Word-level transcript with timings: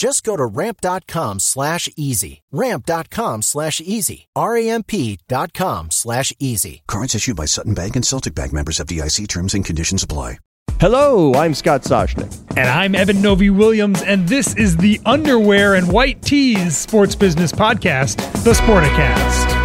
Just 0.00 0.24
go 0.24 0.34
to 0.34 0.46
ramp.com 0.46 1.40
slash 1.40 1.86
easy. 1.94 2.40
Ramp.com 2.50 3.42
slash 3.42 3.82
easy. 3.82 4.28
R-A-M-P 4.34 5.18
dot 5.28 5.52
com 5.52 5.90
slash 5.90 6.32
easy. 6.38 6.82
Cards 6.88 7.14
issued 7.14 7.36
by 7.36 7.44
Sutton 7.44 7.74
Bank 7.74 7.96
and 7.96 8.06
Celtic 8.06 8.34
Bank 8.34 8.54
members 8.54 8.78
FDIC 8.78 9.28
terms 9.28 9.52
and 9.52 9.62
conditions 9.62 10.02
apply. 10.02 10.38
Hello, 10.78 11.34
I'm 11.34 11.52
Scott 11.52 11.82
Soshnick. 11.82 12.34
And 12.56 12.66
I'm 12.66 12.94
Eben 12.94 13.20
Novy-Williams, 13.20 14.00
and 14.00 14.26
this 14.26 14.56
is 14.56 14.78
the 14.78 14.98
Underwear 15.04 15.74
and 15.74 15.92
White 15.92 16.22
Tees 16.22 16.78
Sports 16.78 17.14
Business 17.14 17.52
Podcast, 17.52 18.16
the 18.42 18.52
Sporticast. 18.52 19.60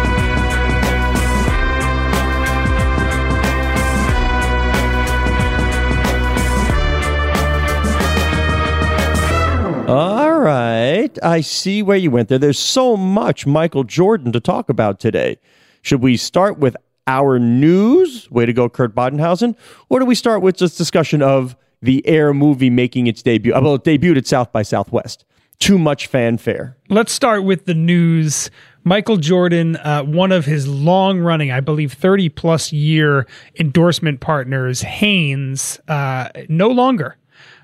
All 9.88 10.15
right. 10.46 11.18
I 11.22 11.40
see 11.40 11.82
where 11.82 11.96
you 11.96 12.10
went 12.10 12.28
there. 12.28 12.38
There's 12.38 12.58
so 12.58 12.96
much 12.96 13.46
Michael 13.46 13.84
Jordan 13.84 14.32
to 14.32 14.40
talk 14.40 14.68
about 14.68 15.00
today. 15.00 15.38
Should 15.82 16.02
we 16.02 16.16
start 16.16 16.58
with 16.58 16.76
our 17.06 17.38
news? 17.38 18.30
Way 18.30 18.46
to 18.46 18.52
go, 18.52 18.68
Kurt 18.68 18.94
Badenhausen. 18.94 19.56
Or 19.88 19.98
do 19.98 20.06
we 20.06 20.14
start 20.14 20.42
with 20.42 20.56
just 20.56 20.78
discussion 20.78 21.22
of 21.22 21.56
the 21.82 22.06
Air 22.06 22.32
movie 22.32 22.70
making 22.70 23.06
its 23.06 23.22
debut? 23.22 23.52
Well, 23.52 23.74
it 23.74 23.84
debuted 23.84 24.18
at 24.18 24.26
South 24.26 24.52
by 24.52 24.62
Southwest. 24.62 25.24
Too 25.58 25.78
much 25.78 26.06
fanfare. 26.06 26.76
Let's 26.90 27.12
start 27.12 27.44
with 27.44 27.64
the 27.64 27.74
news. 27.74 28.50
Michael 28.84 29.16
Jordan, 29.16 29.76
uh, 29.76 30.04
one 30.04 30.30
of 30.30 30.44
his 30.44 30.68
long 30.68 31.18
running, 31.18 31.50
I 31.50 31.60
believe, 31.60 31.92
30 31.92 32.28
plus 32.28 32.72
year 32.72 33.26
endorsement 33.58 34.20
partners, 34.20 34.82
Hanes, 34.82 35.80
uh, 35.88 36.28
no 36.48 36.68
longer 36.68 37.16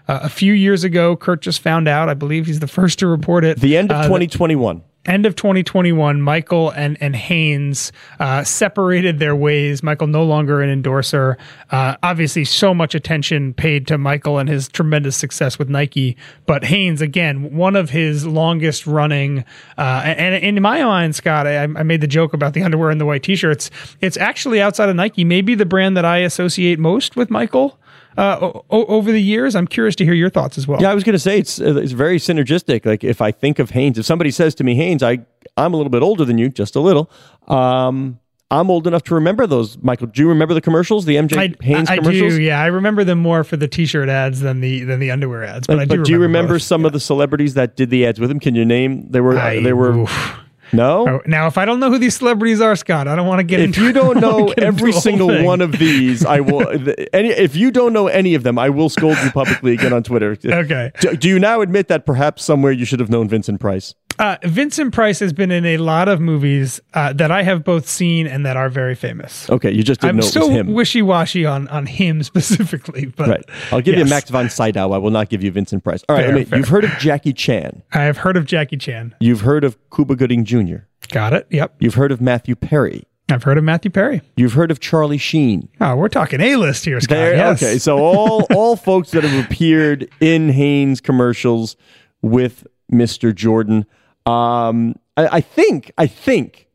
uh, 0.09 0.21
a 0.23 0.29
few 0.29 0.53
years 0.53 0.85
ago, 0.85 1.17
Kurt 1.17 1.43
just 1.43 1.61
found 1.61 1.89
out. 1.89 2.09
I 2.09 2.15
believe 2.15 2.47
he's 2.47 2.61
the 2.61 2.69
first 2.69 2.99
to 3.01 3.07
report 3.07 3.45
it. 3.45 3.61
The 3.61 3.77
end 3.77 3.91
of 3.91 3.99
uh, 3.99 4.03
2021 4.05 4.83
end 5.05 5.27
of 5.27 5.35
2021, 5.35 6.21
Michael 6.21 6.71
and 6.71 6.97
and 7.01 7.17
Hanes 7.17 7.93
uh, 8.21 8.45
separated 8.45 9.19
their 9.19 9.35
ways. 9.35 9.83
Michael 9.83 10.07
no 10.07 10.25
longer 10.25 10.63
an 10.63 10.71
endorser. 10.71 11.39
Uh, 11.71 11.97
obviously, 12.03 12.45
so 12.45 12.75
much 12.75 12.95
attention 12.95 13.55
paid 13.55 13.87
to 13.89 13.99
Michael 13.99 14.39
and 14.39 14.49
his 14.49 14.69
tremendous 14.69 15.17
success 15.17 15.59
with 15.59 15.69
Nike, 15.69 16.17
but 16.47 16.65
Hanes 16.65 17.01
again, 17.01 17.57
one 17.57 17.77
of 17.77 17.91
his 17.91 18.27
longest 18.27 18.87
running. 18.87 19.45
Uh, 19.77 20.03
and, 20.05 20.35
and, 20.35 20.57
in 20.57 20.63
my 20.63 20.83
mind, 20.83 21.15
Scott, 21.15 21.47
I, 21.47 21.63
I, 21.63 21.83
made 21.83 22.01
the 22.01 22.07
joke 22.07 22.33
about 22.35 22.53
the 22.53 22.63
underwear 22.63 22.91
and 22.91 23.01
the 23.01 23.07
white 23.07 23.23
T-shirts. 23.23 23.71
It's 24.01 24.17
actually 24.17 24.61
outside 24.61 24.89
of 24.89 24.97
Nike, 24.97 25.25
maybe 25.25 25.55
the 25.55 25.67
brand 25.67 25.97
that 25.97 26.05
I 26.05 26.19
associate 26.19 26.79
most 26.79 27.17
with 27.17 27.31
Michael 27.31 27.79
uh, 28.17 28.39
o- 28.43 28.65
over 28.87 29.13
the 29.13 29.23
years. 29.23 29.55
I'm 29.55 29.67
curious 29.67 29.97
to 29.97 30.05
hear 30.05 30.15
your 30.15 30.31
thoughts 30.31 30.59
as 30.59 30.67
well. 30.67 30.81
Yeah, 30.81 30.91
I 30.91 30.95
was 30.95 31.05
going 31.05 31.15
to 31.15 31.19
say 31.19 31.39
it's 31.39 31.61
uh, 31.61 31.77
it's 31.77 31.93
very 31.93 32.19
synergistic. 32.19 32.85
Like 32.87 33.05
if 33.05 33.21
I 33.21 33.31
think 33.31 33.59
of 33.59 33.71
Hanes, 33.71 33.99
if 33.99 34.07
somebody 34.07 34.31
says 34.31 34.55
to 34.57 34.65
me, 34.65 34.75
Hanes, 34.75 35.03
I 35.03 35.21
I'm 35.57 35.75
a 35.75 35.77
little 35.77 35.91
bit 35.91 36.03
older 36.03 36.25
than 36.25 36.39
you, 36.39 36.49
just 36.49 36.77
a 36.77 36.81
little. 36.81 37.11
Um, 37.49 38.19
I'm 38.51 38.71
old 38.71 38.87
enough 38.87 39.03
to 39.05 39.15
remember 39.15 39.47
those. 39.47 39.79
Michael, 39.79 40.09
do 40.09 40.21
you 40.21 40.29
remember 40.29 40.53
the 40.53 40.61
commercials, 40.61 41.07
the 41.07 41.17
MJ 41.17 41.39
I, 41.39 41.65
Hanes 41.65 41.89
I, 41.89 41.95
I 41.95 41.97
commercials? 41.97 42.35
do. 42.35 42.43
Yeah, 42.43 42.61
I 42.61 42.67
remember 42.67 43.03
them 43.03 43.19
more 43.19 43.45
for 43.45 43.57
the 43.57 43.67
T-shirt 43.67 44.11
ads 44.11 44.41
than 44.41 44.61
the 44.61 44.85
than 44.85 45.01
the 45.01 45.11
underwear 45.11 45.45
ads. 45.45 45.67
But, 45.67 45.77
but 45.77 45.81
I 45.81 45.85
do. 45.87 45.97
But 45.99 46.07
do 46.07 46.13
you 46.13 46.19
remember 46.19 46.55
both. 46.55 46.63
some 46.63 46.83
yeah. 46.83 46.89
of 46.89 46.93
the 46.93 47.01
celebrities 47.01 47.55
that 47.55 47.77
did 47.77 47.89
the 47.89 48.07
ads 48.07 48.21
with 48.21 48.31
him? 48.31 48.41
Can 48.41 48.55
you 48.55 48.67
name? 48.67 49.11
They 49.11 49.21
were 49.23 49.39
I, 49.39 49.63
they 49.63 49.73
were. 49.73 50.01
Oof. 50.01 50.39
No. 50.73 51.09
Oh, 51.09 51.21
now, 51.27 51.47
if 51.47 51.59
I 51.59 51.65
don't 51.65 51.81
know 51.81 51.91
who 51.91 51.99
these 51.99 52.17
celebrities 52.17 52.61
are, 52.61 52.75
Scott, 52.77 53.07
I 53.09 53.15
don't 53.15 53.27
want 53.27 53.41
to 53.41 53.45
get. 53.45 53.61
If 53.61 53.67
into, 53.67 53.85
you 53.85 53.93
don't 53.93 54.21
know 54.21 54.49
every 54.57 54.93
single 54.93 55.45
one 55.45 55.61
of 55.61 55.73
these, 55.73 56.25
I 56.25 56.41
will. 56.41 56.67
any, 57.13 57.29
if 57.29 57.57
you 57.57 57.71
don't 57.71 57.93
know 57.93 58.07
any 58.09 58.35
of 58.35 58.43
them, 58.43 58.59
I 58.59 58.71
will 58.71 58.89
scold 58.89 59.19
you 59.23 59.31
publicly 59.31 59.75
again 59.75 59.93
on 59.93 60.03
Twitter. 60.03 60.37
Okay. 60.45 60.93
Do, 61.01 61.17
do 61.17 61.29
you 61.29 61.39
now 61.39 61.61
admit 61.61 61.89
that 61.89 62.07
perhaps 62.07 62.45
somewhere 62.45 62.73
you 62.73 62.85
should 62.85 63.01
have 63.01 63.11
known 63.11 63.29
Vincent 63.29 63.61
Price? 63.61 63.95
Uh, 64.19 64.37
Vincent 64.45 64.93
Price 64.93 65.19
has 65.21 65.33
been 65.33 65.51
in 65.51 65.65
a 65.65 65.77
lot 65.79 66.09
of 66.09 66.21
movies 66.21 66.81
uh, 66.95 67.13
that 67.15 67.31
I 67.31 67.43
have 67.43 67.65
both 67.65 67.89
seen 67.89 68.27
and 68.27 68.45
that 68.47 68.57
are 68.57 68.69
very 68.69 68.95
famous. 68.95 69.49
Okay, 69.51 69.71
you 69.71 69.83
just 69.83 70.01
didn't 70.01 70.11
I'm 70.11 70.17
know 70.17 70.23
still 70.23 70.45
it 70.45 70.49
was 70.49 70.57
him. 70.59 70.73
wishy 70.73 71.03
washy 71.03 71.47
on 71.47 71.69
on 71.69 71.87
him 71.87 72.23
specifically, 72.23 73.07
but 73.07 73.29
right. 73.29 73.45
I'll 73.71 73.81
give 73.81 73.95
yes. 73.97 74.05
you 74.05 74.11
Max 74.11 74.31
von 74.31 74.49
Sydow. 74.49 74.93
I 74.93 74.99
will 74.99 75.11
not 75.11 75.29
give 75.29 75.43
you 75.43 75.51
Vincent 75.51 75.85
Price. 75.85 76.05
All 76.09 76.17
right, 76.17 76.23
fair, 76.23 76.33
I 76.33 76.35
mean, 76.35 76.45
fair. 76.47 76.59
you've 76.59 76.69
heard 76.69 76.85
of 76.85 76.91
Jackie 76.99 77.33
Chan. 77.33 77.83
I 77.93 78.03
have 78.03 78.19
heard 78.19 78.37
of 78.37 78.47
Jackie 78.47 78.77
Chan. 78.77 79.15
You've 79.21 79.43
heard 79.43 79.65
of 79.65 79.77
Cuba 79.95 80.17
Gooding 80.17 80.45
Jr. 80.45 80.85
Got 81.09 81.33
it. 81.33 81.47
Yep. 81.51 81.77
You've 81.81 81.95
heard 81.95 82.13
of 82.13 82.21
Matthew 82.21 82.55
Perry. 82.55 83.05
I've 83.31 83.45
heard 83.45 83.57
of 83.57 83.65
Matthew 83.65 83.91
Perry. 83.91 84.21
You've 84.37 84.53
heard 84.53 84.71
of 84.71 84.81
Charlie 84.81 85.19
Sheen. 85.19 85.69
Oh, 85.81 85.97
we're 85.97 86.09
talking 86.09 86.41
A 86.41 86.57
list 86.57 86.85
here, 86.85 87.01
Scott. 87.01 87.15
There, 87.15 87.35
yes. 87.35 87.63
Okay, 87.63 87.79
so 87.79 87.99
all 87.99 88.47
all 88.55 88.77
folks 88.77 89.13
that 89.13 89.25
have 89.25 89.45
appeared 89.45 90.09
in 90.21 90.51
Hanes 90.51 91.01
commercials 91.01 91.77
with 92.21 92.67
Mr. 92.93 93.35
Jordan. 93.35 93.87
Um, 94.27 94.97
I, 95.17 95.27
I 95.37 95.41
think 95.41 95.93
I 95.99 96.07
think 96.07 96.69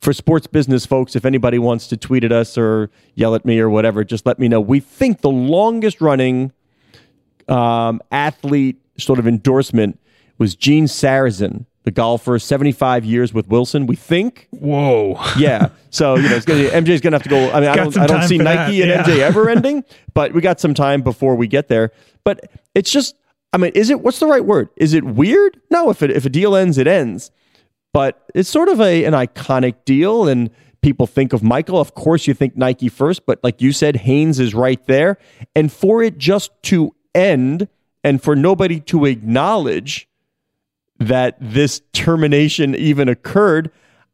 for 0.00 0.12
sports 0.12 0.46
business 0.46 0.86
folks, 0.86 1.14
if 1.14 1.24
anybody 1.24 1.58
wants 1.58 1.86
to 1.88 1.96
tweet 1.96 2.24
at 2.24 2.32
us 2.32 2.56
or 2.56 2.90
yell 3.14 3.34
at 3.34 3.44
me 3.44 3.58
or 3.60 3.68
whatever, 3.68 4.02
just 4.02 4.24
let 4.26 4.38
me 4.38 4.48
know. 4.48 4.60
We 4.60 4.80
think 4.80 5.20
the 5.20 5.30
longest 5.30 6.00
running 6.00 6.52
um, 7.48 8.00
athlete 8.10 8.80
sort 8.96 9.18
of 9.18 9.26
endorsement 9.26 9.98
was 10.38 10.54
Gene 10.54 10.86
Sarazen, 10.86 11.66
the 11.82 11.90
golfer, 11.90 12.38
75 12.38 13.04
years 13.04 13.34
with 13.34 13.48
Wilson. 13.48 13.86
We 13.86 13.96
think. 13.96 14.48
Whoa. 14.52 15.20
Yeah. 15.36 15.68
So, 15.90 16.16
you 16.16 16.28
know, 16.28 16.36
it's 16.36 16.46
gonna, 16.46 16.62
MJ's 16.62 17.00
going 17.00 17.12
to 17.12 17.18
have 17.18 17.22
to 17.24 17.28
go. 17.28 17.50
I 17.50 17.60
mean, 17.60 17.68
I 17.68 17.76
don't, 17.76 17.98
I 17.98 18.06
don't 18.06 18.22
see 18.22 18.38
Nike 18.38 18.80
that, 18.80 18.88
and 18.88 19.08
yeah. 19.08 19.16
MJ 19.16 19.18
ever 19.18 19.50
ending, 19.50 19.84
but 20.14 20.32
we 20.32 20.40
got 20.40 20.60
some 20.60 20.72
time 20.72 21.02
before 21.02 21.34
we 21.34 21.46
get 21.46 21.68
there. 21.68 21.92
But 22.24 22.50
it's 22.74 22.90
just, 22.90 23.16
I 23.52 23.58
mean, 23.58 23.72
is 23.74 23.90
it, 23.90 24.00
what's 24.00 24.20
the 24.20 24.26
right 24.26 24.44
word? 24.44 24.68
Is 24.76 24.94
it 24.94 25.04
weird? 25.04 25.60
No, 25.70 25.90
if, 25.90 26.02
it, 26.02 26.10
if 26.10 26.24
a 26.24 26.28
deal 26.28 26.54
ends, 26.54 26.78
it 26.78 26.86
ends. 26.86 27.30
But 27.92 28.24
it's 28.34 28.48
sort 28.48 28.68
of 28.68 28.80
a, 28.80 29.04
an 29.04 29.14
iconic 29.14 29.84
deal. 29.84 30.28
And 30.28 30.50
people 30.82 31.06
think 31.06 31.32
of 31.32 31.42
Michael. 31.42 31.80
Of 31.80 31.94
course, 31.94 32.26
you 32.26 32.34
think 32.34 32.56
Nike 32.56 32.88
first, 32.88 33.26
but 33.26 33.42
like 33.42 33.60
you 33.60 33.72
said, 33.72 33.96
Hanes 33.96 34.38
is 34.38 34.54
right 34.54 34.84
there. 34.86 35.18
And 35.56 35.72
for 35.72 36.02
it 36.02 36.16
just 36.16 36.50
to 36.64 36.94
end 37.14 37.68
and 38.04 38.22
for 38.22 38.36
nobody 38.36 38.80
to 38.80 39.04
acknowledge 39.04 40.08
that 40.98 41.36
this 41.40 41.80
termination 41.92 42.74
even 42.74 43.08
occurred, 43.08 43.70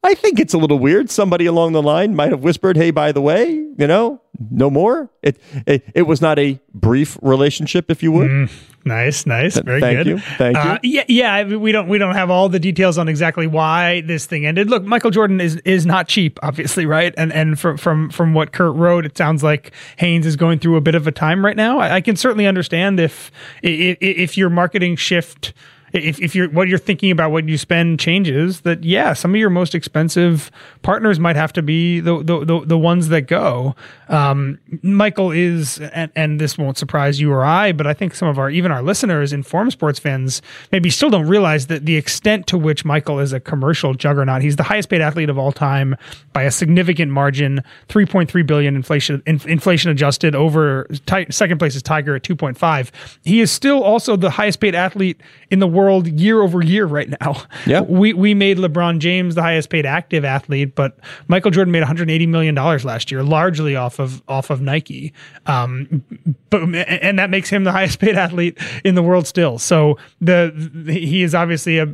I 0.06 0.14
think 0.14 0.38
it's 0.40 0.54
a 0.54 0.58
little 0.58 0.78
weird. 0.78 1.10
Somebody 1.10 1.46
along 1.46 1.72
the 1.72 1.82
line 1.82 2.14
might 2.14 2.30
have 2.30 2.42
whispered, 2.42 2.76
"Hey, 2.76 2.90
by 2.90 3.12
the 3.12 3.20
way, 3.20 3.50
you 3.50 3.86
know, 3.86 4.20
no 4.50 4.70
more." 4.70 5.10
It 5.22 5.40
it, 5.66 5.84
it 5.94 6.02
was 6.02 6.20
not 6.20 6.38
a 6.38 6.60
brief 6.72 7.18
relationship, 7.22 7.90
if 7.90 8.02
you 8.02 8.12
would. 8.12 8.30
Mm, 8.30 8.50
nice, 8.84 9.26
nice, 9.26 9.58
very 9.58 9.80
Thank 9.80 9.98
good. 9.98 10.06
you. 10.06 10.18
Thank 10.38 10.56
Uh, 10.56 10.78
you. 10.82 10.90
yeah, 10.92 11.04
yeah. 11.08 11.34
I 11.34 11.44
mean, 11.44 11.60
We 11.60 11.72
don't 11.72 11.88
we 11.88 11.98
don't 11.98 12.14
have 12.14 12.30
all 12.30 12.48
the 12.48 12.60
details 12.60 12.98
on 12.98 13.08
exactly 13.08 13.46
why 13.46 14.02
this 14.02 14.26
thing 14.26 14.46
ended. 14.46 14.70
Look, 14.70 14.84
Michael 14.84 15.10
Jordan 15.10 15.40
is 15.40 15.56
is 15.64 15.84
not 15.86 16.06
cheap, 16.08 16.38
obviously, 16.42 16.86
right? 16.86 17.12
And 17.16 17.32
and 17.32 17.58
from 17.58 17.76
from 17.76 18.10
from 18.10 18.32
what 18.34 18.52
Kurt 18.52 18.74
wrote, 18.76 19.04
it 19.06 19.16
sounds 19.18 19.42
like 19.42 19.72
Hanes 19.96 20.24
is 20.26 20.36
going 20.36 20.58
through 20.60 20.76
a 20.76 20.80
bit 20.80 20.94
of 20.94 21.06
a 21.06 21.12
time 21.12 21.44
right 21.44 21.56
now. 21.56 21.78
I, 21.80 21.96
I 21.96 22.00
can 22.00 22.14
certainly 22.16 22.46
understand 22.46 23.00
if 23.00 23.30
if, 23.62 23.98
if 24.00 24.38
your 24.38 24.50
marketing 24.50 24.96
shift 24.96 25.52
if, 25.92 26.20
if 26.20 26.34
you're 26.34 26.48
what 26.50 26.68
you're 26.68 26.78
thinking 26.78 27.10
about 27.10 27.30
what 27.30 27.48
you 27.48 27.56
spend 27.58 28.00
changes 28.00 28.62
that 28.62 28.84
yeah 28.84 29.12
some 29.12 29.32
of 29.32 29.40
your 29.40 29.50
most 29.50 29.74
expensive 29.74 30.50
partners 30.82 31.18
might 31.18 31.36
have 31.36 31.52
to 31.52 31.62
be 31.62 32.00
the 32.00 32.22
the, 32.22 32.44
the, 32.44 32.60
the 32.66 32.78
ones 32.78 33.08
that 33.08 33.22
go. 33.22 33.74
Um, 34.08 34.58
michael 34.82 35.30
is 35.32 35.78
and, 35.78 36.10
and 36.14 36.40
this 36.40 36.56
won't 36.56 36.78
surprise 36.78 37.20
you 37.20 37.32
or 37.32 37.44
i 37.44 37.72
but 37.72 37.86
i 37.86 37.92
think 37.92 38.14
some 38.14 38.28
of 38.28 38.38
our 38.38 38.50
even 38.50 38.70
our 38.70 38.82
listeners 38.82 39.32
informed 39.32 39.72
sports 39.72 39.98
fans 39.98 40.42
maybe 40.70 40.90
still 40.90 41.10
don't 41.10 41.26
realize 41.26 41.66
that 41.66 41.86
the 41.86 41.96
extent 41.96 42.46
to 42.46 42.58
which 42.58 42.84
michael 42.84 43.18
is 43.18 43.32
a 43.32 43.40
commercial 43.40 43.94
juggernaut. 43.94 44.42
He's 44.42 44.56
the 44.56 44.62
highest 44.62 44.88
paid 44.88 45.00
athlete 45.00 45.30
of 45.30 45.38
all 45.38 45.52
time 45.52 45.96
by 46.32 46.42
a 46.42 46.50
significant 46.50 47.10
margin 47.10 47.62
3.3 47.88 48.46
billion 48.46 48.76
inflation 48.76 49.22
in, 49.26 49.40
inflation 49.46 49.90
adjusted 49.90 50.34
over 50.34 50.84
ti- 51.06 51.26
second 51.30 51.58
place 51.58 51.74
is 51.74 51.82
tiger 51.82 52.14
at 52.14 52.22
2.5 52.22 52.90
he 53.24 53.40
is 53.40 53.50
still 53.50 53.82
also 53.82 54.16
the 54.16 54.30
highest 54.30 54.60
paid 54.60 54.74
athlete 54.74 55.20
in 55.50 55.58
the 55.58 55.66
world 55.76 56.06
year 56.08 56.42
over 56.42 56.62
year 56.62 56.86
right 56.86 57.08
now. 57.20 57.42
Yeah. 57.66 57.82
We 57.82 58.12
we 58.12 58.34
made 58.34 58.58
LeBron 58.58 58.98
James 58.98 59.34
the 59.34 59.42
highest 59.42 59.70
paid 59.70 59.86
active 59.86 60.24
athlete, 60.24 60.74
but 60.74 60.98
Michael 61.28 61.50
Jordan 61.50 61.72
made 61.72 61.80
180 61.80 62.26
million 62.26 62.54
dollars 62.54 62.84
last 62.84 63.10
year, 63.10 63.22
largely 63.22 63.76
off 63.76 63.98
of 63.98 64.22
off 64.28 64.50
of 64.50 64.60
Nike. 64.60 65.12
Um, 65.46 66.02
but 66.50 66.62
and 66.62 67.18
that 67.18 67.30
makes 67.30 67.50
him 67.50 67.64
the 67.64 67.72
highest 67.72 67.98
paid 67.98 68.16
athlete 68.16 68.58
in 68.84 68.94
the 68.94 69.02
world 69.02 69.26
still. 69.26 69.58
So 69.58 69.98
the, 70.20 70.52
the 70.54 70.94
he 70.94 71.22
is 71.22 71.34
obviously 71.34 71.78
a 71.78 71.86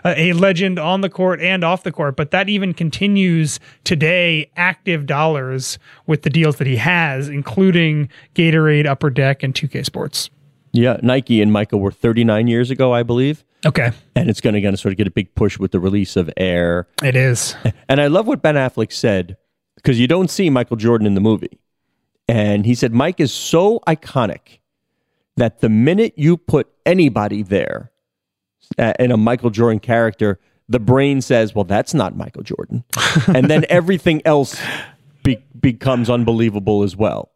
a 0.04 0.32
legend 0.34 0.78
on 0.78 1.00
the 1.00 1.10
court 1.10 1.40
and 1.40 1.64
off 1.64 1.82
the 1.82 1.92
court, 1.92 2.16
but 2.16 2.30
that 2.30 2.48
even 2.48 2.72
continues 2.74 3.58
today 3.84 4.50
active 4.56 5.06
dollars 5.06 5.78
with 6.06 6.22
the 6.22 6.30
deals 6.30 6.56
that 6.56 6.66
he 6.66 6.76
has, 6.76 7.28
including 7.28 8.08
Gatorade, 8.34 8.86
Upper 8.86 9.10
Deck, 9.10 9.42
and 9.42 9.54
2K 9.54 9.84
Sports. 9.84 10.30
Yeah, 10.78 10.98
Nike 11.02 11.42
and 11.42 11.52
Michael 11.52 11.80
were 11.80 11.90
39 11.90 12.46
years 12.46 12.70
ago, 12.70 12.94
I 12.94 13.02
believe. 13.02 13.44
Okay. 13.66 13.90
And 14.14 14.30
it's 14.30 14.40
going 14.40 14.54
to 14.54 14.76
sort 14.76 14.92
of 14.92 14.96
get 14.96 15.08
a 15.08 15.10
big 15.10 15.34
push 15.34 15.58
with 15.58 15.72
the 15.72 15.80
release 15.80 16.14
of 16.14 16.30
Air. 16.36 16.86
It 17.02 17.16
is. 17.16 17.56
And 17.90 18.02
I 18.02 18.06
love 18.08 18.26
what 18.26 18.42
Ben 18.42 18.54
Affleck 18.54 18.92
said 18.92 19.38
because 19.76 19.98
you 19.98 20.06
don't 20.06 20.30
see 20.30 20.50
Michael 20.50 20.76
Jordan 20.76 21.06
in 21.06 21.14
the 21.14 21.22
movie. 21.22 21.58
And 22.28 22.66
he 22.66 22.74
said, 22.74 22.92
Mike 22.92 23.18
is 23.18 23.32
so 23.32 23.80
iconic 23.88 24.58
that 25.36 25.60
the 25.62 25.70
minute 25.70 26.12
you 26.16 26.36
put 26.36 26.68
anybody 26.84 27.42
there 27.42 27.90
uh, 28.78 28.92
in 29.00 29.10
a 29.10 29.16
Michael 29.16 29.48
Jordan 29.48 29.80
character, 29.80 30.38
the 30.68 30.78
brain 30.78 31.22
says, 31.22 31.54
well, 31.54 31.64
that's 31.64 31.94
not 31.94 32.14
Michael 32.14 32.42
Jordan. 32.42 32.84
and 33.26 33.48
then 33.48 33.64
everything 33.70 34.20
else 34.26 34.60
be- 35.24 35.42
becomes 35.58 36.10
unbelievable 36.10 36.82
as 36.82 36.94
well. 36.94 37.30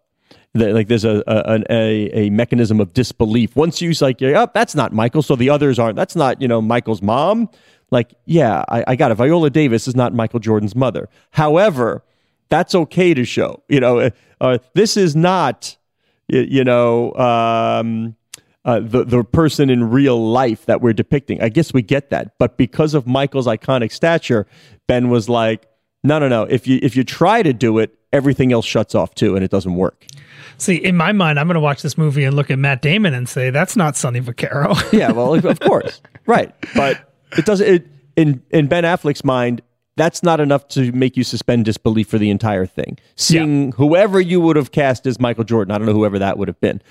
The- 0.55 0.73
like 0.73 0.89
there's 0.89 1.05
a, 1.05 1.23
a, 1.27 1.65
a, 1.71 2.27
a 2.27 2.31
mechanism 2.31 2.81
of 2.81 2.93
disbelief. 2.93 3.57
Once 3.57 3.81
you 3.81 3.93
like, 4.01 4.21
oh, 4.23 4.49
that's 4.53 4.75
not 4.75 4.93
Michael, 4.93 5.23
so 5.23 5.35
the 5.37 5.51
others 5.51 5.79
aren't. 5.79 5.97
That's 5.97 6.15
not, 6.15 6.43
you 6.43 6.49
know, 6.49 6.61
Michael's 6.61 7.03
mom. 7.03 7.49
Like, 7.91 8.15
yeah, 8.25 8.65
I, 8.69 8.85
I 8.89 8.97
got 8.97 9.11
it. 9.11 9.17
Viola 9.17 9.51
Davis 9.51 9.87
is 9.87 9.95
not 9.95 10.15
Michael 10.15 10.41
Jordan's 10.41 10.75
mother. 10.75 11.09
However, 11.31 12.03
that's 12.49 12.75
okay 12.75 13.15
to 13.15 13.25
show. 13.25 13.63
You 13.69 13.81
know, 13.81 13.99
uh, 13.99 14.11
uh, 14.41 14.59
this 14.75 14.97
is 14.97 15.17
not, 15.17 15.77
you, 16.29 16.41
you 16.41 16.65
know, 16.65 17.15
um, 17.15 18.17
uh, 18.65 18.81
the 18.81 19.05
the 19.05 19.25
person 19.25 19.71
in 19.71 19.91
real 19.91 20.23
life 20.31 20.67
that 20.67 20.81
we're 20.81 20.93
depicting. 20.93 21.43
I 21.43 21.49
guess 21.49 21.73
we 21.73 21.83
get 21.83 22.11
that, 22.11 22.39
but 22.39 22.57
because 22.57 22.95
of 22.95 23.07
Michael's 23.07 23.47
iconic 23.47 23.91
stature, 23.91 24.47
Ben 24.87 25.09
was 25.09 25.29
like, 25.29 25.67
no, 26.05 26.19
no, 26.19 26.29
no. 26.29 26.43
If 26.45 26.67
you 26.67 26.79
if 26.83 26.97
you 26.97 27.05
try 27.05 27.43
to 27.43 27.53
do 27.53 27.79
it, 27.79 27.97
everything 28.13 28.53
else 28.53 28.67
shuts 28.67 28.95
off 28.95 29.15
too, 29.15 29.35
and 29.37 29.45
it 29.45 29.51
doesn't 29.51 29.75
work. 29.75 30.07
See, 30.59 30.77
in 30.77 30.97
my 30.97 31.13
mind, 31.13 31.41
I'm 31.41 31.47
going 31.47 31.55
to 31.55 31.61
watch 31.61 31.83
this 31.83 31.99
movie 31.99 32.25
and 32.25 32.37
look 32.37 32.51
at 32.51 32.59
Matt 32.59 32.83
Damon 32.83 33.15
and 33.15 33.29
say, 33.29 33.51
that's 33.51 33.77
not 33.77 33.97
Sonny 33.97 34.21
Vaccaro. 34.21 34.77
Yeah, 34.93 35.11
well, 35.11 35.35
of 35.35 35.61
course, 35.61 36.01
right, 36.27 36.55
but 36.75 37.13
it 37.37 37.47
doesn't. 37.47 37.67
It, 37.67 37.87
in 38.17 38.43
in 38.51 38.67
Ben 38.67 38.85
Affleck's 38.85 39.25
mind, 39.25 39.63
that's 39.97 40.23
not 40.23 40.41
enough 40.41 40.69
to 40.69 40.93
make 40.93 41.17
you 41.17 41.25
suspend 41.25 41.65
disbelief 41.65 42.09
for 42.09 42.19
the 42.19 42.31
entire 42.31 42.67
thing. 42.67 42.99
Seeing 43.17 43.73
whoever 43.73 44.21
you 44.21 44.41
would 44.41 44.57
have 44.57 44.71
cast 44.73 45.07
as 45.07 45.19
Michael 45.19 45.45
Jordan, 45.45 45.73
I 45.73 45.79
don't 45.79 45.87
know 45.87 45.95
whoever 45.95 46.19
that 46.19 46.39
would 46.39 46.49
have 46.49 46.61
been, 46.61 46.83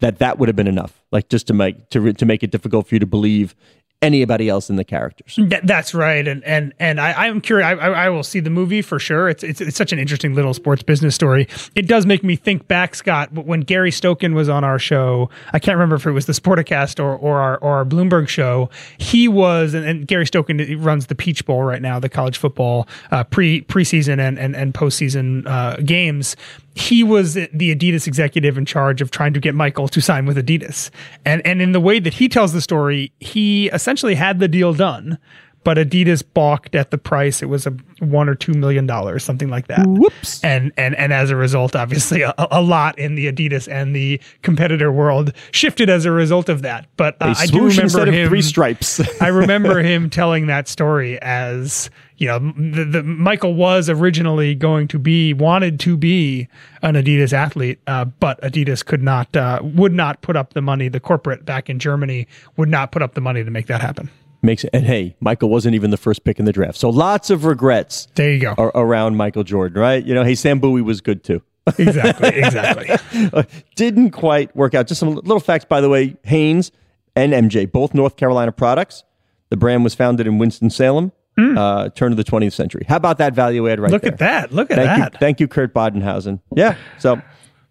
that 0.00 0.18
that 0.18 0.38
would 0.38 0.48
have 0.48 0.56
been 0.56 0.66
enough, 0.66 1.02
like 1.12 1.28
just 1.28 1.46
to 1.48 1.54
make 1.54 1.90
to 1.90 2.12
to 2.12 2.26
make 2.26 2.42
it 2.42 2.50
difficult 2.50 2.86
for 2.86 2.94
you 2.94 2.98
to 2.98 3.06
believe 3.06 3.54
anybody 4.02 4.48
else 4.48 4.70
in 4.70 4.76
the 4.76 4.84
characters. 4.84 5.34
Th- 5.34 5.62
that's 5.62 5.94
right, 5.94 6.26
and 6.26 6.42
and 6.44 6.72
and 6.78 7.00
I, 7.00 7.26
I'm 7.26 7.40
curious. 7.40 7.66
I, 7.66 7.74
I, 7.74 8.08
will 8.08 8.22
see 8.22 8.40
the 8.40 8.50
movie 8.50 8.82
for 8.82 8.98
sure. 8.98 9.28
It's, 9.28 9.42
it's 9.42 9.60
it's 9.60 9.76
such 9.76 9.92
an 9.92 9.98
interesting 9.98 10.34
little 10.34 10.54
sports 10.54 10.82
business 10.82 11.14
story. 11.14 11.48
It 11.74 11.86
does 11.86 12.06
make 12.06 12.24
me 12.24 12.36
think 12.36 12.66
back, 12.66 12.94
Scott, 12.94 13.32
when 13.32 13.60
Gary 13.60 13.90
Stokan 13.90 14.34
was 14.34 14.48
on 14.48 14.64
our 14.64 14.78
show. 14.78 15.28
I 15.52 15.58
can't 15.58 15.76
remember 15.76 15.96
if 15.96 16.06
it 16.06 16.12
was 16.12 16.26
the 16.26 16.32
Sporticast 16.32 16.98
or 16.98 17.16
or 17.16 17.40
our, 17.40 17.58
or 17.58 17.76
our 17.76 17.84
Bloomberg 17.84 18.28
show. 18.28 18.70
He 18.98 19.28
was, 19.28 19.74
and, 19.74 19.84
and 19.84 20.06
Gary 20.06 20.24
Stokan 20.24 20.82
runs 20.82 21.06
the 21.06 21.14
Peach 21.14 21.44
Bowl 21.44 21.62
right 21.62 21.82
now, 21.82 21.98
the 22.00 22.08
college 22.08 22.38
football 22.38 22.88
uh, 23.10 23.24
pre 23.24 23.62
preseason 23.62 24.18
and 24.18 24.38
and 24.38 24.56
and 24.56 24.72
postseason 24.72 25.46
uh, 25.46 25.76
games 25.76 26.36
he 26.74 27.02
was 27.02 27.34
the 27.34 27.74
Adidas 27.74 28.06
executive 28.06 28.56
in 28.56 28.64
charge 28.64 29.00
of 29.00 29.10
trying 29.10 29.32
to 29.34 29.40
get 29.40 29.54
Michael 29.54 29.88
to 29.88 30.00
sign 30.00 30.26
with 30.26 30.36
Adidas. 30.36 30.90
And 31.24 31.44
and 31.44 31.60
in 31.60 31.72
the 31.72 31.80
way 31.80 31.98
that 31.98 32.14
he 32.14 32.28
tells 32.28 32.52
the 32.52 32.60
story, 32.60 33.12
he 33.20 33.68
essentially 33.68 34.14
had 34.14 34.38
the 34.38 34.48
deal 34.48 34.72
done, 34.72 35.18
but 35.62 35.76
Adidas 35.76 36.22
balked 36.34 36.74
at 36.74 36.90
the 36.90 36.98
price. 36.98 37.42
It 37.42 37.46
was 37.46 37.66
a 37.66 37.70
one 37.98 38.28
or 38.28 38.34
two 38.34 38.54
million 38.54 38.86
dollars, 38.86 39.24
something 39.24 39.50
like 39.50 39.66
that. 39.66 39.86
Whoops. 39.86 40.42
And 40.42 40.72
and 40.76 40.94
and 40.96 41.12
as 41.12 41.30
a 41.30 41.36
result, 41.36 41.76
obviously, 41.76 42.22
a, 42.22 42.34
a 42.38 42.62
lot 42.62 42.98
in 42.98 43.14
the 43.14 43.30
Adidas 43.30 43.70
and 43.70 43.94
the 43.94 44.20
competitor 44.42 44.90
world 44.90 45.32
shifted 45.52 45.90
as 45.90 46.04
a 46.04 46.10
result 46.10 46.48
of 46.48 46.62
that. 46.62 46.86
But 46.96 47.16
uh, 47.20 47.34
I 47.36 47.46
do 47.46 47.66
remember 47.66 48.06
him. 48.06 48.28
three 48.28 48.42
stripes. 48.42 49.00
I 49.20 49.28
remember 49.28 49.78
him 49.82 50.08
telling 50.08 50.46
that 50.46 50.66
story 50.66 51.20
as 51.20 51.90
you 52.16 52.26
know 52.26 52.38
the, 52.38 52.84
the 52.84 53.02
Michael 53.02 53.54
was 53.54 53.90
originally 53.90 54.54
going 54.54 54.88
to 54.88 54.98
be 54.98 55.34
wanted 55.34 55.78
to 55.80 55.96
be 55.96 56.48
an 56.82 56.94
Adidas 56.94 57.34
athlete, 57.34 57.80
uh, 57.86 58.06
but 58.06 58.40
Adidas 58.40 58.84
could 58.84 59.02
not 59.02 59.36
uh, 59.36 59.60
would 59.62 59.92
not 59.92 60.22
put 60.22 60.36
up 60.36 60.54
the 60.54 60.62
money. 60.62 60.88
The 60.88 61.00
corporate 61.00 61.44
back 61.44 61.68
in 61.68 61.78
Germany 61.78 62.26
would 62.56 62.70
not 62.70 62.92
put 62.92 63.02
up 63.02 63.12
the 63.12 63.20
money 63.20 63.44
to 63.44 63.50
make 63.50 63.66
that 63.66 63.82
happen. 63.82 64.10
Makes 64.42 64.64
it, 64.64 64.70
and 64.72 64.86
hey, 64.86 65.16
Michael 65.20 65.50
wasn't 65.50 65.74
even 65.74 65.90
the 65.90 65.96
first 65.98 66.24
pick 66.24 66.38
in 66.38 66.46
the 66.46 66.52
draft, 66.52 66.78
so 66.78 66.88
lots 66.88 67.28
of 67.28 67.44
regrets 67.44 68.08
There 68.14 68.32
you 68.32 68.40
go. 68.40 68.54
ar- 68.56 68.72
around 68.74 69.16
Michael 69.16 69.44
Jordan, 69.44 69.78
right? 69.80 70.02
You 70.04 70.14
know, 70.14 70.24
hey, 70.24 70.34
Sam 70.34 70.58
Bowie 70.60 70.80
was 70.82 71.00
good 71.02 71.22
too. 71.22 71.42
exactly, 71.78 72.28
exactly. 72.30 73.44
Didn't 73.76 74.12
quite 74.12 74.54
work 74.56 74.74
out. 74.74 74.86
Just 74.86 74.98
some 74.98 75.14
little 75.14 75.40
facts, 75.40 75.66
by 75.66 75.82
the 75.82 75.90
way. 75.90 76.16
Hanes 76.24 76.72
and 77.14 77.32
MJ, 77.34 77.70
both 77.70 77.92
North 77.92 78.16
Carolina 78.16 78.50
products. 78.50 79.04
The 79.50 79.56
brand 79.58 79.84
was 79.84 79.94
founded 79.94 80.26
in 80.26 80.38
Winston 80.38 80.70
Salem, 80.70 81.12
uh, 81.38 81.90
turn 81.90 82.12
of 82.12 82.16
the 82.16 82.24
20th 82.24 82.52
century. 82.54 82.86
How 82.88 82.96
about 82.96 83.18
that 83.18 83.34
value 83.34 83.68
add 83.68 83.78
right. 83.78 83.90
Look 83.90 84.02
there? 84.02 84.12
at 84.12 84.18
that. 84.20 84.52
Look 84.52 84.70
at 84.70 84.76
Thank 84.76 84.88
that. 85.00 85.12
you, 85.14 85.18
thank 85.18 85.40
you, 85.40 85.48
Kurt 85.48 85.74
Badenhausen. 85.74 86.40
Yeah, 86.56 86.76
so 86.98 87.20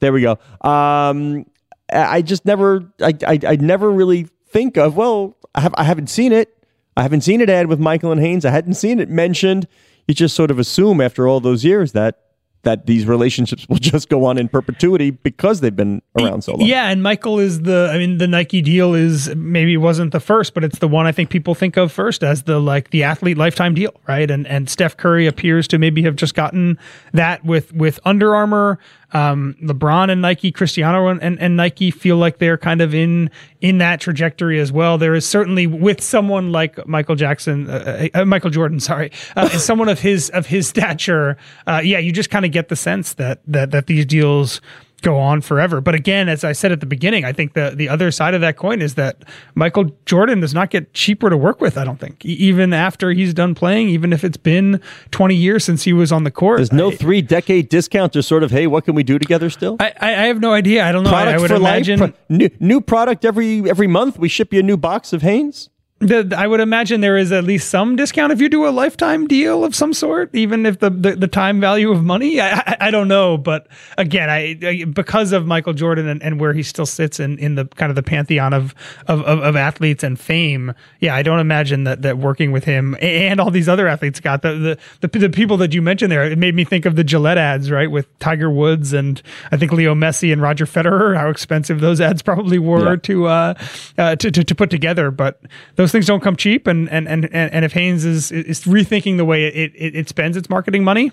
there 0.02 0.14
we 0.14 0.22
go. 0.22 0.34
Um, 0.62 1.46
I 1.92 2.18
I 2.18 2.22
just 2.22 2.46
never, 2.46 2.84
I, 3.02 3.14
I, 3.26 3.40
I 3.48 3.56
never 3.56 3.90
really 3.90 4.28
think 4.50 4.78
of. 4.78 4.96
Well, 4.96 5.36
I 5.56 5.62
have, 5.62 5.74
I 5.78 5.84
haven't 5.84 6.08
seen 6.12 6.32
it. 6.32 6.56
I 7.00 7.04
haven't 7.04 7.22
seen 7.22 7.40
it 7.40 7.50
ad 7.50 7.68
with 7.68 7.80
Michael 7.80 8.12
and 8.12 8.20
Hanes. 8.20 8.44
I 8.44 8.50
hadn't 8.50 8.74
seen 8.74 9.00
it 9.00 9.10
mentioned. 9.10 9.70
You 10.10 10.14
just 10.14 10.36
sort 10.36 10.52
of 10.52 10.60
assume 10.60 11.00
after 11.00 11.30
all 11.30 11.40
those 11.40 11.64
years 11.64 11.94
that 11.94 12.20
that 12.64 12.88
these 12.88 13.06
relationships 13.06 13.66
will 13.70 13.78
just 13.78 14.10
go 14.10 14.26
on 14.26 14.38
in 14.38 14.50
perpetuity 14.50 15.12
because 15.12 15.62
they've 15.62 15.78
been 15.78 16.02
around 16.20 16.44
so 16.44 16.56
long. 16.56 16.68
Yeah, 16.68 16.90
and 16.90 17.02
Michael 17.02 17.40
is 17.40 17.62
the 17.62 17.90
I 17.94 17.98
mean 17.98 18.18
the 18.18 18.28
Nike 18.28 18.62
deal 18.62 18.96
is 18.96 19.34
maybe 19.34 19.78
wasn't 19.78 20.12
the 20.12 20.20
first, 20.20 20.54
but 20.54 20.66
it's 20.66 20.80
the 20.80 20.90
one 20.90 21.06
I 21.06 21.14
think 21.14 21.30
people 21.30 21.56
think 21.56 21.78
of 21.78 21.90
first 21.90 22.22
as 22.22 22.44
the 22.44 22.60
like 22.60 22.90
the 22.90 23.04
athlete 23.04 23.38
lifetime 23.38 23.76
deal, 23.76 23.94
right? 24.06 24.30
And 24.30 24.46
and 24.46 24.70
Steph 24.70 24.98
Curry 24.98 25.26
appears 25.26 25.70
to 25.70 25.78
maybe 25.78 26.04
have 26.04 26.18
just 26.18 26.36
gotten 26.36 26.78
that 27.14 27.46
with 27.46 27.72
with 27.72 27.98
Under 28.04 28.36
Armour, 28.36 28.78
um, 29.12 29.56
LeBron 29.62 30.12
and 30.12 30.22
Nike, 30.22 30.52
Cristiano 30.52 31.08
and, 31.08 31.40
and, 31.40 31.58
Nike 31.58 31.90
feel 31.90 32.18
like 32.18 32.38
they're 32.38 32.58
kind 32.58 32.80
of 32.80 32.94
in 32.94 33.32
in 33.60 33.80
that 33.80 34.00
trajectory 34.00 34.60
as 34.60 34.72
well. 34.72 34.98
There 34.98 35.16
is 35.16 35.26
certainly 35.26 35.66
with 35.66 36.02
someone 36.02 36.52
like 36.52 36.88
Michael 36.88 37.16
Jackson, 37.16 37.70
uh, 37.70 38.08
uh, 38.14 38.26
Michael 38.26 38.52
Jordan, 38.52 38.80
sorry, 38.80 39.12
uh, 39.36 39.50
someone 39.50 39.90
of 39.90 40.00
his 40.00 40.30
of 40.30 40.46
his 40.46 40.68
stature, 40.68 41.38
uh, 41.66 41.82
yeah, 41.84 41.98
you 41.98 42.12
just 42.12 42.30
kind 42.30 42.46
of 42.46 42.52
get 42.52 42.70
the 42.70 42.76
sense 42.76 43.14
that 43.16 43.42
that 43.48 43.72
that 43.72 43.88
these 43.88 44.06
deals 44.06 44.62
go 45.02 45.18
on 45.18 45.42
forever. 45.42 45.82
But 45.82 45.96
again, 45.96 46.30
as 46.30 46.44
I 46.44 46.52
said 46.52 46.72
at 46.72 46.80
the 46.80 46.86
beginning, 46.86 47.26
I 47.26 47.34
think 47.34 47.54
the 47.54 47.74
the 47.76 47.90
other 47.90 48.12
side 48.12 48.34
of 48.34 48.42
that 48.42 48.58
coin 48.58 48.82
is 48.82 48.96
that 48.96 49.24
Michael 49.56 49.92
Jordan 50.06 50.40
does 50.40 50.54
not 50.54 50.70
get 50.70 50.94
cheaper 50.94 51.30
to 51.30 51.38
work 51.38 51.62
with. 51.62 51.78
I 51.78 51.84
don't 51.84 52.00
think, 52.00 52.24
even 52.26 52.74
after 52.74 53.12
he's 53.12 53.34
done 53.34 53.56
playing, 53.56 53.90
even 53.90 54.14
if 54.14 54.24
it's 54.24 54.38
been 54.38 54.82
20 55.12 55.36
years 55.36 55.64
since 55.64 55.84
he 55.84 55.94
was 55.94 56.12
on 56.12 56.24
the 56.24 56.32
court. 56.32 56.58
There's 56.58 56.72
no 56.72 56.92
I, 56.92 56.96
three 56.96 57.22
decade 57.22 57.70
discount 57.70 58.14
to 58.14 58.24
sort 58.24 58.44
of, 58.44 58.52
hey, 58.52 58.68
what 58.68 58.86
can 58.86 58.96
we 58.96 59.04
do 59.04 59.20
together 59.20 59.50
still? 59.50 59.78
I, 59.80 59.94
I 60.00 60.10
I 60.10 60.26
have 60.28 60.40
no 60.40 60.52
idea. 60.54 60.86
I 60.86 60.92
don't 60.92 61.04
know. 61.04 61.12
I, 61.12 61.34
I 61.34 61.38
would 61.38 61.50
for 61.50 61.56
imagine. 61.56 62.00
life, 62.00 62.14
Pro- 62.28 62.38
new, 62.38 62.50
new 62.60 62.82
product 62.82 63.26
every 63.26 63.70
every 63.70 63.88
month. 63.88 64.18
We 64.20 64.30
ship 64.30 64.54
you 64.54 64.60
a 64.60 64.64
new 64.64 64.78
box 64.78 65.14
of 65.14 65.22
Hanes. 65.22 65.70
The, 66.00 66.34
I 66.38 66.48
would 66.48 66.62
imagine 66.62 67.02
there 67.02 67.18
is 67.18 67.34
at 67.34 67.44
least 67.44 67.70
some 67.70 67.98
discount 67.98 68.32
if 68.32 68.40
you 68.40 68.48
do 68.48 68.66
a 68.66 68.70
lifetime 68.70 69.28
deal 69.28 69.66
of 69.66 69.76
some 69.76 69.94
sort, 69.94 70.34
even 70.34 70.66
if 70.66 70.80
the, 70.80 70.90
the, 70.90 71.18
the 71.18 71.28
time 71.28 71.60
value 71.60 71.92
of 71.92 72.06
money. 72.06 72.40
I, 72.40 72.60
I, 72.60 72.78
I 72.80 72.92
don't 72.92 73.10
know, 73.10 73.38
but 73.38 73.68
again, 73.98 74.30
I, 74.30 74.58
I 74.64 74.86
because 74.86 75.34
of 75.34 75.46
Michael 75.46 75.74
Jordan 75.74 76.08
and, 76.08 76.24
and 76.24 76.40
where 76.40 76.54
he 76.54 76.64
still 76.64 76.86
sits 76.86 77.20
in, 77.20 77.38
in 77.38 77.56
the 77.56 77.66
kind 77.66 77.90
of 77.90 77.98
the 77.98 78.04
pantheon 78.04 78.54
of, 78.54 78.74
of, 79.08 79.22
of, 79.24 79.40
of 79.40 79.58
athletes 79.58 80.02
and 80.02 80.18
fame. 80.18 80.74
Yeah, 81.02 81.16
I 81.16 81.22
don't 81.22 81.40
imagine 81.40 81.84
that 81.84 82.02
that 82.04 82.18
working 82.18 82.54
with 82.54 82.64
him 82.64 82.96
and 83.02 83.42
all 83.42 83.52
these 83.52 83.68
other 83.68 83.90
athletes, 83.90 84.22
got 84.22 84.42
the 84.42 84.78
the, 85.02 85.08
the 85.08 85.20
the 85.20 85.30
people 85.30 85.58
that 85.58 85.74
you 85.74 85.82
mentioned 85.82 86.14
there, 86.14 86.24
it 86.24 86.38
made 86.38 86.56
me 86.56 86.64
think 86.64 86.86
of 86.86 86.96
the 86.96 87.04
Gillette 87.04 87.38
ads, 87.38 87.70
right, 87.70 87.92
with 87.92 88.08
Tiger 88.20 88.50
Woods 88.50 88.94
and 88.94 89.22
I 89.52 89.58
think 89.58 89.74
Leo 89.74 89.94
Messi 89.96 90.32
and 90.32 90.42
Roger 90.42 90.66
Federer. 90.66 91.18
How 91.18 91.30
expensive 91.30 91.82
those 91.82 92.00
ads 92.00 92.22
probably 92.22 92.58
were 92.58 92.92
Yeah. 92.92 92.96
to 92.96 93.26
uh, 93.26 93.54
uh 93.98 94.16
to, 94.16 94.32
to 94.32 94.46
to 94.46 94.56
put 94.56 94.70
together, 94.70 95.12
but 95.12 95.42
those 95.76 95.89
things 95.92 96.06
don't 96.06 96.22
come 96.22 96.36
cheap. 96.36 96.68
And 96.68 96.90
and 96.90 97.08
and 97.08 97.26
and 97.34 97.66
if 97.66 97.74
Hanes 97.74 98.06
is 98.06 98.32
is 98.32 98.62
rethinking 98.64 99.18
the 99.18 99.26
way 99.26 99.46
it 99.46 99.74
it, 99.76 99.96
it 99.96 100.10
spends 100.10 100.36
its 100.38 100.50
marketing 100.50 100.84
money, 100.84 101.12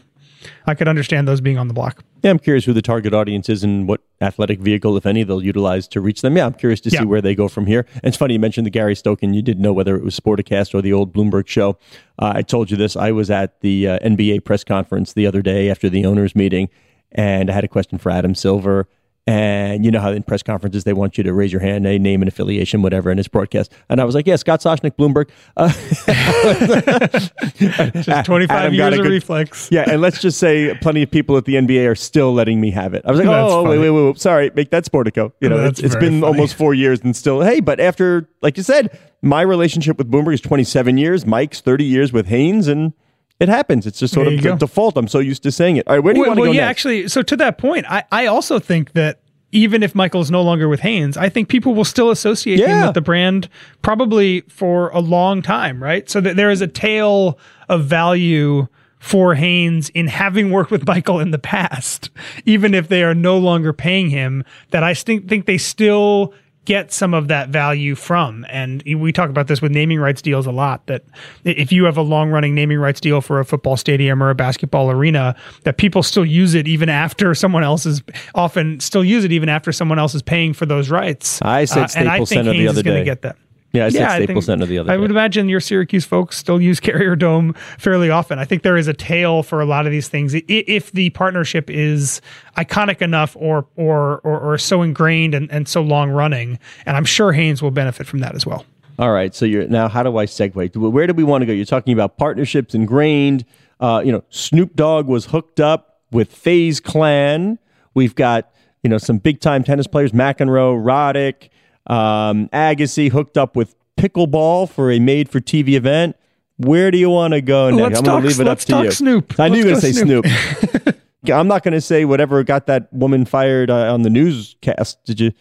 I 0.67 0.75
could 0.75 0.89
understand 0.89 1.27
those 1.29 1.41
being 1.41 1.59
on 1.59 1.69
the 1.69 1.75
block. 1.75 2.03
Yeah, 2.23 2.31
I'm 2.31 2.39
curious 2.39 2.65
who 2.65 2.73
the 2.73 2.83
target 2.83 3.15
audience 3.15 3.49
is 3.49 3.63
and 3.63 3.87
what 3.87 4.01
athletic 4.21 4.59
vehicle, 4.59 4.97
if 4.97 5.07
any, 5.07 5.23
they'll 5.23 5.43
utilize 5.45 5.87
to 5.89 6.01
reach 6.01 6.23
them. 6.23 6.37
Yeah, 6.37 6.47
I'm 6.47 6.55
curious 6.55 6.81
to 6.83 6.91
Yeah. 6.91 7.01
see 7.01 7.05
where 7.07 7.21
they 7.23 7.35
go 7.35 7.47
from 7.47 7.67
here. 7.67 7.87
And 7.95 8.05
it's 8.05 8.17
funny 8.17 8.35
you 8.35 8.41
mentioned 8.41 8.67
the 8.67 8.71
Gary 8.71 8.95
Stokan. 8.95 9.35
You 9.35 9.43
didn't 9.43 9.63
know 9.63 9.73
whether 9.73 9.97
it 9.97 10.03
was 10.03 10.19
Sporticast 10.19 10.75
or 10.75 10.83
the 10.83 10.93
old 10.93 11.13
Bloomberg 11.13 11.47
show. 11.47 11.79
Uh, 12.19 12.33
I 12.37 12.43
told 12.43 12.71
you 12.71 12.77
this. 12.77 12.97
I 12.97 13.13
was 13.13 13.31
at 13.31 13.61
the 13.61 13.87
uh, 13.89 13.99
NBA 14.01 14.45
press 14.45 14.65
conference 14.65 15.13
the 15.13 15.27
other 15.27 15.43
day 15.43 15.71
after 15.71 15.89
the 15.89 16.05
owners' 16.05 16.35
meeting, 16.35 16.69
and 17.13 17.49
I 17.51 17.53
had 17.53 17.65
a 17.65 17.69
question 17.69 17.99
for 17.99 18.11
Adam 18.11 18.35
Silver. 18.35 18.89
And 19.29 19.85
you 19.85 19.91
know 19.91 19.99
how 19.99 20.13
in 20.13 20.23
press 20.23 20.45
conferences 20.45 20.85
they 20.85 20.93
want 20.93 21.19
you 21.19 21.25
to 21.25 21.35
raise 21.35 21.51
your 21.53 21.61
hand, 21.61 21.85
a 21.85 21.99
name 21.99 22.23
and 22.23 22.29
affiliation, 22.29 22.81
whatever, 22.81 23.11
in 23.11 23.19
his 23.19 23.27
broadcast. 23.27 23.73
And 23.89 24.01
I 24.01 24.05
was 24.05 24.15
like, 24.15 24.25
"Yeah, 24.25 24.37
Scott 24.37 24.61
Soshnick, 24.61 24.93
Bloomberg." 24.97 25.31
Uh, 25.57 25.67
Just 28.03 28.27
25 28.27 28.51
Adam 28.57 28.75
years 28.75 28.95
of 28.95 29.01
good- 29.03 29.11
reflex. 29.11 29.69
Yeah, 29.71 29.85
and 29.91 30.01
let's 30.01 30.21
just 30.21 30.39
say 30.39 30.75
plenty 30.81 31.03
of 31.03 31.11
people 31.11 31.37
at 31.37 31.45
the 31.45 31.55
NBA 31.55 31.91
are 31.91 31.95
still 31.95 32.33
letting 32.33 32.61
me 32.61 32.71
have 32.71 32.95
it. 32.95 33.03
I 33.05 33.11
was 33.11 33.19
like, 33.19 33.29
That's 33.29 33.53
oh, 33.53 33.63
wait, 33.65 33.69
funny. 33.71 33.81
wait, 33.81 33.91
wait, 33.91 34.07
wait, 34.07 34.19
sorry, 34.21 34.51
make 34.55 34.71
that 34.71 34.85
Sportico. 34.85 35.33
You 35.41 35.49
know, 35.49 35.59
That's 35.59 35.81
it's, 35.81 35.95
it's 35.95 35.97
been 35.97 36.21
funny. 36.21 36.33
almost 36.33 36.55
four 36.55 36.75
years 36.75 37.01
and 37.01 37.17
still, 37.17 37.43
hey, 37.43 37.61
but 37.61 37.81
after, 37.81 38.29
like 38.43 38.57
you 38.57 38.63
said, 38.63 38.99
my 39.23 39.43
relationship 39.43 39.99
with 39.99 40.11
Bloomberg 40.11 40.35
is 40.35 40.41
27 40.41 40.99
years, 40.99 41.27
Mike's 41.27 41.61
30 41.61 41.85
years 41.85 42.13
with 42.13 42.27
Hanes, 42.27 42.69
and 42.69 42.93
it 43.41 43.49
happens. 43.49 43.87
It's 43.87 43.99
just 43.99 44.15
sort 44.15 44.27
There 44.27 44.35
of 44.35 44.43
the 44.43 44.49
go. 44.51 44.57
default. 44.57 44.97
I'm 44.97 45.09
so 45.09 45.19
used 45.19 45.43
to 45.43 45.53
saying 45.53 45.77
it. 45.77 45.87
All 45.87 45.97
right, 45.97 46.03
where 46.03 46.15
do 46.15 46.19
you 46.19 46.23
well, 46.23 46.31
want 46.31 46.39
to 46.39 46.41
well, 46.43 46.51
go 46.51 46.55
yeah, 46.55 46.67
next? 46.67 46.81
actually, 46.81 47.09
so 47.09 47.23
to 47.23 47.37
that 47.37 47.59
point, 47.59 47.87
I, 47.89 48.05
I 48.11 48.27
also 48.27 48.59
think 48.59 48.93
that 48.93 49.21
even 49.53 49.83
if 49.83 49.95
Michael's 49.95 50.31
no 50.31 50.43
longer 50.43 50.69
with 50.69 50.81
Hanes, 50.81 51.17
I 51.17 51.29
think 51.29 51.49
people 51.49 51.75
will 51.75 51.85
still 51.85 52.11
associate 52.11 52.59
him 52.61 52.83
with 52.83 52.95
the 52.95 53.01
brand 53.01 53.49
probably 53.83 54.43
for 54.43 54.91
a 54.91 55.01
long 55.01 55.41
time, 55.41 55.83
right? 55.83 56.09
So 56.11 56.21
that 56.21 56.37
there 56.37 56.51
is 56.51 56.61
a 56.61 56.67
tale 56.67 57.39
of 57.69 57.85
value 57.85 58.67
for 58.99 59.35
Hanes 59.35 59.89
in 59.91 60.09
having 60.09 60.51
worked 60.51 60.71
with 60.71 60.87
Michael 60.87 61.21
in 61.21 61.31
the 61.31 61.39
past, 61.39 62.11
even 62.45 62.75
if 62.75 62.89
they 62.89 63.03
are 63.03 63.15
no 63.15 63.39
longer 63.39 63.73
paying 63.73 64.11
him, 64.11 64.45
that 64.71 64.83
I 64.83 64.95
think 64.95 65.29
think 65.29 65.47
they 65.47 65.59
still 65.59 66.35
get 66.67 66.93
some 66.93 67.15
of 67.15 67.29
that 67.29 67.49
value 67.49 67.95
from. 67.95 68.45
And 68.51 68.83
we 68.85 69.11
talk 69.13 69.31
about 69.31 69.47
this 69.47 69.63
with 69.63 69.73
naming 69.73 69.99
rights 69.99 70.21
deals 70.21 70.47
a 70.47 70.51
lot 70.53 70.85
that 70.87 71.05
if 71.45 71.73
you 71.73 71.85
have 71.85 71.97
a 71.97 72.03
long 72.03 72.31
running 72.31 72.55
naming 72.55 72.79
rights 72.79 73.01
deal 73.01 73.21
for 73.23 73.41
a 73.41 73.45
football 73.45 73.77
stadium 73.79 74.23
or 74.23 74.29
a 74.29 74.35
basketball 74.35 74.91
arena, 74.91 75.35
that 75.63 75.79
people 75.79 76.03
still 76.03 76.27
use 76.27 76.53
it 76.55 76.69
even 76.69 76.91
after 76.91 77.35
someone 77.35 77.63
else 77.63 77.87
is 77.87 78.03
often 78.35 78.79
still 78.81 79.05
use 79.05 79.25
it 79.25 79.33
even 79.33 79.49
after 79.49 79.73
someone 79.73 79.99
else 79.99 80.15
is 80.15 80.23
paying 80.23 80.53
for 80.53 80.67
those 80.67 80.91
rights. 80.91 81.41
I 81.41 81.65
said 81.65 81.79
Uh, 81.85 81.89
and 81.97 82.09
I 82.09 82.13
Staples 82.17 82.29
think 82.29 82.39
Center 82.41 82.53
the 82.53 82.69
other 82.69 82.79
is 82.81 82.83
going 82.83 82.97
to 82.97 83.01
day. 83.01 83.05
get 83.05 83.23
that. 83.23 83.37
Yeah, 83.77 83.87
I 83.87 83.89
said 83.91 84.03
I 84.03 84.25
Staples 84.25 84.47
Center 84.47 84.67
the 84.67 84.79
other 84.79 84.91
I 84.91 84.97
day. 84.97 85.01
would 85.01 85.11
imagine 85.11 85.49
your 85.49 85.61
Syracuse 85.61 86.05
folks 86.05 86.37
still 86.37 86.61
use 86.61 86.81
Carrier 86.81 87.17
Dome 87.17 87.55
fairly 87.79 88.11
often. 88.11 88.39
I 88.39 88.45
think 88.45 88.63
there 88.63 88.77
is 88.77 88.89
a 88.89 88.95
tail 88.95 89.43
for 89.43 89.61
a 89.61 89.65
lot 89.67 89.87
of 89.87 89.93
these 89.93 90.09
things 90.09 90.35
if 90.35 90.93
the 90.93 91.11
partnership 91.11 91.71
is 91.71 92.21
iconic 92.57 93.03
enough 93.03 93.37
or 93.39 93.67
or 93.77 94.19
or, 94.21 94.41
or 94.41 94.59
so 94.59 94.83
ingrained 94.83 95.35
and, 95.35 95.51
and 95.51 95.69
so 95.69 95.83
long 95.83 96.11
running. 96.11 96.59
And 96.87 96.97
I'm 96.97 97.05
sure 97.05 97.33
Hanes 97.33 97.63
will 97.63 97.71
benefit 97.71 98.07
from 98.07 98.21
that 98.21 98.35
as 98.35 98.47
well. 98.47 98.65
All 98.99 99.13
right. 99.13 99.35
So 99.35 99.45
you're 99.45 99.69
now. 99.69 99.89
How 99.89 100.03
do 100.03 100.17
I 100.17 100.27
segue? 100.27 100.75
Where 100.77 101.07
do 101.07 101.13
we 101.13 101.25
want 101.25 101.43
to 101.43 101.47
go? 101.47 101.53
You're 101.53 101.67
talking 101.67 101.93
about 101.93 102.17
partnerships 102.17 102.75
ingrained. 102.75 103.45
Uh, 103.79 104.01
you 104.05 104.11
know, 104.11 104.25
Snoop 104.31 104.75
Dogg 104.75 105.07
was 105.07 105.27
hooked 105.27 105.61
up 105.61 106.01
with 106.11 106.33
FaZe 106.33 106.81
Clan. 106.81 107.59
We've 107.93 108.15
got 108.15 108.51
you 108.83 108.89
know 108.89 108.99
some 108.99 109.19
big 109.19 109.41
time 109.41 109.65
tennis 109.65 109.87
players: 109.87 110.13
McEnroe, 110.13 110.83
Roddick, 110.83 111.51
um, 111.87 112.49
Agassi 112.49 113.11
hooked 113.11 113.39
up 113.39 113.57
with 113.57 113.75
pickleball 113.97 114.71
for 114.71 114.91
a 114.91 114.99
made 114.99 115.29
for 115.29 115.41
TV 115.41 115.71
event. 115.75 116.17
Where 116.59 116.91
do 116.91 116.99
you 116.99 117.11
want 117.11 117.35
to 117.35 117.43
go 117.43 117.71
next? 117.71 117.81
Let's 117.81 117.99
I'm 117.99 118.05
going 118.05 118.23
to 118.23 118.29
leave 118.29 118.41
it 118.41 118.49
up 118.49 118.59
to 118.61 118.85
you. 118.85 118.91
Snoop. 118.91 119.39
I 119.39 119.49
knew 119.49 119.59
you 119.59 119.65
were 119.65 119.71
going 119.73 119.81
to 119.81 119.93
say 119.93 120.07
go 120.07 120.23
Snoop. 120.23 120.97
I'm 121.33 121.49
not 121.49 121.63
going 121.63 121.75
to 121.75 121.81
say 121.81 122.05
whatever 122.05 122.43
got 122.45 122.67
that 122.67 122.93
woman 122.93 123.25
fired 123.25 123.71
uh, 123.71 123.93
on 123.93 124.03
the 124.03 124.11
newscast. 124.11 125.05
Did 125.05 125.21
you? 125.21 125.33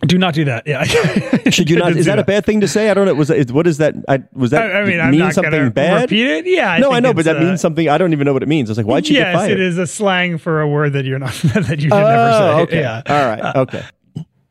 Do 0.00 0.18
not 0.18 0.34
do 0.34 0.44
that. 0.44 0.66
Yeah. 0.66 0.84
Should 1.50 1.70
you 1.70 1.76
not? 1.76 1.92
Is 1.92 1.98
do 1.98 2.02
that 2.04 2.18
a 2.18 2.24
bad 2.24 2.44
thing 2.44 2.60
to 2.60 2.68
say? 2.68 2.90
I 2.90 2.94
don't 2.94 3.06
know. 3.06 3.14
Was 3.14 3.30
what 3.52 3.66
is 3.66 3.78
that? 3.78 3.94
I, 4.08 4.22
was 4.32 4.50
that? 4.50 4.70
I, 4.70 4.80
I 4.80 4.84
mean, 4.84 5.00
I'm 5.00 5.10
mean 5.12 5.20
not 5.20 5.34
something 5.34 5.70
bad? 5.70 6.02
repeat 6.10 6.26
it. 6.26 6.46
Yeah. 6.46 6.72
I 6.72 6.78
no, 6.78 6.92
I 6.92 7.00
know, 7.00 7.14
but 7.14 7.24
that 7.24 7.36
uh, 7.36 7.40
means 7.40 7.60
something. 7.60 7.88
I 7.88 7.96
don't 7.96 8.12
even 8.12 8.24
know 8.24 8.32
what 8.32 8.42
it 8.42 8.48
means. 8.48 8.68
I 8.68 8.72
was 8.72 8.78
like, 8.78 8.86
why'd 8.86 9.06
she 9.06 9.14
get 9.14 9.32
fired? 9.32 9.50
Yes, 9.50 9.52
it 9.52 9.60
is 9.60 9.78
a 9.78 9.86
slang 9.86 10.36
for 10.38 10.60
a 10.60 10.68
word 10.68 10.94
that 10.94 11.04
you're 11.04 11.18
not 11.18 11.32
that 11.32 11.76
you 11.78 11.88
should 11.88 11.92
Oh, 11.92 12.00
never 12.00 12.32
say. 12.32 12.62
okay. 12.62 12.80
Yeah. 12.80 13.02
All 13.06 13.26
right. 13.26 13.56
okay. 13.56 13.84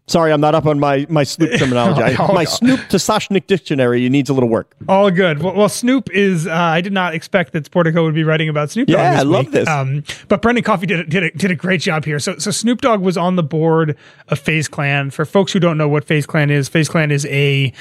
Sorry, 0.06 0.34
I'm 0.34 0.42
not 0.42 0.54
up 0.54 0.66
on 0.66 0.80
my 0.82 1.06
my 1.10 1.24
Snoop 1.24 1.52
terminology. 1.58 2.02
I, 2.02 2.16
Oh, 2.20 2.34
my 2.34 2.44
no. 2.44 2.50
Snoop 2.50 2.88
to 2.90 2.98
Soshnick 2.98 3.48
dictionary 3.48 4.08
needs 4.10 4.30
a 4.30 4.34
little 4.34 4.50
work. 4.50 4.76
All 4.90 5.10
good. 5.10 5.42
Well, 5.42 5.56
well 5.56 5.70
Snoop 5.70 6.10
is. 6.12 6.46
Uh, 6.46 6.52
I 6.54 6.82
did 6.82 6.92
not 6.92 7.14
expect 7.16 7.54
that 7.54 7.70
Sportico 7.72 8.04
would 8.04 8.14
be 8.14 8.26
writing 8.26 8.50
about 8.50 8.70
Snoop 8.70 8.90
Dogg. 8.90 8.98
Yeah, 8.98 9.20
I 9.20 9.24
love 9.24 9.46
week. 9.46 9.54
this. 9.54 9.68
Um, 9.70 10.04
but 10.28 10.42
Brendan 10.42 10.64
Coffey 10.66 10.88
did 10.88 11.00
a, 11.00 11.04
did 11.06 11.24
a, 11.24 11.32
did 11.32 11.52
a 11.52 11.56
great 11.56 11.80
job 11.80 12.04
here. 12.04 12.20
So 12.20 12.38
so 12.38 12.52
Snoop 12.52 12.82
Dogg 12.82 13.00
was 13.02 13.18
on 13.18 13.38
the 13.38 13.44
board 13.44 13.96
of 14.28 14.40
FaZe 14.40 14.68
Clan. 14.68 15.10
For 15.10 15.24
folks 15.24 15.54
who 15.54 15.60
don't 15.62 15.78
know 15.78 15.88
what 15.88 16.04
FaZe 16.04 16.26
Clan 16.26 16.50
is, 16.50 16.68
FaZe 16.68 16.90
Clan 16.90 17.10
is 17.10 17.26
a 17.28 17.72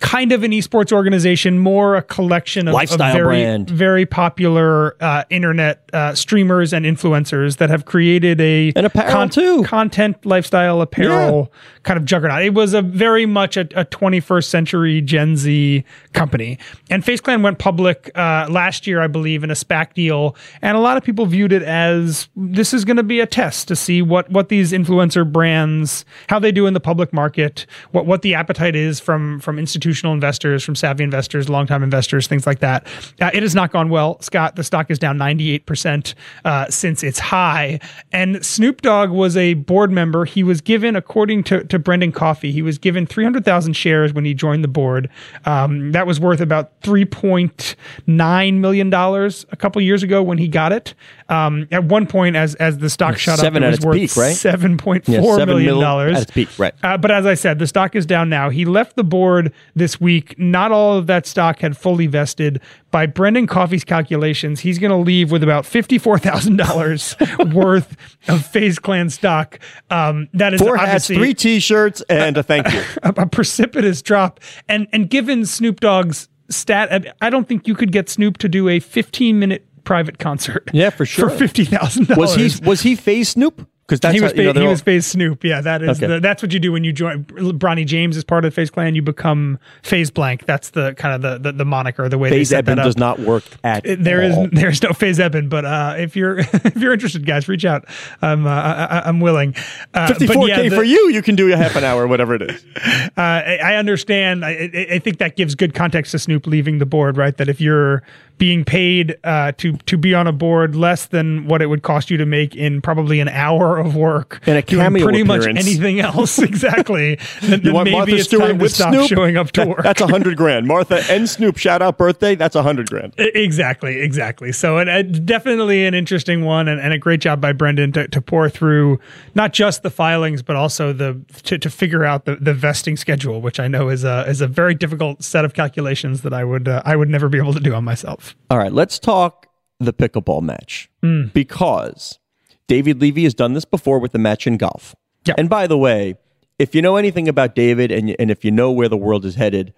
kind 0.00 0.30
of 0.32 0.42
an 0.44 0.50
esports 0.52 0.92
organization, 0.92 1.58
more 1.58 1.96
a 1.96 2.02
collection 2.02 2.68
of, 2.68 2.72
of 2.72 2.74
Lifestyle 2.74 3.12
very 3.12 3.24
brand. 3.42 3.70
very 3.70 4.06
popular 4.06 4.96
uh, 5.02 5.24
internet 5.30 5.88
uh, 5.92 6.14
streamers 6.14 6.72
and 6.72 6.84
influencers 6.86 7.56
that 7.58 7.68
have 7.70 7.84
created 7.84 8.40
a 8.40 8.72
And 8.76 8.86
apparel, 8.86 9.28
too. 9.28 9.62
content 9.64 10.24
lifestyle 10.24 10.80
apparel 10.80 11.52
kind 11.82 11.98
of 11.98 12.04
juggernaut. 12.04 12.42
It 12.42 12.54
was 12.54 12.74
a 12.74 12.82
very 12.82 13.26
much 13.26 13.56
a, 13.56 13.62
a 13.78 13.84
21st 13.84 14.44
century 14.44 15.00
Gen 15.00 15.36
Z 15.36 15.84
company. 16.12 16.58
And 16.90 17.04
FaZe 17.04 17.20
Clan 17.20 17.42
went 17.42 17.58
public 17.58 18.10
uh, 18.14 18.46
last 18.50 18.86
year, 18.86 19.00
I 19.00 19.06
believe, 19.06 19.44
in 19.44 19.50
a 19.50 19.54
SPAC 19.54 19.94
deal. 19.94 20.36
And 20.62 20.76
a 20.76 20.80
lot 20.80 20.96
of 20.96 21.04
people 21.04 21.26
viewed 21.26 21.52
it 21.52 21.62
as 21.62 22.28
this 22.36 22.74
is 22.74 22.84
going 22.84 22.96
to 22.96 23.02
be 23.02 23.20
a 23.20 23.26
test 23.26 23.68
to 23.68 23.76
see 23.76 24.02
what 24.02 24.30
what 24.30 24.48
these 24.48 24.72
influencer 24.72 25.30
brands 25.30 26.04
how 26.28 26.38
they 26.38 26.52
do 26.52 26.66
in 26.66 26.74
the 26.74 26.80
public 26.80 27.12
market, 27.12 27.66
what 27.92 28.06
what 28.06 28.22
the 28.22 28.34
appetite 28.34 28.76
is 28.76 29.00
from 29.00 29.40
from 29.40 29.58
institutional 29.58 30.12
investors, 30.12 30.64
from 30.64 30.74
savvy 30.74 31.04
investors, 31.04 31.48
longtime 31.48 31.82
investors, 31.82 32.26
things 32.26 32.46
like 32.46 32.60
that. 32.60 32.86
Uh, 33.20 33.30
it 33.32 33.42
has 33.42 33.54
not 33.54 33.72
gone 33.72 33.88
well, 33.88 34.20
Scott. 34.20 34.56
The 34.56 34.64
stock 34.64 34.90
is 34.90 34.98
down 34.98 35.18
98 35.18 35.66
percent 35.66 36.14
uh, 36.44 36.68
since 36.70 37.02
its 37.02 37.18
high. 37.18 37.80
And 38.12 38.44
Snoop 38.44 38.82
Dogg 38.82 39.10
was 39.10 39.36
a 39.36 39.54
board 39.54 39.90
member. 39.90 40.24
He 40.24 40.42
was 40.42 40.60
given, 40.60 40.96
according 40.96 41.44
to, 41.44 41.57
to 41.64 41.78
Brendan 41.78 42.12
Coffey. 42.12 42.52
he 42.52 42.62
was 42.62 42.78
given 42.78 43.06
300,000 43.06 43.72
shares 43.74 44.12
when 44.12 44.24
he 44.24 44.34
joined 44.34 44.64
the 44.64 44.68
board. 44.68 45.08
Um, 45.44 45.92
that 45.92 46.06
was 46.06 46.20
worth 46.20 46.40
about 46.40 46.80
3.9 46.82 48.54
million 48.58 48.90
dollars 48.90 49.46
a 49.50 49.56
couple 49.56 49.80
years 49.82 50.02
ago 50.02 50.22
when 50.22 50.38
he 50.38 50.48
got 50.48 50.72
it. 50.72 50.94
Um, 51.28 51.68
at 51.70 51.84
one 51.84 52.06
point, 52.06 52.36
as 52.36 52.54
as 52.54 52.78
the 52.78 52.88
stock 52.88 53.18
shot 53.18 53.38
Seven 53.38 53.62
up, 53.62 53.68
it 53.68 53.70
was 53.72 53.80
worth 53.84 53.96
peak, 53.96 54.16
right? 54.16 54.34
seven 54.34 54.78
point 54.78 55.06
Yeah, 55.06 55.20
four 55.20 55.36
seven 55.36 55.54
million 55.56 55.74
mil 55.74 55.80
dollars 55.80 56.16
at 56.16 56.22
its 56.22 56.30
peak, 56.30 56.48
right. 56.58 56.72
uh, 56.82 56.96
but 56.96 57.10
as 57.10 57.26
I 57.26 57.34
said, 57.34 57.58
the 57.58 57.66
stock 57.66 57.94
is 57.94 58.06
down 58.06 58.30
now. 58.30 58.48
He 58.48 58.64
left 58.64 58.96
the 58.96 59.04
board 59.04 59.52
this 59.74 60.00
week. 60.00 60.38
Not 60.38 60.72
all 60.72 60.96
of 60.96 61.06
that 61.08 61.26
stock 61.26 61.60
had 61.60 61.76
fully 61.76 62.06
vested. 62.06 62.60
By 62.90 63.04
Brendan 63.04 63.46
Coffey's 63.46 63.84
calculations, 63.84 64.60
he's 64.60 64.78
going 64.78 64.90
to 64.90 64.96
leave 64.96 65.30
with 65.30 65.42
about 65.42 65.66
fifty-four 65.66 66.18
thousand 66.18 66.56
dollars 66.56 67.14
worth 67.52 67.94
of 68.28 68.46
FaZe 68.46 68.78
Clan 68.78 69.10
stock. 69.10 69.58
Um, 69.90 70.28
that 70.32 70.54
is 70.54 70.62
Four 70.62 70.78
hats, 70.78 70.88
obviously 71.10 71.16
three 71.16 71.34
T-shirts, 71.54 72.02
and 72.08 72.36
a 72.36 72.42
thank 72.42 72.72
you. 72.72 72.82
a, 73.02 73.14
a 73.22 73.26
precipitous 73.26 74.02
drop. 74.02 74.40
And 74.68 74.86
and 74.92 75.08
given 75.08 75.46
Snoop 75.46 75.80
Dogg's 75.80 76.28
stat, 76.50 77.12
I- 77.20 77.30
don't 77.30 77.48
think 77.48 77.66
you 77.66 77.74
could 77.74 77.92
get 77.92 78.08
Snoop 78.08 78.38
to 78.38 78.48
do 78.48 78.68
a 78.68 78.80
fifteen-minute 78.80 79.66
private 79.84 80.18
concert. 80.18 80.68
Yeah, 80.72 80.90
for 80.90 81.06
sure. 81.06 81.30
for 81.30 81.36
fifty 81.36 81.64
thousand 81.64 82.08
dollars. 82.08 82.36
Was 82.36 82.58
he 82.58 82.64
was 82.66 82.80
he 82.82 82.94
FaZe 82.96 83.30
Snoop 83.30 83.66
because 83.88 84.00
that's 84.00 84.14
he 84.14 84.20
was 84.20 84.32
how, 84.32 84.36
you 84.36 84.44
know, 84.44 84.52
he 84.52 84.58
they're 84.60 84.68
was 84.68 84.82
FaZe 84.82 85.06
Snoop. 85.06 85.42
Yeah, 85.44 85.62
that 85.62 85.82
is 85.82 85.96
Okay. 85.96 86.06
the, 86.06 86.20
that's 86.20 86.42
what 86.42 86.52
you 86.52 86.60
do 86.60 86.72
when 86.72 86.84
you 86.84 86.92
join. 86.92 87.24
Bronny 87.24 87.86
James 87.86 88.18
is 88.18 88.22
part 88.24 88.44
of 88.44 88.52
the 88.52 88.54
FaZe 88.54 88.68
Clan. 88.70 88.94
You 88.94 89.00
become 89.00 89.58
FaZe 89.82 90.10
Blank. 90.10 90.44
That's 90.44 90.70
the 90.70 90.92
kind 90.94 91.14
of 91.14 91.22
the 91.22 91.38
the, 91.52 91.56
the 91.56 91.64
moniker, 91.64 92.06
the 92.10 92.18
way 92.18 92.28
Phase 92.28 92.50
they 92.50 92.56
set 92.56 92.58
Eben 92.58 92.76
that 92.76 92.82
up. 92.82 92.86
does 92.86 92.98
not 92.98 93.18
work 93.20 93.44
at 93.64 93.86
It- 93.86 94.04
There 94.04 94.20
is 94.22 94.36
all. 94.36 94.46
there's 94.52 94.82
no 94.82 94.90
FaZe 94.92 95.18
Eben, 95.20 95.48
but 95.48 95.64
uh, 95.64 95.94
if 95.96 96.14
you're 96.16 96.38
if 96.40 96.76
you're 96.76 96.92
interested, 96.92 97.24
guys, 97.24 97.48
reach 97.48 97.64
out. 97.64 97.86
I'm 98.20 98.46
uh, 98.46 98.50
I, 98.50 99.02
I'm 99.06 99.20
willing. 99.20 99.54
Uh, 99.94 100.06
54k 100.08 100.48
yeah, 100.48 100.62
the- 100.68 100.76
for 100.76 100.84
you. 100.84 101.08
You 101.10 101.22
can 101.22 101.34
do 101.34 101.50
a 101.50 101.56
half 101.56 101.74
an 101.74 101.84
hour, 101.84 102.06
whatever 102.06 102.34
it 102.34 102.42
is. 102.42 102.62
uh, 102.76 103.10
I 103.16 103.58
I 103.62 103.74
understand. 103.76 104.44
I 104.44 104.70
I 104.92 104.98
think 104.98 105.16
that 105.18 105.36
gives 105.36 105.54
good 105.54 105.72
context 105.72 106.12
to 106.12 106.18
Snoop 106.18 106.46
leaving 106.46 106.78
the 106.78 106.86
board, 106.86 107.16
right? 107.16 107.34
That 107.38 107.48
if 107.48 107.58
you're 107.60 108.02
being 108.38 108.64
paid 108.64 109.16
uh, 109.24 109.52
to 109.58 109.72
to 109.72 109.98
be 109.98 110.14
on 110.14 110.26
a 110.26 110.32
board 110.32 110.74
less 110.76 111.06
than 111.06 111.46
what 111.46 111.60
it 111.60 111.66
would 111.66 111.82
cost 111.82 112.10
you 112.10 112.16
to 112.16 112.26
make 112.26 112.54
in 112.56 112.80
probably 112.80 113.20
an 113.20 113.28
hour 113.28 113.78
of 113.78 113.96
work 113.96 114.40
And 114.46 114.56
a 114.56 114.62
cameo 114.62 115.02
pretty 115.04 115.22
much 115.24 115.46
anything 115.46 116.00
else, 116.00 116.38
exactly. 116.38 117.18
then, 117.42 117.62
You 117.62 117.72
want 117.72 117.86
maybe 117.86 117.96
Martha 117.96 118.14
it's 118.14 118.24
Stewart 118.24 118.46
time 118.48 118.58
to 118.58 118.62
with 118.62 118.72
stop 118.74 118.94
Snoop? 118.94 119.08
showing 119.08 119.36
up 119.36 119.50
to 119.52 119.66
work. 119.66 119.82
That's 119.82 120.00
a 120.00 120.06
hundred 120.06 120.36
grand. 120.36 120.66
Martha 120.66 121.02
and 121.10 121.28
Snoop 121.28 121.56
shout 121.58 121.82
out 121.82 121.98
birthday. 121.98 122.34
That's 122.34 122.54
a 122.56 122.62
hundred 122.62 122.88
grand. 122.90 123.14
Exactly, 123.18 124.00
exactly. 124.00 124.52
So, 124.52 124.78
and, 124.78 124.88
uh, 124.88 125.02
definitely 125.02 125.86
an 125.86 125.94
interesting 125.94 126.44
one, 126.44 126.68
and, 126.68 126.80
and 126.80 126.92
a 126.92 126.98
great 126.98 127.20
job 127.20 127.40
by 127.40 127.52
Brendan 127.52 127.92
to, 127.92 128.08
to 128.08 128.20
pour 128.20 128.48
through 128.48 129.00
not 129.34 129.52
just 129.52 129.82
the 129.82 129.90
filings, 129.90 130.42
but 130.42 130.56
also 130.56 130.92
the 130.92 131.20
to, 131.44 131.58
to 131.58 131.70
figure 131.70 132.04
out 132.04 132.24
the, 132.24 132.36
the 132.36 132.54
vesting 132.54 132.96
schedule, 132.96 133.40
which 133.40 133.58
I 133.60 133.68
know 133.68 133.88
is 133.88 134.04
a 134.04 134.24
is 134.28 134.40
a 134.40 134.46
very 134.46 134.74
difficult 134.74 135.22
set 135.24 135.44
of 135.44 135.54
calculations 135.54 136.22
that 136.22 136.32
I 136.32 136.44
would 136.44 136.68
uh, 136.68 136.82
I 136.84 136.96
would 136.96 137.08
never 137.08 137.28
be 137.28 137.38
able 137.38 137.54
to 137.54 137.60
do 137.60 137.74
on 137.74 137.84
myself. 137.84 138.27
All 138.50 138.58
right, 138.58 138.72
let's 138.72 138.98
talk 138.98 139.46
the 139.80 139.92
pickleball 139.92 140.42
match 140.42 140.90
Hmm. 141.02 141.26
because 141.32 142.18
David 142.66 143.00
Levy 143.00 143.24
has 143.24 143.34
done 143.34 143.52
this 143.54 143.64
before 143.64 143.98
with 143.98 144.12
the 144.12 144.18
match 144.18 144.46
in 144.46 144.56
golf. 144.56 144.94
Yep. 145.26 145.36
And 145.38 145.48
by 145.48 145.66
the 145.66 145.78
way, 145.78 146.16
if 146.58 146.74
you 146.74 146.82
know 146.82 146.96
anything 146.96 147.28
about 147.28 147.54
David 147.54 147.90
and 147.92 148.14
and 148.18 148.30
if 148.30 148.44
you 148.44 148.50
know 148.50 148.70
where 148.72 148.88
the 148.88 148.96
world 148.96 149.24
is 149.24 149.36
headed, 149.36 149.72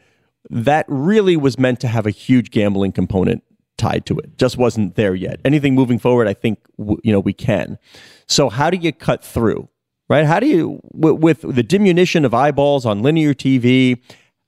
that 0.48 0.86
really 0.88 1.36
was 1.36 1.58
meant 1.58 1.80
to 1.80 1.88
have 1.88 2.06
a 2.06 2.10
huge 2.10 2.50
gambling 2.50 2.92
component 2.92 3.42
tied 3.76 4.06
to 4.06 4.18
it. 4.18 4.36
Just 4.38 4.56
wasn't 4.56 4.94
there 4.94 5.14
yet. 5.14 5.40
Anything 5.44 5.74
moving 5.74 5.98
forward, 5.98 6.26
I 6.28 6.34
think 6.34 6.58
w- 6.78 6.98
you 7.04 7.12
know 7.12 7.20
we 7.20 7.32
can. 7.34 7.78
So 8.26 8.48
how 8.48 8.70
do 8.70 8.76
you 8.78 8.92
cut 8.92 9.22
through? 9.24 9.68
Right? 10.08 10.24
How 10.24 10.40
do 10.40 10.46
you 10.46 10.80
with, 10.92 11.18
with 11.20 11.40
the 11.56 11.62
diminution 11.62 12.24
of 12.24 12.32
eyeballs 12.34 12.86
on 12.86 13.02
linear 13.02 13.34
TV? 13.34 14.00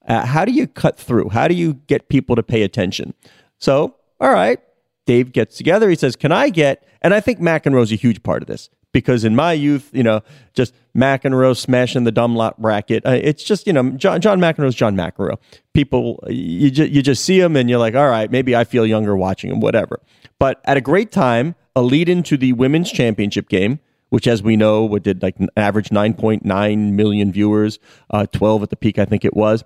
Uh, 0.08 0.26
how 0.26 0.44
do 0.44 0.50
you 0.52 0.66
cut 0.66 0.98
through? 0.98 1.28
How 1.28 1.46
do 1.46 1.54
you 1.54 1.74
get 1.86 2.08
people 2.08 2.34
to 2.36 2.42
pay 2.42 2.62
attention? 2.62 3.14
So, 3.62 3.94
all 4.20 4.32
right, 4.32 4.58
Dave 5.06 5.30
gets 5.30 5.56
together. 5.56 5.88
He 5.88 5.94
says, 5.94 6.16
"Can 6.16 6.32
I 6.32 6.48
get?" 6.48 6.84
And 7.00 7.14
I 7.14 7.20
think 7.20 7.38
McEnroe's 7.38 7.92
a 7.92 7.94
huge 7.94 8.24
part 8.24 8.42
of 8.42 8.48
this 8.48 8.68
because 8.90 9.22
in 9.22 9.36
my 9.36 9.52
youth, 9.52 9.88
you 9.92 10.02
know, 10.02 10.20
just 10.52 10.74
McEnroe 10.96 11.56
smashing 11.56 12.02
the 12.02 12.10
Dunlop 12.10 12.56
racket. 12.58 13.06
Uh, 13.06 13.20
it's 13.22 13.44
just 13.44 13.68
you 13.68 13.72
know, 13.72 13.90
John 13.90 14.20
John 14.20 14.40
McEnroe's 14.40 14.74
John 14.74 14.96
McEnroe. 14.96 15.36
People, 15.74 16.24
you 16.28 16.72
just 16.72 16.90
you 16.90 17.02
just 17.02 17.24
see 17.24 17.38
him 17.38 17.54
and 17.54 17.70
you're 17.70 17.78
like, 17.78 17.94
all 17.94 18.08
right, 18.08 18.32
maybe 18.32 18.56
I 18.56 18.64
feel 18.64 18.84
younger 18.84 19.16
watching 19.16 19.50
him, 19.50 19.60
whatever. 19.60 20.00
But 20.40 20.60
at 20.64 20.76
a 20.76 20.80
great 20.80 21.12
time, 21.12 21.54
a 21.76 21.82
lead 21.82 22.08
into 22.08 22.36
the 22.36 22.54
women's 22.54 22.90
championship 22.90 23.48
game. 23.48 23.78
Which, 24.08 24.26
as 24.26 24.42
we 24.42 24.56
know, 24.56 24.84
what 24.84 25.04
did 25.04 25.22
like 25.22 25.38
an 25.38 25.48
average 25.56 25.88
9.9 25.88 26.92
million 26.92 27.32
viewers, 27.32 27.78
uh, 28.10 28.26
12 28.26 28.64
at 28.64 28.68
the 28.68 28.76
peak, 28.76 28.98
I 28.98 29.06
think 29.06 29.24
it 29.24 29.34
was 29.34 29.64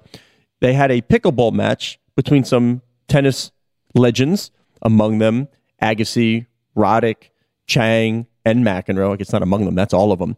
they 0.60 0.72
had 0.72 0.92
a 0.92 1.02
pickleball 1.02 1.52
match 1.52 1.98
between 2.14 2.44
some 2.44 2.82
tennis 3.08 3.50
legends, 3.96 4.50
among 4.82 5.18
them 5.18 5.48
Agassi, 5.82 6.46
Roddick, 6.76 7.30
Chang, 7.66 8.26
and 8.44 8.64
McEnroe. 8.64 9.12
I 9.12 9.16
guess 9.16 9.32
not 9.32 9.42
among 9.42 9.64
them, 9.64 9.74
that's 9.74 9.94
all 9.94 10.12
of 10.12 10.18
them. 10.18 10.36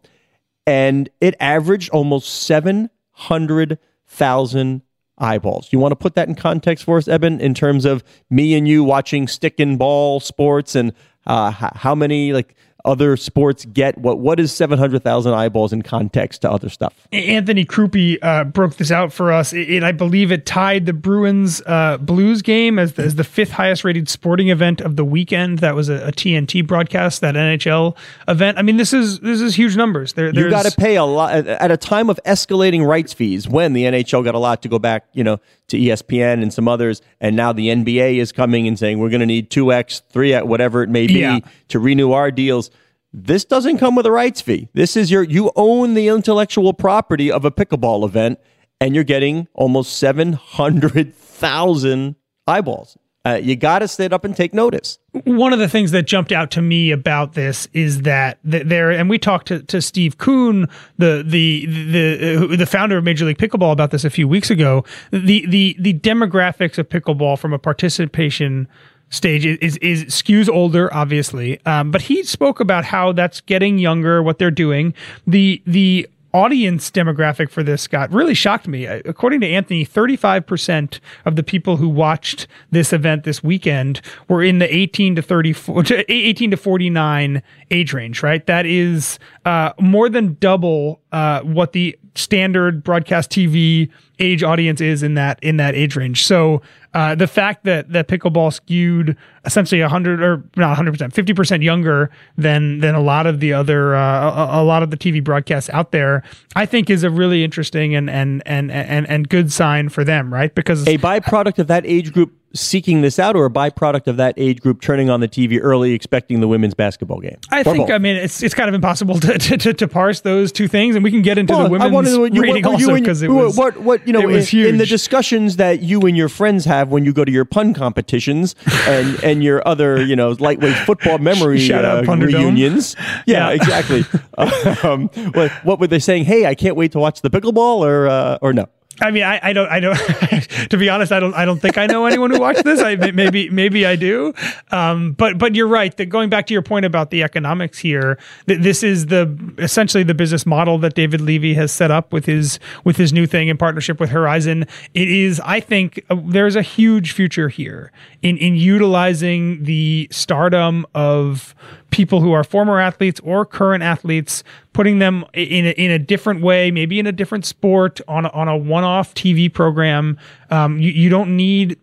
And 0.65 1.09
it 1.21 1.35
averaged 1.39 1.91
almost 1.91 2.43
700,000 2.43 4.81
eyeballs. 5.17 5.69
You 5.71 5.79
want 5.79 5.91
to 5.91 5.97
put 5.97 6.15
that 6.15 6.27
in 6.27 6.35
context 6.35 6.83
for 6.85 6.97
us, 6.97 7.07
Eben, 7.07 7.39
in 7.41 7.53
terms 7.53 7.85
of 7.85 8.03
me 8.29 8.55
and 8.55 8.67
you 8.67 8.83
watching 8.83 9.27
stick 9.27 9.59
and 9.59 9.77
ball 9.77 10.19
sports 10.19 10.75
and 10.75 10.93
uh, 11.27 11.51
how 11.51 11.93
many 11.93 12.33
like 12.33 12.55
other 12.89 13.15
sports 13.17 13.65
get 13.65 13.97
what 13.97 14.19
what 14.19 14.39
is 14.39 14.51
700,000 14.51 15.33
eyeballs 15.33 15.71
in 15.73 15.81
context 15.81 16.41
to 16.41 16.51
other 16.51 16.69
stuff? 16.69 16.93
Anthony 17.11 17.65
Crupi 17.65 18.17
uh, 18.21 18.43
broke 18.45 18.75
this 18.77 18.91
out 18.91 19.13
for 19.13 19.31
us, 19.31 19.53
It- 19.53 19.69
it- 19.69 19.83
I 19.83 19.91
believe 19.91 20.31
it 20.31 20.45
tied 20.45 20.85
the 20.85 20.93
Bruins 20.93 21.61
uh, 21.65 21.97
Blues 21.97 22.41
game 22.41 22.79
as 22.79 22.93
the, 22.93 23.03
as 23.03 23.15
the 23.15 23.23
fifth 23.23 23.51
highest 23.51 23.83
rated 23.83 24.09
sporting 24.09 24.49
event 24.49 24.81
of 24.81 24.95
the 24.95 25.05
weekend. 25.05 25.59
That 25.59 25.75
was 25.75 25.89
a, 25.89 26.07
a 26.07 26.11
TNT 26.11 26.65
broadcast, 26.65 27.21
that 27.21 27.35
NHL 27.35 27.95
event. 28.27 28.57
I 28.57 28.61
mean, 28.61 28.77
this 28.77 28.93
is 28.93 29.19
this 29.19 29.41
is 29.41 29.55
huge 29.55 29.75
numbers. 29.75 30.13
There, 30.13 30.33
You 30.33 30.49
got 30.49 30.65
to 30.65 30.71
pay 30.75 30.95
a 30.95 31.05
lot 31.05 31.33
at- 31.33 31.47
at 31.47 31.71
a 31.71 31.77
time 31.77 32.09
of 32.09 32.19
escalating 32.25 32.85
rights 32.85 33.13
fees 33.13 33.47
when 33.47 33.73
the 33.73 33.83
NHL 33.83 34.23
got 34.23 34.35
a 34.35 34.39
lot 34.39 34.61
to 34.63 34.69
go 34.69 34.79
back, 34.79 35.05
you 35.13 35.23
know, 35.23 35.39
to 35.69 35.77
ESPN 35.77 36.41
and 36.41 36.53
some 36.53 36.67
others, 36.67 37.01
and 37.21 37.35
now 37.35 37.53
the 37.53 37.67
NBA 37.69 38.17
is 38.17 38.31
coming 38.31 38.67
and 38.67 38.77
saying 38.77 38.99
we're 38.99 39.09
going 39.09 39.19
to 39.21 39.25
need 39.25 39.49
two 39.49 39.71
x, 39.73 40.01
three 40.11 40.33
x, 40.33 40.45
whatever 40.45 40.83
it 40.83 40.89
may 40.89 41.07
be 41.07 41.19
Yeah. 41.19 41.39
to 41.69 41.79
renew 41.79 42.11
our 42.11 42.31
deals. 42.31 42.69
This 43.11 43.43
doesn't 43.45 43.77
come 43.79 43.95
with 43.95 44.05
a 44.05 44.11
rights 44.11 44.39
fee. 44.41 44.69
This 44.73 44.95
is 44.95 45.09
your 45.09 45.23
you 45.23 45.51
own 45.55 45.95
the 45.95 46.07
intellectual 46.09 46.73
property 46.73 47.31
of 47.31 47.43
a 47.45 47.51
pickleball 47.51 48.05
event, 48.05 48.39
and 48.79 48.93
you're 48.93 49.03
getting 49.03 49.47
almost 49.55 49.97
seven 49.97 50.33
hundred 50.33 51.15
thousand 51.15 52.15
eyeballs. 52.45 52.97
Uh, 53.25 53.39
you 53.41 53.55
got 53.55 53.79
to 53.79 53.87
sit 53.87 54.13
up 54.13 54.23
and 54.23 54.35
take 54.35 54.53
notice. 54.53 54.97
one 55.25 55.51
of 55.51 55.59
the 55.59 55.67
things 55.67 55.91
that 55.91 56.03
jumped 56.03 56.31
out 56.31 56.51
to 56.51 56.61
me 56.61 56.91
about 56.91 57.33
this 57.33 57.67
is 57.73 58.03
that 58.03 58.39
there, 58.43 58.91
and 58.91 59.09
we 59.09 59.19
talked 59.19 59.47
to, 59.49 59.61
to 59.63 59.81
Steve 59.81 60.17
Kuhn, 60.17 60.67
the 60.97 61.23
the 61.25 61.65
the 61.65 62.55
the 62.55 62.65
founder 62.65 62.97
of 62.97 63.03
Major 63.03 63.25
League 63.25 63.37
Pickleball, 63.37 63.73
about 63.73 63.91
this 63.91 64.05
a 64.05 64.09
few 64.09 64.27
weeks 64.27 64.49
ago. 64.49 64.85
The 65.11 65.45
the 65.47 65.75
the 65.79 65.93
demographics 65.95 66.77
of 66.77 66.87
pickleball 66.87 67.37
from 67.37 67.51
a 67.53 67.59
participation 67.59 68.69
stage 69.09 69.45
is 69.45 69.57
is, 69.57 69.77
is 69.77 70.05
skews 70.05 70.47
older, 70.47 70.93
obviously, 70.93 71.59
um, 71.65 71.91
but 71.91 72.03
he 72.03 72.23
spoke 72.23 72.61
about 72.61 72.85
how 72.85 73.11
that's 73.11 73.41
getting 73.41 73.79
younger, 73.79 74.23
what 74.23 74.39
they're 74.39 74.49
doing. 74.49 74.93
The 75.27 75.61
the 75.65 76.07
audience 76.33 76.91
demographic 76.91 77.49
for 77.49 77.63
this 77.63 77.87
got 77.87 78.11
really 78.11 78.33
shocked 78.33 78.67
me. 78.67 78.87
Uh, 78.87 79.01
According 79.05 79.41
to 79.41 79.47
Anthony, 79.47 79.85
35% 79.85 80.99
of 81.25 81.35
the 81.35 81.43
people 81.43 81.77
who 81.77 81.89
watched 81.89 82.47
this 82.71 82.93
event 82.93 83.23
this 83.23 83.43
weekend 83.43 84.01
were 84.27 84.43
in 84.43 84.59
the 84.59 84.73
18 84.73 85.15
to 85.15 85.21
34 85.21 85.83
18 86.09 86.51
to 86.51 86.57
49 86.57 87.41
age 87.71 87.93
range, 87.93 88.23
right? 88.23 88.45
That 88.45 88.65
is 88.65 89.19
uh, 89.45 89.73
more 89.79 90.09
than 90.09 90.37
double 90.39 91.01
uh, 91.11 91.41
what 91.41 91.73
the 91.73 91.97
standard 92.15 92.83
broadcast 92.83 93.31
TV 93.31 93.89
age 94.19 94.43
audience 94.43 94.81
is 94.81 95.03
in 95.03 95.13
that 95.15 95.39
in 95.41 95.57
that 95.57 95.75
age 95.75 95.95
range. 95.95 96.25
So 96.25 96.61
uh, 96.93 97.15
the 97.15 97.27
fact 97.27 97.65
that 97.65 97.91
that 97.91 98.07
pickleball 98.07 98.51
skewed 98.51 99.15
essentially 99.45 99.81
100 99.81 100.21
or 100.21 100.43
not 100.55 100.69
100 100.69 100.91
percent 100.91 101.13
50 101.13 101.33
percent 101.33 101.63
younger 101.63 102.09
than 102.37 102.79
than 102.79 102.95
a 102.95 103.01
lot 103.01 103.25
of 103.27 103.39
the 103.39 103.53
other 103.53 103.95
uh, 103.95 104.57
a, 104.57 104.61
a 104.61 104.63
lot 104.63 104.83
of 104.83 104.91
the 104.91 104.97
TV 104.97 105.23
broadcasts 105.23 105.69
out 105.69 105.91
there, 105.91 106.23
I 106.55 106.65
think 106.65 106.89
is 106.89 107.03
a 107.03 107.09
really 107.09 107.43
interesting 107.43 107.95
and 107.95 108.09
and 108.09 108.41
and 108.45 108.71
and 108.71 109.07
and 109.07 109.29
good 109.29 109.51
sign 109.51 109.89
for 109.89 110.03
them, 110.03 110.33
right? 110.33 110.53
Because 110.53 110.87
a 110.87 110.97
byproduct 110.97 111.59
of 111.59 111.67
that 111.67 111.85
age 111.85 112.11
group 112.11 112.33
seeking 112.53 113.01
this 113.01 113.19
out 113.19 113.35
or 113.35 113.45
a 113.45 113.49
byproduct 113.49 114.07
of 114.07 114.17
that 114.17 114.33
age 114.37 114.59
group 114.59 114.81
turning 114.81 115.09
on 115.09 115.19
the 115.19 115.27
TV 115.27 115.59
early 115.61 115.93
expecting 115.93 116.39
the 116.39 116.47
women's 116.47 116.73
basketball 116.73 117.19
game? 117.19 117.37
I 117.51 117.63
think 117.63 117.77
both? 117.87 117.91
I 117.91 117.97
mean 117.99 118.15
it's 118.15 118.41
it's 118.41 118.55
kind 118.55 118.67
of 118.67 118.75
impossible 118.75 119.19
to 119.19 119.37
to, 119.37 119.57
to, 119.57 119.73
to 119.73 119.87
parse 119.87 120.21
those 120.21 120.51
two 120.51 120.67
things, 120.67 120.95
and 120.95 121.03
we 121.03 121.11
can 121.11 121.21
get 121.21 121.37
into 121.37 121.53
Well, 121.53 121.65
the 121.65 121.69
women's 121.69 121.91
I 121.91 122.17
wanted 122.17 122.35
you, 122.35 122.41
rating 122.41 122.63
what, 122.65 122.73
also 122.73 122.95
because 122.95 123.21
it 123.21 123.29
was 123.29 123.57
what 123.57 123.77
what 123.77 124.05
you 124.07 124.13
know 124.13 124.27
in, 124.27 124.45
in 124.53 124.77
the 124.77 124.85
discussions 124.85 125.57
that 125.57 125.81
you 125.81 126.01
and 126.01 126.17
your 126.17 126.29
friends 126.29 126.65
have 126.79 126.89
when 126.89 127.05
you 127.05 127.13
go 127.13 127.23
to 127.23 127.31
your 127.31 127.45
pun 127.45 127.73
competitions 127.73 128.55
and 128.87 129.23
and 129.23 129.43
your 129.43 129.65
other 129.67 130.03
you 130.03 130.15
know 130.15 130.31
lightweight 130.39 130.75
football 130.85 131.17
memory 131.29 131.59
Shout 131.59 131.85
uh, 131.85 132.01
Punderdome. 132.01 132.33
reunions. 132.33 132.95
Yeah, 133.25 133.49
Yeah. 133.49 133.49
exactly. 133.51 134.03
um, 134.83 135.07
what 135.33 135.51
what 135.63 135.79
were 135.79 135.87
they 135.87 135.99
saying? 135.99 136.25
Hey, 136.25 136.45
I 136.45 136.55
can't 136.55 136.75
wait 136.75 136.91
to 136.93 136.99
watch 136.99 137.21
the 137.21 137.29
pickleball 137.29 137.79
or 137.85 138.07
uh, 138.07 138.37
or 138.41 138.53
no. 138.53 138.67
I 139.01 139.11
mean, 139.11 139.23
I, 139.23 139.39
I 139.41 139.53
don't, 139.53 139.69
I 139.69 139.79
don't. 139.79 139.95
to 140.69 140.77
be 140.77 140.89
honest, 140.89 141.11
I 141.11 141.19
don't, 141.19 141.33
I 141.33 141.45
don't 141.45 141.59
think 141.59 141.77
I 141.77 141.85
know 141.85 142.05
anyone 142.05 142.31
who 142.31 142.39
watched 142.39 142.63
this. 142.63 142.81
I 142.81 142.95
maybe, 142.95 143.49
maybe 143.49 143.85
I 143.85 143.95
do. 143.95 144.33
Um, 144.71 145.13
but, 145.13 145.37
but 145.37 145.55
you're 145.55 145.67
right. 145.67 145.95
That 145.97 146.07
going 146.07 146.29
back 146.29 146.47
to 146.47 146.53
your 146.53 146.61
point 146.61 146.85
about 146.85 147.11
the 147.11 147.23
economics 147.23 147.79
here, 147.79 148.17
that 148.45 148.61
this 148.61 148.83
is 148.83 149.07
the 149.07 149.37
essentially 149.57 150.03
the 150.03 150.13
business 150.13 150.45
model 150.45 150.77
that 150.79 150.95
David 150.95 151.21
Levy 151.21 151.53
has 151.53 151.71
set 151.71 151.91
up 151.91 152.11
with 152.11 152.25
his 152.25 152.59
with 152.83 152.97
his 152.97 153.13
new 153.13 153.25
thing 153.25 153.47
in 153.47 153.57
partnership 153.57 153.99
with 153.99 154.09
Horizon. 154.09 154.65
It 154.93 155.09
is, 155.09 155.41
I 155.45 155.59
think, 155.59 156.03
uh, 156.09 156.17
there's 156.25 156.55
a 156.55 156.61
huge 156.61 157.11
future 157.11 157.49
here 157.49 157.91
in 158.21 158.37
in 158.37 158.55
utilizing 158.55 159.63
the 159.63 160.07
stardom 160.11 160.85
of 160.93 161.55
people 161.99 162.21
who 162.21 162.31
are 162.31 162.45
former 162.45 162.79
athletes 162.79 163.19
or 163.25 163.45
current 163.45 163.83
athletes 163.83 164.41
putting 164.71 164.99
them 164.99 165.25
in 165.33 165.65
a, 165.65 165.71
in 165.71 165.91
a 165.91 165.99
different 165.99 166.41
way, 166.41 166.71
maybe 166.71 166.99
in 166.99 167.05
a 167.05 167.11
different 167.11 167.45
sport 167.45 167.99
on 168.07 168.25
a, 168.25 168.29
on 168.29 168.47
a 168.47 168.55
one 168.55 168.85
off 168.85 169.13
TV 169.15 169.51
program. 169.51 170.17
Um, 170.51 170.79
you, 170.79 170.91
you 170.91 171.09
don't 171.09 171.35
need 171.35 171.77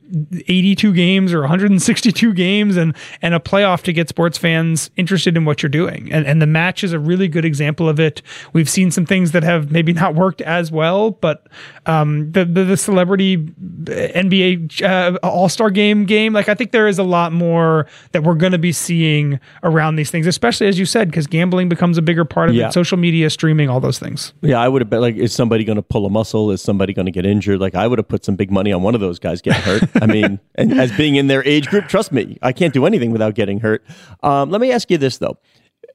82 0.49 0.95
games 0.95 1.33
or 1.33 1.41
162 1.41 2.33
games 2.33 2.77
and 2.77 2.97
and 3.23 3.35
a 3.35 3.39
playoff 3.39 3.83
to 3.83 3.93
get 3.93 4.09
sports 4.09 4.39
fans 4.39 4.91
interested 4.97 5.37
in 5.37 5.45
what 5.45 5.63
you're 5.63 5.71
doing. 5.71 6.11
And 6.13 6.27
and 6.27 6.41
the 6.41 6.47
match 6.47 6.83
is 6.83 6.93
a 6.93 6.99
really 6.99 7.29
good 7.29 7.45
example 7.45 7.89
of 7.89 8.01
it. 8.01 8.23
We've 8.53 8.69
seen 8.69 8.91
some 8.91 9.05
things 9.05 9.33
that 9.33 9.43
have 9.43 9.71
maybe 9.71 9.93
not 9.93 10.15
worked 10.15 10.41
as 10.41 10.73
well, 10.73 11.11
but 11.11 11.47
um, 11.87 12.33
the, 12.33 12.45
the, 12.45 12.65
the 12.65 12.77
celebrity 12.77 13.37
NBA 13.39 14.83
uh, 14.83 15.19
All 15.23 15.49
Star 15.49 15.71
Game 15.71 16.07
game, 16.07 16.33
like 16.33 16.49
I 16.49 16.55
think 16.55 16.73
there 16.73 16.89
is 16.89 16.99
a 16.99 17.05
lot 17.05 17.33
more 17.33 17.87
that 18.13 18.23
we're 18.23 18.35
going 18.35 18.53
to 18.53 18.59
be 18.59 18.73
seeing 18.73 19.39
around 19.63 19.97
these 19.97 20.06
things, 20.11 20.27
especially 20.27 20.67
as 20.67 20.79
you 20.79 20.87
said, 20.87 21.09
because 21.11 21.27
gambling 21.27 21.69
becomes 21.69 21.99
a 21.99 22.03
bigger 22.03 22.25
part 22.25 22.49
of 22.49 22.55
Yeah. 22.55 22.69
it. 22.69 22.73
Social 22.73 22.97
media, 22.99 23.31
streaming, 23.31 23.69
all 23.69 23.81
those 23.81 23.99
things. 23.99 24.33
Yeah, 24.43 24.61
I 24.61 24.69
would 24.69 24.83
have 24.83 24.91
bet 24.91 25.01
like, 25.01 25.17
is 25.17 25.33
somebody 25.35 25.65
going 25.65 25.77
to 25.77 25.83
pull 25.83 26.07
a 26.07 26.11
muscle? 26.11 26.51
Is 26.51 26.63
somebody 26.63 26.93
going 26.93 27.07
to 27.07 27.13
get 27.13 27.27
injured? 27.27 27.61
Like, 27.61 27.75
I 27.75 27.87
would 27.87 27.99
have 27.99 28.09
put 28.09 28.25
some 28.25 28.37
big 28.37 28.51
money 28.51 28.73
on 28.73 28.83
one 28.83 28.95
of 28.95 29.01
those 29.01 29.19
guys 29.19 29.41
getting 29.43 29.63
hurt. 29.63 29.83
I 30.03 30.07
mean, 30.07 30.41
and 30.55 30.79
as 30.81 30.91
being 30.97 31.17
in 31.17 31.27
their 31.27 31.45
age 31.47 31.69
group, 31.69 31.89
trust 31.89 32.13
me, 32.13 32.39
I 32.43 32.53
can't 32.53 32.73
do 32.73 32.87
anything 32.87 33.11
without 33.11 33.35
getting 33.35 33.61
hurt. 33.61 33.85
Um, 34.23 34.51
let 34.51 34.61
me 34.61 34.73
ask 34.73 34.91
you 34.91 34.99
this 34.99 35.19
though. 35.19 35.39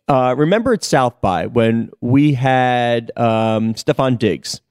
Uh, 0.07 0.35
remember 0.37 0.73
at 0.73 0.83
South 0.83 1.21
by 1.21 1.45
when 1.45 1.89
we 2.01 2.33
had 2.33 3.11
um, 3.17 3.73
Stefon 3.75 4.17
Diggs 4.19 4.61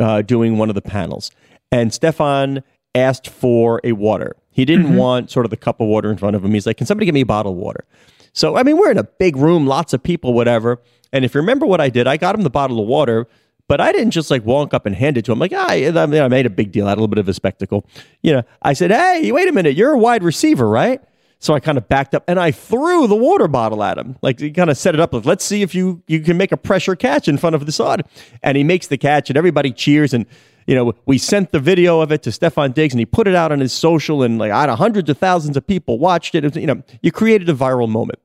uh, 0.00 0.22
doing 0.22 0.56
one 0.56 0.68
of 0.68 0.74
the 0.74 0.80
panels, 0.82 1.30
and 1.70 1.90
Stefon 1.90 2.62
asked 2.94 3.28
for 3.28 3.80
a 3.84 3.92
water. 3.92 4.36
He 4.50 4.64
didn't 4.64 4.96
want 4.96 5.30
sort 5.30 5.46
of 5.46 5.50
the 5.50 5.56
cup 5.56 5.80
of 5.80 5.88
water 5.88 6.10
in 6.10 6.16
front 6.18 6.36
of 6.36 6.44
him. 6.44 6.52
He's 6.52 6.66
like, 6.66 6.76
"Can 6.76 6.86
somebody 6.86 7.06
give 7.06 7.14
me 7.14 7.22
a 7.22 7.26
bottle 7.26 7.52
of 7.52 7.58
water?" 7.58 7.84
So 8.32 8.56
I 8.56 8.62
mean, 8.62 8.76
we're 8.76 8.90
in 8.90 8.98
a 8.98 9.04
big 9.04 9.36
room, 9.36 9.66
lots 9.66 9.92
of 9.92 10.02
people, 10.02 10.32
whatever. 10.32 10.80
And 11.12 11.24
if 11.24 11.34
you 11.34 11.40
remember 11.40 11.66
what 11.66 11.80
I 11.80 11.90
did, 11.90 12.06
I 12.06 12.16
got 12.16 12.34
him 12.34 12.42
the 12.42 12.50
bottle 12.50 12.80
of 12.80 12.86
water, 12.86 13.28
but 13.68 13.80
I 13.80 13.92
didn't 13.92 14.12
just 14.12 14.30
like 14.30 14.44
walk 14.44 14.74
up 14.74 14.86
and 14.86 14.94
hand 14.94 15.18
it 15.18 15.24
to 15.26 15.32
him. 15.32 15.38
Like, 15.38 15.52
ah, 15.54 15.66
I, 15.70 16.06
mean, 16.06 16.22
I 16.22 16.28
made 16.28 16.46
a 16.46 16.50
big 16.50 16.72
deal 16.72 16.86
out 16.86 16.92
of 16.92 16.98
a 16.98 17.00
little 17.02 17.08
bit 17.08 17.18
of 17.18 17.28
a 17.28 17.34
spectacle. 17.34 17.86
You 18.22 18.32
know, 18.32 18.42
I 18.62 18.72
said, 18.72 18.90
"Hey, 18.90 19.30
wait 19.32 19.48
a 19.48 19.52
minute, 19.52 19.76
you're 19.76 19.92
a 19.92 19.98
wide 19.98 20.22
receiver, 20.22 20.68
right?" 20.68 21.00
So 21.38 21.54
I 21.54 21.60
kind 21.60 21.76
of 21.76 21.88
backed 21.88 22.14
up 22.14 22.22
and 22.28 22.38
I 22.38 22.52
threw 22.52 23.08
the 23.08 23.16
water 23.16 23.48
bottle 23.48 23.82
at 23.82 23.98
him. 23.98 24.16
Like 24.22 24.38
he 24.38 24.52
kind 24.52 24.70
of 24.70 24.78
set 24.78 24.94
it 24.94 25.00
up. 25.00 25.12
Like, 25.12 25.26
let's 25.26 25.44
see 25.44 25.62
if 25.62 25.74
you 25.74 26.02
you 26.06 26.20
can 26.20 26.36
make 26.36 26.52
a 26.52 26.56
pressure 26.56 26.94
catch 26.94 27.26
in 27.26 27.36
front 27.36 27.56
of 27.56 27.66
the 27.66 27.72
sod. 27.72 28.04
And 28.42 28.56
he 28.56 28.62
makes 28.62 28.86
the 28.86 28.96
catch, 28.96 29.28
and 29.28 29.36
everybody 29.36 29.72
cheers. 29.72 30.14
And 30.14 30.26
you 30.66 30.74
know, 30.74 30.94
we 31.06 31.18
sent 31.18 31.52
the 31.52 31.60
video 31.60 32.00
of 32.00 32.12
it 32.12 32.22
to 32.24 32.30
Stefon 32.30 32.74
Diggs, 32.74 32.94
and 32.94 32.98
he 32.98 33.06
put 33.06 33.26
it 33.26 33.34
out 33.34 33.52
on 33.52 33.60
his 33.60 33.72
social, 33.72 34.22
and 34.22 34.38
like 34.38 34.52
I 34.52 34.66
don't 34.66 34.76
hundreds 34.76 35.08
of 35.10 35.18
thousands 35.18 35.56
of 35.56 35.66
people 35.66 35.98
watched 35.98 36.34
it. 36.34 36.44
It 36.44 36.54
was, 36.54 36.60
you 36.60 36.66
know, 36.66 36.82
you 37.02 37.12
created 37.12 37.48
a 37.48 37.54
viral 37.54 37.88
moment. 37.88 38.18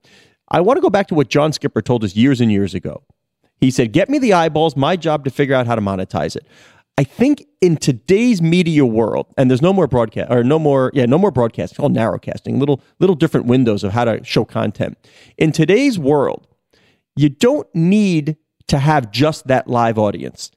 I 0.50 0.62
want 0.62 0.78
to 0.78 0.82
go 0.82 0.90
back 0.90 1.08
to 1.08 1.16
what 1.16 1.30
John 1.30 1.52
Skipper 1.52 1.82
told 1.82 2.04
us 2.04 2.16
years 2.16 2.40
and 2.40 2.52
years 2.52 2.74
ago. 2.74 3.04
He 3.60 3.72
said, 3.72 3.92
"Get 3.92 4.10
me 4.10 4.20
the 4.20 4.34
eyeballs. 4.34 4.76
My 4.76 4.96
job 4.96 5.26
to 5.26 5.32
figure 5.32 5.56
out 5.56 5.68
how 5.68 5.76
to 5.76 5.82
monetize 5.82 6.36
it." 6.36 6.46
I 7.00 7.04
think 7.04 7.46
in 7.62 7.78
today's 7.78 8.42
media 8.42 8.84
world, 8.84 9.28
and 9.38 9.52
there's 9.52 9.62
no 9.62 9.72
more 9.72 9.86
broadcast 9.86 10.32
or 10.32 10.44
no 10.44 10.58
more, 10.58 10.90
yeah, 10.96 11.06
no 11.06 11.20
more 11.20 11.30
broadcast. 11.30 11.74
It's 11.74 11.80
called 11.80 11.96
narrowcasting. 11.96 12.60
Little 12.60 12.82
little 13.00 13.16
different 13.16 13.46
windows 13.46 13.84
of 13.84 13.92
how 13.92 14.06
to 14.06 14.24
show 14.24 14.46
content. 14.46 14.98
In 15.38 15.52
today's 15.52 16.00
world, 16.00 16.48
you 17.16 17.30
don't 17.30 17.68
need 17.76 18.38
to 18.68 18.80
have 18.80 19.12
just 19.12 19.48
that 19.48 19.68
live 19.68 19.98
audience. 20.00 20.52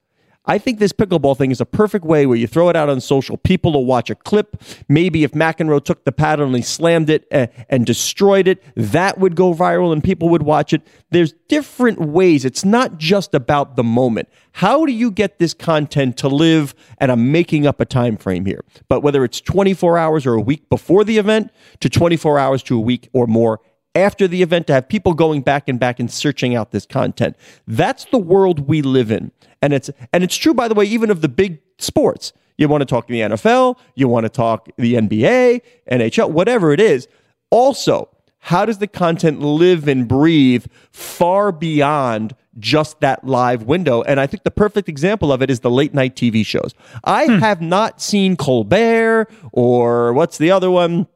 I 0.47 0.57
think 0.57 0.79
this 0.79 0.93
pickleball 0.93 1.37
thing 1.37 1.51
is 1.51 1.61
a 1.61 1.67
perfect 1.67 2.05
way 2.05 2.25
where 2.25 2.37
you 2.37 2.47
throw 2.47 2.71
it 2.71 2.77
out 2.77 2.89
on 2.89 3.01
social. 3.01 3.37
People 3.37 3.73
will 3.73 3.85
watch 3.85 4.09
a 4.09 4.15
clip. 4.15 4.63
Maybe 4.89 5.23
if 5.23 5.33
McEnroe 5.33 5.85
took 5.85 6.05
the 6.05 6.13
paddle 6.13 6.47
and 6.47 6.57
he 6.57 6.63
slammed 6.63 7.11
it 7.11 7.29
and, 7.31 7.51
and 7.69 7.85
destroyed 7.85 8.49
it, 8.49 8.63
that 8.75 9.19
would 9.19 9.37
go 9.37 9.53
viral 9.53 9.93
and 9.93 10.03
people 10.03 10.31
would 10.31 10.43
watch 10.43 10.73
it. 10.73 10.81
There's 11.11 11.35
different 11.49 12.01
ways. 12.01 12.47
It's 12.47 12.65
not 12.65 12.97
just 12.97 13.35
about 13.35 13.77
the 13.77 13.85
moment. 13.85 14.31
How 14.53 14.87
do 14.87 14.93
you 14.93 15.11
get 15.11 15.39
this 15.39 15.53
content 15.53 16.17
to 16.19 16.29
live? 16.29 16.75
And 16.99 17.13
I'm 17.13 17.31
making 17.31 17.67
up 17.67 17.79
a 17.79 17.85
time 17.85 18.17
frame 18.17 18.47
here. 18.47 18.65
But 18.89 19.03
whether 19.03 19.25
it's 19.25 19.43
24 19.43 19.99
hours 19.99 20.25
or 20.25 20.35
a 20.35 20.41
week 20.41 20.71
before 20.71 21.05
the 21.05 21.19
event 21.19 21.53
to 21.81 21.91
24 21.91 22.39
hours 22.39 22.63
to 22.65 22.79
a 22.79 22.81
week 22.81 23.11
or 23.13 23.27
more 23.27 23.61
after 23.95 24.29
the 24.29 24.43
event 24.43 24.67
to 24.69 24.73
have 24.73 24.89
people 24.89 25.15
going 25.15 25.43
back 25.43 25.69
and 25.69 25.81
back 25.81 25.99
and 25.99 26.11
searching 26.11 26.55
out 26.55 26.71
this 26.71 26.87
content. 26.87 27.37
That's 27.67 28.05
the 28.07 28.19
world 28.19 28.69
we 28.69 28.83
live 28.83 29.11
in. 29.11 29.33
And 29.63 29.73
it's 29.73 29.91
and 30.13 30.25
it's 30.25 30.37
true 30.37 30.55
by 30.55 30.69
the 30.69 30.75
way 30.75 30.85
even 30.85 31.11
of 31.11 31.21
the 31.21 31.29
big 31.29 31.61
sports. 31.79 32.33
You 32.57 32.69
want 32.69 32.83
to 32.83 32.87
talk 32.87 33.07
the 33.07 33.21
NFL, 33.21 33.79
you 33.95 34.07
want 34.07 34.25
to 34.25 34.29
talk 34.29 34.69
the 34.77 34.95
NBA, 34.95 35.63
NHL, 35.91 36.31
whatever 36.31 36.73
it 36.73 36.81
is. 36.81 37.09
Also, 37.51 38.09
how 38.41 38.67
does 38.67 38.79
the 38.79 38.87
content 38.87 39.41
live 39.41 39.89
and 39.89 40.07
breathe 40.07 40.67
far 40.91 41.53
beyond 41.53 42.35
just 42.59 43.01
that 43.01 43.25
live 43.25 43.63
window? 43.63 44.03
And 44.03 44.21
I 44.21 44.27
think 44.27 44.45
the 44.45 44.51
perfect 44.51 44.89
example 44.89 45.33
of 45.33 45.41
it 45.43 45.51
is 45.51 45.61
the 45.61 45.71
late 45.71 45.95
night 45.95 46.17
TV 46.17 46.45
shows. 46.45 46.75
I 47.05 47.27
hmm. 47.27 47.39
have 47.39 47.61
not 47.63 48.01
seen 48.03 48.37
Colbert 48.37 49.29
or 49.53 50.13
what's 50.13 50.39
the 50.39 50.51
other 50.51 50.71
one? 50.71 51.07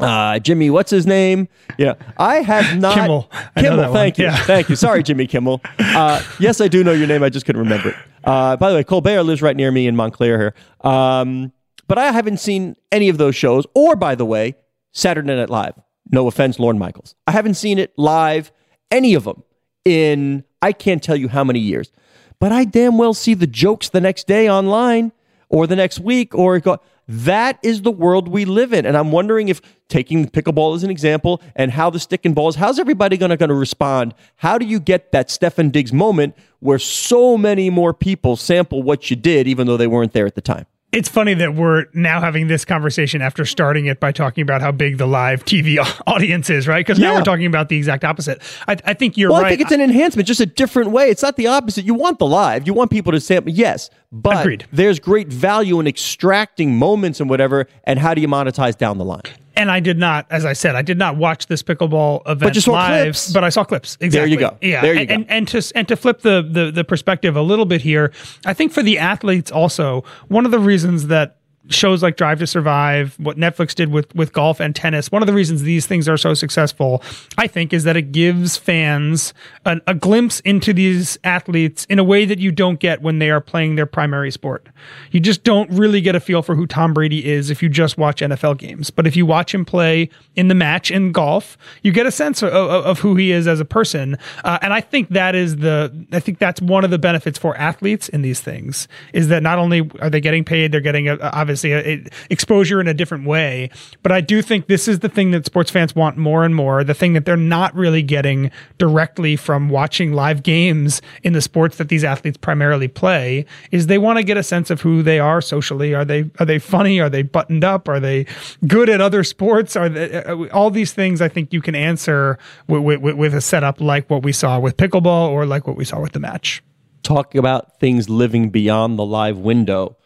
Uh, 0.00 0.38
Jimmy, 0.38 0.70
what's 0.70 0.90
his 0.90 1.06
name? 1.06 1.48
Yeah, 1.78 1.94
I 2.18 2.36
have 2.42 2.78
not. 2.80 2.94
Kimmel. 2.94 3.30
Kimmel, 3.56 3.76
that 3.78 3.90
one. 3.90 3.92
thank 3.92 4.18
you, 4.18 4.24
Yeah. 4.26 4.36
thank 4.44 4.68
you. 4.68 4.76
Sorry, 4.76 5.02
Jimmy 5.02 5.26
Kimmel. 5.26 5.60
Uh, 5.78 6.22
yes, 6.38 6.60
I 6.60 6.68
do 6.68 6.82
know 6.84 6.92
your 6.92 7.06
name. 7.06 7.22
I 7.22 7.28
just 7.28 7.46
couldn't 7.46 7.62
remember 7.62 7.90
it. 7.90 7.96
Uh, 8.24 8.56
by 8.56 8.70
the 8.70 8.76
way, 8.76 8.84
Colbert 8.84 9.22
lives 9.22 9.40
right 9.42 9.56
near 9.56 9.70
me 9.70 9.86
in 9.86 9.94
Montclair 9.96 10.38
here. 10.38 10.90
Um, 10.90 11.52
but 11.88 11.98
I 11.98 12.10
haven't 12.12 12.38
seen 12.38 12.74
any 12.90 13.08
of 13.08 13.18
those 13.18 13.36
shows. 13.36 13.64
Or, 13.74 13.94
by 13.96 14.14
the 14.16 14.24
way, 14.24 14.56
Saturday 14.92 15.34
Night 15.34 15.50
Live. 15.50 15.74
No 16.10 16.26
offense, 16.26 16.58
Lorne 16.58 16.78
Michaels. 16.78 17.14
I 17.26 17.32
haven't 17.32 17.54
seen 17.54 17.78
it 17.78 17.92
live, 17.96 18.52
any 18.90 19.14
of 19.14 19.24
them, 19.24 19.42
in 19.84 20.44
I 20.62 20.72
can't 20.72 21.02
tell 21.02 21.16
you 21.16 21.28
how 21.28 21.44
many 21.44 21.58
years. 21.60 21.90
But 22.38 22.52
I 22.52 22.64
damn 22.64 22.98
well 22.98 23.14
see 23.14 23.34
the 23.34 23.46
jokes 23.46 23.88
the 23.88 24.00
next 24.00 24.26
day 24.26 24.48
online 24.50 25.12
or 25.48 25.66
the 25.66 25.76
next 25.76 26.00
week 26.00 26.34
or 26.34 26.58
go. 26.60 26.78
That 27.08 27.58
is 27.62 27.82
the 27.82 27.90
world 27.90 28.28
we 28.28 28.44
live 28.44 28.72
in. 28.72 28.84
And 28.84 28.96
I'm 28.96 29.12
wondering 29.12 29.48
if 29.48 29.60
taking 29.88 30.28
pickleball 30.28 30.74
as 30.74 30.82
an 30.82 30.90
example 30.90 31.40
and 31.54 31.70
how 31.70 31.90
the 31.90 32.00
stick 32.00 32.24
and 32.24 32.34
ball 32.34 32.48
is, 32.48 32.56
how's 32.56 32.78
everybody 32.78 33.16
going 33.16 33.30
to 33.38 33.54
respond? 33.54 34.14
How 34.36 34.58
do 34.58 34.66
you 34.66 34.80
get 34.80 35.12
that 35.12 35.28
Stefon 35.28 35.70
Diggs 35.70 35.92
moment 35.92 36.34
where 36.58 36.78
so 36.78 37.38
many 37.38 37.70
more 37.70 37.94
people 37.94 38.36
sample 38.36 38.82
what 38.82 39.10
you 39.10 39.16
did, 39.16 39.46
even 39.46 39.66
though 39.66 39.76
they 39.76 39.86
weren't 39.86 40.12
there 40.12 40.26
at 40.26 40.34
the 40.34 40.40
time? 40.40 40.66
It's 40.96 41.10
funny 41.10 41.34
that 41.34 41.54
we're 41.54 41.84
now 41.92 42.22
having 42.22 42.48
this 42.48 42.64
conversation 42.64 43.20
after 43.20 43.44
starting 43.44 43.84
it 43.84 44.00
by 44.00 44.12
talking 44.12 44.40
about 44.40 44.62
how 44.62 44.72
big 44.72 44.96
the 44.96 45.04
live 45.04 45.44
TV 45.44 45.76
audience 46.06 46.48
is, 46.48 46.66
right? 46.66 46.80
Because 46.86 46.98
now 46.98 47.14
we're 47.14 47.22
talking 47.22 47.44
about 47.44 47.68
the 47.68 47.76
exact 47.76 48.02
opposite. 48.02 48.40
I, 48.66 48.78
I 48.82 48.94
think 48.94 49.18
you're 49.18 49.30
Well, 49.30 49.42
right. 49.42 49.48
I 49.48 49.50
think 49.50 49.60
it's 49.60 49.72
an 49.72 49.82
enhancement, 49.82 50.26
just 50.26 50.40
a 50.40 50.46
different 50.46 50.92
way. 50.92 51.10
It's 51.10 51.20
not 51.20 51.36
the 51.36 51.48
opposite. 51.48 51.84
You 51.84 51.92
want 51.92 52.18
the 52.18 52.24
live. 52.26 52.66
You 52.66 52.72
want 52.72 52.90
people 52.90 53.12
to 53.12 53.20
say, 53.20 53.40
Yes, 53.44 53.90
but 54.10 54.40
Agreed. 54.40 54.64
there's 54.72 54.98
great 54.98 55.28
value 55.28 55.78
in 55.80 55.86
extracting 55.86 56.74
moments 56.76 57.20
and 57.20 57.28
whatever. 57.28 57.66
And 57.84 57.98
how 57.98 58.14
do 58.14 58.22
you 58.22 58.28
monetize 58.28 58.74
down 58.78 58.96
the 58.96 59.04
line? 59.04 59.20
And 59.56 59.70
I 59.70 59.80
did 59.80 59.98
not, 59.98 60.26
as 60.30 60.44
I 60.44 60.52
said, 60.52 60.76
I 60.76 60.82
did 60.82 60.98
not 60.98 61.16
watch 61.16 61.46
this 61.46 61.62
pickleball 61.62 62.28
event 62.28 62.54
you 62.54 62.60
saw 62.60 62.72
live, 62.72 63.04
clips. 63.04 63.32
but 63.32 63.42
I 63.42 63.48
saw 63.48 63.64
clips. 63.64 63.96
Exactly. 64.00 64.32
you 64.32 64.38
go. 64.38 64.56
Yeah. 64.60 64.82
There 64.82 64.94
you 64.94 65.00
and, 65.00 65.08
go. 65.08 65.14
And, 65.14 65.30
and 65.30 65.48
to 65.48 65.72
and 65.74 65.88
to 65.88 65.96
flip 65.96 66.20
the, 66.20 66.46
the 66.48 66.70
the 66.70 66.84
perspective 66.84 67.36
a 67.36 67.42
little 67.42 67.64
bit 67.64 67.80
here, 67.80 68.12
I 68.44 68.54
think 68.54 68.72
for 68.72 68.82
the 68.82 68.98
athletes 68.98 69.50
also, 69.50 70.04
one 70.28 70.44
of 70.44 70.50
the 70.52 70.58
reasons 70.58 71.06
that 71.08 71.38
shows 71.68 72.02
like 72.02 72.16
Drive 72.16 72.38
to 72.38 72.46
Survive, 72.46 73.14
what 73.18 73.36
Netflix 73.36 73.74
did 73.74 73.90
with 73.90 74.14
with 74.14 74.32
golf 74.32 74.60
and 74.60 74.74
tennis, 74.74 75.10
one 75.10 75.22
of 75.22 75.26
the 75.26 75.32
reasons 75.32 75.62
these 75.62 75.86
things 75.86 76.08
are 76.08 76.16
so 76.16 76.34
successful, 76.34 77.02
I 77.36 77.46
think, 77.46 77.72
is 77.72 77.84
that 77.84 77.96
it 77.96 78.12
gives 78.12 78.56
fans 78.56 79.34
an, 79.64 79.80
a 79.86 79.94
glimpse 79.94 80.40
into 80.40 80.72
these 80.72 81.18
athletes 81.24 81.84
in 81.86 81.98
a 81.98 82.04
way 82.04 82.24
that 82.24 82.38
you 82.38 82.52
don't 82.52 82.78
get 82.78 83.02
when 83.02 83.18
they 83.18 83.30
are 83.30 83.40
playing 83.40 83.76
their 83.76 83.86
primary 83.86 84.30
sport. 84.30 84.68
You 85.10 85.20
just 85.20 85.42
don't 85.42 85.70
really 85.70 86.00
get 86.00 86.14
a 86.14 86.20
feel 86.20 86.42
for 86.42 86.54
who 86.54 86.66
Tom 86.66 86.94
Brady 86.94 87.26
is 87.26 87.50
if 87.50 87.62
you 87.62 87.68
just 87.68 87.98
watch 87.98 88.20
NFL 88.20 88.58
games. 88.58 88.90
But 88.90 89.06
if 89.06 89.16
you 89.16 89.26
watch 89.26 89.54
him 89.54 89.64
play 89.64 90.08
in 90.34 90.48
the 90.48 90.54
match 90.54 90.90
in 90.90 91.12
golf, 91.12 91.58
you 91.82 91.92
get 91.92 92.06
a 92.06 92.12
sense 92.12 92.42
of, 92.42 92.52
of, 92.52 92.84
of 92.84 92.98
who 93.00 93.16
he 93.16 93.32
is 93.32 93.46
as 93.46 93.60
a 93.60 93.64
person. 93.64 94.16
Uh, 94.44 94.58
and 94.62 94.72
I 94.72 94.80
think 94.80 95.08
that 95.10 95.34
is 95.34 95.56
the, 95.56 96.06
I 96.12 96.20
think 96.20 96.38
that's 96.38 96.60
one 96.60 96.84
of 96.84 96.90
the 96.90 96.98
benefits 96.98 97.38
for 97.38 97.56
athletes 97.56 98.08
in 98.08 98.22
these 98.22 98.40
things 98.40 98.88
is 99.12 99.28
that 99.28 99.42
not 99.42 99.58
only 99.58 99.90
are 100.00 100.10
they 100.10 100.20
getting 100.20 100.44
paid, 100.44 100.72
they're 100.72 100.80
getting 100.80 101.08
a, 101.08 101.18
obviously 101.32 101.55
a, 101.64 101.72
a 101.72 102.04
exposure 102.30 102.80
in 102.80 102.88
a 102.88 102.94
different 102.94 103.26
way. 103.26 103.70
But 104.02 104.12
I 104.12 104.20
do 104.20 104.42
think 104.42 104.66
this 104.66 104.88
is 104.88 105.00
the 105.00 105.08
thing 105.08 105.30
that 105.32 105.46
sports 105.46 105.70
fans 105.70 105.94
want 105.94 106.16
more 106.16 106.44
and 106.44 106.54
more. 106.54 106.84
The 106.84 106.94
thing 106.94 107.12
that 107.14 107.24
they're 107.24 107.36
not 107.36 107.74
really 107.74 108.02
getting 108.02 108.50
directly 108.78 109.36
from 109.36 109.68
watching 109.68 110.12
live 110.12 110.42
games 110.42 111.02
in 111.22 111.32
the 111.32 111.40
sports 111.40 111.78
that 111.78 111.88
these 111.88 112.04
athletes 112.04 112.36
primarily 112.36 112.88
play 112.88 113.46
is 113.70 113.86
they 113.86 113.98
want 113.98 114.18
to 114.18 114.24
get 114.24 114.36
a 114.36 114.42
sense 114.42 114.70
of 114.70 114.80
who 114.80 115.02
they 115.02 115.18
are 115.18 115.40
socially. 115.40 115.94
Are 115.94 116.04
they 116.04 116.30
are 116.38 116.46
they 116.46 116.58
funny? 116.58 117.00
Are 117.00 117.10
they 117.10 117.22
buttoned 117.22 117.64
up? 117.64 117.88
Are 117.88 118.00
they 118.00 118.26
good 118.66 118.88
at 118.88 119.00
other 119.00 119.24
sports? 119.24 119.76
Are 119.76 119.88
they, 119.88 120.22
uh, 120.22 120.46
all 120.52 120.70
these 120.70 120.92
things? 120.92 121.20
I 121.20 121.28
think 121.28 121.52
you 121.52 121.60
can 121.60 121.74
answer 121.74 122.38
with, 122.66 123.00
with, 123.00 123.16
with 123.16 123.34
a 123.34 123.40
setup 123.40 123.80
like 123.80 124.08
what 124.10 124.22
we 124.22 124.32
saw 124.32 124.58
with 124.58 124.76
pickleball 124.76 125.28
or 125.28 125.46
like 125.46 125.66
what 125.66 125.76
we 125.76 125.84
saw 125.84 126.00
with 126.00 126.12
the 126.12 126.20
match. 126.20 126.62
Talk 127.02 127.34
about 127.34 127.78
things 127.78 128.08
living 128.08 128.50
beyond 128.50 128.98
the 128.98 129.04
live 129.04 129.38
window. 129.38 129.96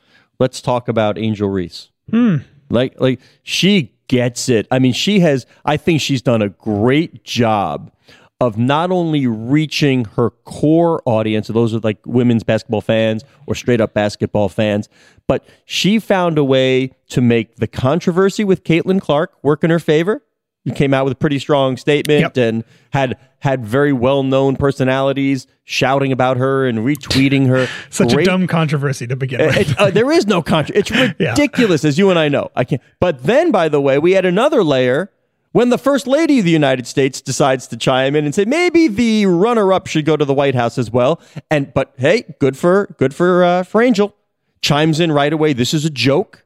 Let's 0.41 0.61
talk 0.61 0.89
about 0.89 1.19
Angel 1.19 1.49
Reese. 1.49 1.91
Hmm. 2.11 2.39
Like, 2.71 3.01
like 3.01 3.21
she 3.45 3.95
gets 4.09 4.49
it. 4.49 4.67
I 4.71 4.81
mean, 4.81 4.93
she 4.93 5.21
has. 5.21 5.47
I 5.65 5.77
think 5.77 6.01
she's 6.01 6.23
done 6.23 6.43
a 6.43 6.49
great 6.49 7.23
job 7.23 7.93
of 8.41 8.57
not 8.57 8.91
only 8.91 9.27
reaching 9.27 10.07
her 10.17 10.31
core 10.31 11.03
audience, 11.05 11.47
so 11.47 11.53
those 11.53 11.75
are 11.75 11.81
like 11.81 11.99
women's 12.07 12.43
basketball 12.43 12.81
fans 12.81 13.23
or 13.47 13.55
straight 13.55 13.81
up 13.81 13.93
basketball 13.93 14.49
fans, 14.49 14.89
but 15.27 15.47
she 15.67 15.99
found 15.99 16.39
a 16.39 16.45
way 16.45 16.91
to 17.11 17.21
make 17.21 17.57
the 17.57 17.67
controversy 17.67 18.43
with 18.43 18.65
Caitlin 18.65 19.01
Clark 19.01 19.33
work 19.43 19.63
in 19.63 19.71
her 19.71 19.79
favor. 19.79 20.23
You 20.65 20.73
came 20.73 20.93
out 20.93 21.05
with 21.05 21.13
a 21.13 21.17
pretty 21.17 21.39
strong 21.39 21.77
statement 21.79 22.21
Yep. 22.21 22.37
and 22.37 22.65
had 22.91 23.17
had 23.39 23.65
very 23.65 23.93
well 23.95 24.23
known 24.23 24.57
personalities 24.57 25.47
shouting 25.65 26.13
about 26.13 26.37
her 26.37 26.67
and 26.67 26.81
retweeting 26.81 27.47
her. 27.49 27.67
Such 27.91 28.13
Great- 28.13 28.27
a 28.27 28.31
dumb 28.31 28.47
controversy 28.47 29.07
to 29.07 29.17
begin 29.17 29.41
with. 29.41 29.57
it, 29.71 29.79
uh, 29.79 29.91
there 29.91 30.11
is 30.13 30.27
no 30.27 30.43
contra. 30.43 30.77
It's 30.77 30.91
ridiculous, 31.19 31.85
as 31.85 31.99
you 31.99 32.11
and 32.11 32.19
I 32.19 32.29
know. 32.29 32.51
I 32.55 32.65
can't. 32.65 32.83
But 33.01 33.23
then, 33.23 33.51
by 33.51 33.69
the 33.71 33.81
way, 33.81 33.99
we 33.99 34.13
had 34.13 34.27
another 34.27 34.63
layer 34.63 35.11
when 35.53 35.71
the 35.71 35.79
first 35.79 36.07
lady 36.07 36.41
of 36.41 36.45
the 36.45 36.51
United 36.51 36.87
States 36.87 37.23
decides 37.23 37.67
to 37.69 37.77
chime 37.79 38.15
in 38.15 38.27
and 38.27 38.35
say 38.35 38.45
maybe 38.45 38.87
the 38.87 39.25
runner-up 39.27 39.87
should 39.87 40.05
go 40.05 40.17
to 40.17 40.25
the 40.27 40.35
White 40.35 40.55
House 40.55 40.77
as 40.77 40.91
well. 40.91 41.21
And 41.51 41.73
but 41.73 41.95
hey, 41.97 42.35
good 42.39 42.59
for 42.59 42.95
good 42.99 43.15
for 43.15 43.43
uh, 43.43 43.63
for 43.63 43.81
Angel. 43.81 44.15
Chimes 44.61 45.01
in 45.01 45.11
right 45.11 45.33
away. 45.33 45.55
This 45.55 45.73
is 45.73 45.87
a 45.87 45.91
joke. 45.91 46.45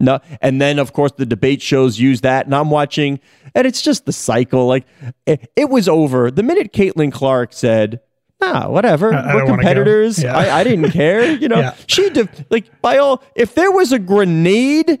No, 0.00 0.18
and 0.40 0.60
then 0.60 0.78
of 0.78 0.92
course 0.94 1.12
the 1.12 1.26
debate 1.26 1.60
shows 1.62 1.98
use 2.00 2.22
that, 2.22 2.46
and 2.46 2.54
I'm 2.54 2.70
watching, 2.70 3.20
and 3.54 3.66
it's 3.66 3.82
just 3.82 4.06
the 4.06 4.12
cycle. 4.12 4.66
Like 4.66 4.86
it, 5.26 5.50
it 5.56 5.68
was 5.68 5.88
over 5.88 6.30
the 6.30 6.42
minute 6.42 6.72
Caitlin 6.72 7.12
Clark 7.12 7.52
said, 7.52 8.00
"Ah, 8.40 8.68
whatever, 8.68 9.12
I 9.12 9.34
we're 9.34 9.42
go." 9.42 9.48
competitors. 9.48 10.22
Yeah. 10.22 10.36
I, 10.36 10.60
I 10.60 10.64
didn't 10.64 10.90
care." 10.92 11.30
You 11.30 11.48
know, 11.48 11.58
Yeah. 11.60 11.74
she 11.86 12.08
def- 12.10 12.44
like 12.50 12.80
by 12.80 12.96
all. 12.96 13.22
If 13.36 13.54
there 13.54 13.70
was 13.70 13.92
a 13.92 13.98
grenade, 13.98 15.00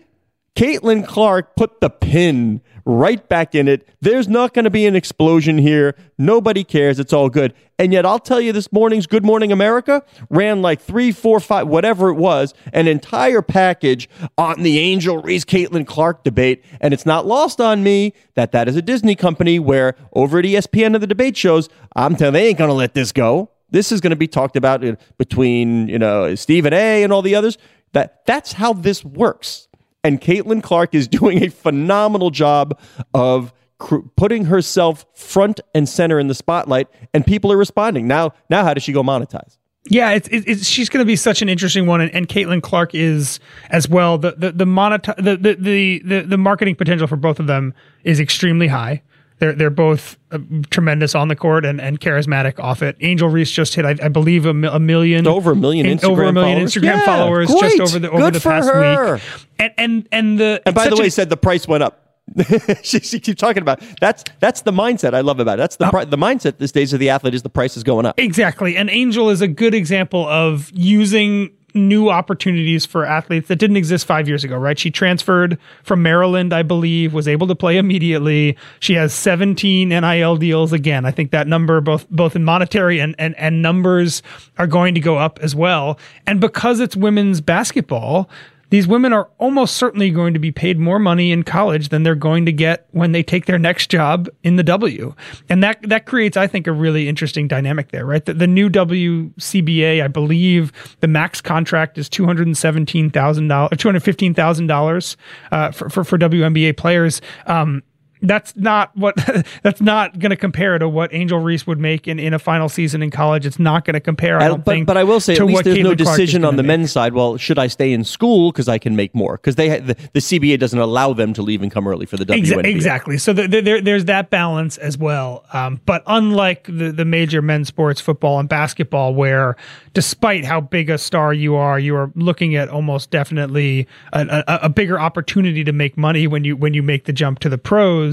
Caitlin 0.56 1.06
Clark 1.06 1.56
put 1.56 1.80
the 1.80 1.88
pin 1.88 2.60
right 2.84 3.26
back 3.28 3.54
in 3.54 3.68
it. 3.68 3.88
There's 4.00 4.28
not 4.28 4.52
going 4.52 4.64
to 4.64 4.70
be 4.70 4.84
an 4.86 4.96
explosion 4.96 5.58
here. 5.58 5.94
Nobody 6.18 6.64
cares. 6.64 6.98
It's 6.98 7.12
all 7.12 7.30
good. 7.30 7.54
And 7.78 7.92
yet, 7.92 8.04
I'll 8.04 8.18
tell 8.18 8.40
you, 8.40 8.52
this 8.52 8.70
morning's 8.72 9.06
Good 9.06 9.24
Morning 9.24 9.52
America 9.52 10.02
ran 10.28 10.60
like 10.60 10.80
three, 10.80 11.12
four, 11.12 11.40
five, 11.40 11.68
whatever 11.68 12.08
it 12.08 12.14
was, 12.14 12.52
an 12.72 12.88
entire 12.88 13.42
package 13.42 14.08
on 14.36 14.62
the 14.62 14.78
Angel 14.78 15.22
Reese 15.22 15.44
Caitlin 15.44 15.86
Clark 15.86 16.24
debate. 16.24 16.64
And 16.80 16.92
it's 16.92 17.06
not 17.06 17.26
lost 17.26 17.60
on 17.60 17.82
me 17.82 18.12
that 18.34 18.52
that 18.52 18.68
is 18.68 18.76
a 18.76 18.82
Disney 18.82 19.14
company 19.14 19.58
where 19.58 19.94
over 20.12 20.40
at 20.40 20.44
ESPN 20.44 20.94
and 20.94 21.02
the 21.02 21.06
debate 21.06 21.36
shows, 21.36 21.68
I'm 21.96 22.16
telling 22.16 22.34
they 22.34 22.48
ain't 22.48 22.58
going 22.58 22.68
to 22.68 22.74
let 22.74 22.94
this 22.94 23.12
go. 23.12 23.50
This 23.70 23.92
is 23.92 24.00
going 24.00 24.10
to 24.10 24.16
be 24.16 24.28
talked 24.28 24.56
about 24.56 24.84
uh, 24.84 24.96
between 25.16 25.88
you 25.88 25.98
know 25.98 26.34
Stephen 26.34 26.72
A. 26.72 27.02
and 27.02 27.12
all 27.12 27.22
the 27.22 27.36
others. 27.36 27.56
That 27.92 28.26
that's 28.26 28.52
how 28.52 28.72
this 28.72 29.04
works. 29.04 29.68
And 30.02 30.20
Caitlin 30.20 30.62
Clark 30.62 30.94
is 30.94 31.08
doing 31.20 31.42
a 31.42 31.48
phenomenal 31.48 32.30
job 32.30 32.78
of 33.14 33.52
cr- 33.78 33.98
putting 34.16 34.46
herself 34.46 35.06
front 35.14 35.60
and 35.74 35.88
center 35.88 36.18
in 36.18 36.28
the 36.28 36.34
spotlight, 36.34 36.88
and 37.12 37.26
people 37.26 37.50
are 37.52 37.56
responding. 37.56 38.06
Now, 38.06 38.32
now, 38.48 38.64
how 38.64 38.74
does 38.74 38.82
she 38.82 38.92
go 38.92 39.02
monetize? 39.02 39.56
Yeah, 39.88 40.10
it's, 40.10 40.28
it's, 40.30 40.66
she's 40.66 40.90
going 40.90 41.00
to 41.00 41.06
be 41.06 41.16
such 41.16 41.40
an 41.40 41.48
interesting 41.48 41.86
one, 41.86 42.02
and, 42.02 42.14
and 42.14 42.28
Caitlin 42.28 42.62
Clark 42.62 42.94
is 42.94 43.40
as 43.70 43.88
well. 43.88 44.18
The 44.18 44.32
the 44.32 44.52
the, 44.52 44.64
the 44.66 45.56
the 45.58 46.02
the 46.04 46.20
the 46.20 46.38
marketing 46.38 46.76
potential 46.76 47.06
for 47.06 47.16
both 47.16 47.40
of 47.40 47.46
them 47.46 47.72
is 48.04 48.20
extremely 48.20 48.68
high. 48.68 49.02
They're 49.40 49.52
they're 49.54 49.70
both 49.70 50.16
uh, 50.30 50.38
tremendous 50.70 51.14
on 51.14 51.28
the 51.28 51.34
court 51.34 51.64
and, 51.64 51.80
and 51.80 51.98
charismatic 51.98 52.60
off 52.60 52.82
it. 52.82 52.96
Angel 53.00 53.28
Reese 53.28 53.50
just 53.50 53.74
hit, 53.74 53.84
I, 53.84 53.96
I 54.02 54.08
believe, 54.08 54.46
a, 54.46 54.54
mi- 54.54 54.68
a 54.70 54.78
million 54.78 55.26
Over 55.26 55.52
a 55.52 55.56
million 55.56 55.86
in- 55.86 55.98
Instagram 55.98 56.10
over 56.10 56.24
a 56.24 56.32
million 56.32 56.56
followers? 56.58 56.74
Instagram 56.74 56.84
Yeah, 56.84 57.04
followers 57.06 57.48
great. 57.50 57.60
just 57.78 57.80
over 57.80 57.98
the 57.98 58.10
over 58.10 58.18
Good 58.20 58.34
the 58.34 58.40
past 58.40 58.68
her. 58.70 59.14
week. 59.14 59.22
And 59.58 59.72
and 59.78 60.08
and 60.12 60.38
the 60.38 60.62
And 60.66 60.74
by 60.74 60.88
the 60.88 60.96
way, 60.96 61.06
a- 61.06 61.10
said 61.10 61.28
the 61.30 61.36
price 61.36 61.66
went 61.66 61.82
up. 61.82 62.06
she, 62.84 63.00
she 63.00 63.18
keeps 63.18 63.40
talking 63.40 63.60
about 63.62 63.82
that's 64.00 64.22
that's 64.38 64.60
the 64.60 64.70
mindset 64.70 65.14
I 65.14 65.20
love 65.22 65.40
about 65.40 65.54
it. 65.54 65.62
That's 65.62 65.76
the 65.76 65.88
pri- 65.90 66.04
the 66.04 66.18
mindset 66.18 66.58
these 66.58 66.70
days 66.70 66.92
of 66.92 67.00
the 67.00 67.08
athlete 67.10 67.34
is 67.34 67.42
the 67.42 67.50
price 67.50 67.76
is 67.76 67.82
going 67.82 68.06
up. 68.06 68.20
Exactly. 68.20 68.76
And 68.76 68.88
Angel 68.88 69.30
is 69.30 69.40
a 69.40 69.48
good 69.48 69.74
example 69.74 70.28
of 70.28 70.70
using 70.72 71.50
new 71.74 72.10
opportunities 72.10 72.86
for 72.86 73.04
athletes 73.04 73.48
that 73.48 73.56
didn't 73.56 73.76
exist 73.76 74.06
five 74.06 74.28
years 74.28 74.44
ago, 74.44 74.56
right? 74.56 74.78
She 74.78 74.90
transferred 74.90 75.58
from 75.82 76.02
Maryland, 76.02 76.52
I 76.52 76.62
believe, 76.62 77.12
was 77.12 77.28
able 77.28 77.46
to 77.46 77.54
play 77.54 77.76
immediately. 77.76 78.56
She 78.80 78.94
has 78.94 79.12
17 79.14 79.88
NIL 79.88 80.36
deals 80.36 80.72
again. 80.72 81.04
I 81.04 81.10
think 81.10 81.30
that 81.30 81.46
number, 81.46 81.80
both 81.80 82.08
both 82.10 82.36
in 82.36 82.44
monetary 82.44 83.00
and, 83.00 83.14
and, 83.18 83.36
and 83.38 83.62
numbers, 83.62 84.22
are 84.58 84.66
going 84.66 84.94
to 84.94 85.00
go 85.00 85.18
up 85.18 85.38
as 85.40 85.54
well. 85.54 85.98
And 86.26 86.40
because 86.40 86.80
it's 86.80 86.96
women's 86.96 87.40
basketball, 87.40 88.28
these 88.70 88.86
women 88.88 89.12
are 89.12 89.28
almost 89.38 89.76
certainly 89.76 90.10
going 90.10 90.32
to 90.32 90.40
be 90.40 90.50
paid 90.50 90.78
more 90.78 90.98
money 90.98 91.30
in 91.32 91.42
college 91.42 91.90
than 91.90 92.02
they're 92.02 92.14
going 92.14 92.46
to 92.46 92.52
get 92.52 92.86
when 92.92 93.12
they 93.12 93.22
take 93.22 93.46
their 93.46 93.58
next 93.58 93.90
job 93.90 94.28
in 94.42 94.56
the 94.56 94.62
W. 94.62 95.14
And 95.48 95.62
that 95.62 95.78
that 95.88 96.06
creates, 96.06 96.36
I 96.36 96.46
think, 96.46 96.66
a 96.66 96.72
really 96.72 97.08
interesting 97.08 97.48
dynamic 97.48 97.90
there, 97.90 98.06
right? 98.06 98.24
The, 98.24 98.34
the 98.34 98.46
new 98.46 98.70
WCBA, 98.70 100.02
I 100.02 100.08
believe, 100.08 100.72
the 101.00 101.08
max 101.08 101.40
contract 101.40 101.98
is 101.98 102.08
two 102.08 102.24
hundred 102.24 102.46
and 102.46 102.56
seventeen 102.56 103.10
thousand 103.10 103.48
dollars, 103.48 103.76
two 103.78 103.88
hundred 103.88 104.02
fifteen 104.02 104.34
thousand 104.34 104.68
dollars 104.68 105.16
uh, 105.52 105.70
for 105.72 105.90
for 105.90 106.04
for 106.04 106.18
WNBA 106.18 106.76
players. 106.76 107.20
Um, 107.46 107.82
that's 108.22 108.56
not 108.56 108.96
what 108.96 109.14
that's 109.62 109.80
not 109.80 110.18
going 110.18 110.30
to 110.30 110.36
compare 110.36 110.78
to 110.78 110.88
what 110.88 111.12
Angel 111.14 111.38
Reese 111.38 111.66
would 111.66 111.78
make 111.78 112.06
in, 112.08 112.18
in 112.18 112.34
a 112.34 112.38
final 112.38 112.68
season 112.68 113.02
in 113.02 113.10
college. 113.10 113.46
It's 113.46 113.58
not 113.58 113.84
going 113.84 113.94
to 113.94 114.00
compare. 114.00 114.40
I 114.40 114.48
don't 114.48 114.64
but, 114.64 114.72
think. 114.72 114.86
but 114.86 114.96
I 114.96 115.04
will 115.04 115.20
say, 115.20 115.34
to 115.34 115.42
at 115.42 115.48
least 115.48 115.64
there's 115.64 115.78
no 115.78 115.90
Caitlin 115.90 116.02
Clark 116.02 116.16
decision 116.16 116.44
on 116.44 116.56
the 116.56 116.62
make. 116.62 116.68
men's 116.68 116.92
side. 116.92 117.14
Well, 117.14 117.36
should 117.36 117.58
I 117.58 117.66
stay 117.66 117.92
in 117.92 118.04
school 118.04 118.52
because 118.52 118.68
I 118.68 118.78
can 118.78 118.96
make 118.96 119.14
more? 119.14 119.36
Because 119.36 119.56
they 119.56 119.80
the, 119.80 119.94
the 120.12 120.20
CBA 120.20 120.58
doesn't 120.58 120.78
allow 120.78 121.12
them 121.12 121.32
to 121.34 121.42
leave 121.42 121.62
and 121.62 121.70
come 121.70 121.86
early 121.86 122.06
for 122.06 122.16
the 122.16 122.26
WNBA. 122.26 122.64
Exactly. 122.64 123.18
So 123.18 123.32
the, 123.32 123.48
the, 123.48 123.60
there, 123.60 123.80
there's 123.80 124.04
that 124.06 124.30
balance 124.30 124.78
as 124.78 124.98
well. 124.98 125.44
Um, 125.52 125.80
but 125.86 126.02
unlike 126.06 126.64
the, 126.64 126.92
the 126.92 127.04
major 127.04 127.42
men's 127.42 127.68
sports, 127.68 128.00
football 128.00 128.38
and 128.38 128.48
basketball, 128.48 129.14
where 129.14 129.56
despite 129.94 130.44
how 130.44 130.60
big 130.60 130.90
a 130.90 130.98
star 130.98 131.32
you 131.32 131.56
are, 131.56 131.78
you 131.78 131.96
are 131.96 132.12
looking 132.14 132.56
at 132.56 132.68
almost 132.68 133.10
definitely 133.10 133.86
a, 134.12 134.44
a, 134.46 134.58
a 134.64 134.68
bigger 134.68 134.98
opportunity 135.00 135.64
to 135.64 135.72
make 135.72 135.96
money 135.96 136.26
when 136.26 136.44
you 136.44 136.56
when 136.56 136.74
you 136.74 136.82
make 136.82 137.04
the 137.04 137.12
jump 137.12 137.38
to 137.40 137.48
the 137.48 137.58
pros. 137.58 138.09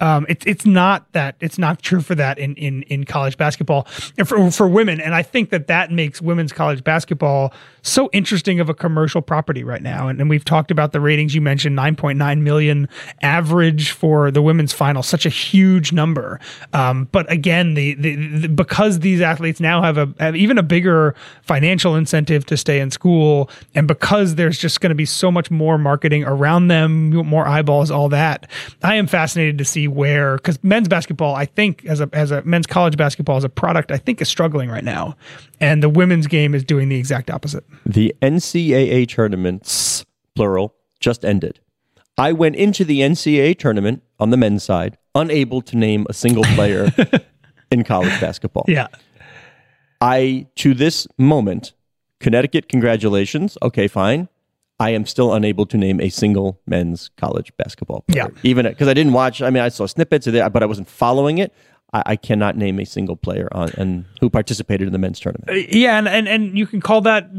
Um, 0.00 0.26
it's 0.28 0.44
it's 0.46 0.66
not 0.66 1.10
that 1.12 1.36
it's 1.38 1.58
not 1.58 1.80
true 1.80 2.00
for 2.00 2.16
that 2.16 2.38
in 2.38 2.56
in 2.56 2.82
in 2.82 3.04
college 3.04 3.36
basketball 3.36 3.86
and 4.18 4.28
for 4.28 4.50
for 4.50 4.66
women. 4.66 5.00
And 5.00 5.14
I 5.14 5.22
think 5.22 5.50
that 5.50 5.68
that 5.68 5.92
makes 5.92 6.20
women's 6.20 6.52
college 6.52 6.82
basketball 6.82 7.52
so 7.82 8.08
interesting 8.12 8.60
of 8.60 8.68
a 8.68 8.74
commercial 8.74 9.20
property 9.20 9.64
right 9.64 9.82
now. 9.82 10.08
And, 10.08 10.20
and 10.20 10.30
we've 10.30 10.44
talked 10.44 10.70
about 10.70 10.92
the 10.92 11.00
ratings 11.00 11.34
you 11.34 11.40
mentioned, 11.40 11.76
9.9 11.76 12.40
million 12.40 12.88
average 13.22 13.90
for 13.90 14.30
the 14.30 14.40
women's 14.40 14.72
final, 14.72 15.02
such 15.02 15.26
a 15.26 15.28
huge 15.28 15.92
number. 15.92 16.40
Um, 16.72 17.08
but 17.12 17.30
again, 17.30 17.74
the, 17.74 17.94
the, 17.94 18.16
the 18.16 18.48
because 18.48 19.00
these 19.00 19.20
athletes 19.20 19.60
now 19.60 19.82
have 19.82 19.98
a 19.98 20.12
have 20.18 20.36
even 20.36 20.58
a 20.58 20.62
bigger 20.62 21.14
financial 21.42 21.96
incentive 21.96 22.46
to 22.46 22.56
stay 22.56 22.80
in 22.80 22.90
school, 22.90 23.50
and 23.74 23.86
because 23.88 24.36
there's 24.36 24.58
just 24.58 24.80
going 24.80 24.90
to 24.90 24.94
be 24.94 25.04
so 25.04 25.30
much 25.30 25.50
more 25.50 25.78
marketing 25.78 26.24
around 26.24 26.68
them, 26.68 27.10
more 27.10 27.46
eyeballs, 27.46 27.90
all 27.90 28.08
that. 28.08 28.50
I 28.82 28.96
am 28.96 29.06
fascinated 29.06 29.31
to 29.34 29.64
see 29.64 29.88
where 29.88 30.36
because 30.36 30.62
men's 30.62 30.88
basketball, 30.88 31.34
I 31.34 31.46
think 31.46 31.84
as 31.86 32.00
a 32.00 32.08
as 32.12 32.30
a 32.30 32.42
men's 32.42 32.66
college 32.66 32.96
basketball 32.96 33.36
as 33.36 33.44
a 33.44 33.48
product, 33.48 33.90
I 33.90 33.96
think 33.96 34.20
is 34.20 34.28
struggling 34.28 34.70
right 34.70 34.84
now, 34.84 35.16
and 35.60 35.82
the 35.82 35.88
women's 35.88 36.26
game 36.26 36.54
is 36.54 36.64
doing 36.64 36.88
the 36.88 36.96
exact 36.96 37.30
opposite. 37.30 37.64
The 37.86 38.14
NCAA 38.22 39.08
tournaments, 39.08 40.04
plural, 40.34 40.74
just 41.00 41.24
ended. 41.24 41.60
I 42.18 42.32
went 42.32 42.56
into 42.56 42.84
the 42.84 43.00
NCAA 43.00 43.58
tournament 43.58 44.02
on 44.20 44.30
the 44.30 44.36
men's 44.36 44.62
side, 44.62 44.98
unable 45.14 45.62
to 45.62 45.76
name 45.76 46.06
a 46.08 46.12
single 46.12 46.44
player 46.44 46.92
in 47.70 47.84
college 47.84 48.20
basketball. 48.20 48.64
Yeah. 48.68 48.88
I, 50.00 50.46
to 50.56 50.74
this 50.74 51.06
moment, 51.16 51.72
Connecticut, 52.20 52.68
congratulations. 52.68 53.56
Okay, 53.62 53.88
fine. 53.88 54.28
I 54.82 54.90
am 54.90 55.06
still 55.06 55.32
unable 55.32 55.64
to 55.66 55.76
name 55.76 56.00
a 56.00 56.08
single 56.08 56.60
men's 56.66 57.10
college 57.16 57.52
basketball 57.56 58.02
player. 58.08 58.30
Yeah. 58.32 58.40
Even 58.42 58.66
because 58.66 58.88
I 58.88 58.94
didn't 58.94 59.12
watch, 59.12 59.40
I 59.40 59.48
mean, 59.50 59.62
I 59.62 59.68
saw 59.68 59.86
snippets 59.86 60.26
of 60.26 60.34
it, 60.34 60.52
but 60.52 60.62
I 60.62 60.66
wasn't 60.66 60.88
following 60.88 61.38
it. 61.38 61.54
I, 61.92 62.02
I 62.06 62.16
cannot 62.16 62.56
name 62.56 62.80
a 62.80 62.84
single 62.84 63.14
player 63.16 63.48
on 63.52 63.70
and 63.78 64.04
who 64.20 64.28
participated 64.28 64.88
in 64.88 64.92
the 64.92 64.98
men's 64.98 65.20
tournament. 65.20 65.50
Uh, 65.50 65.68
yeah, 65.70 65.98
and, 65.98 66.08
and 66.08 66.26
and 66.26 66.58
you 66.58 66.66
can 66.66 66.80
call 66.80 67.00
that 67.02 67.30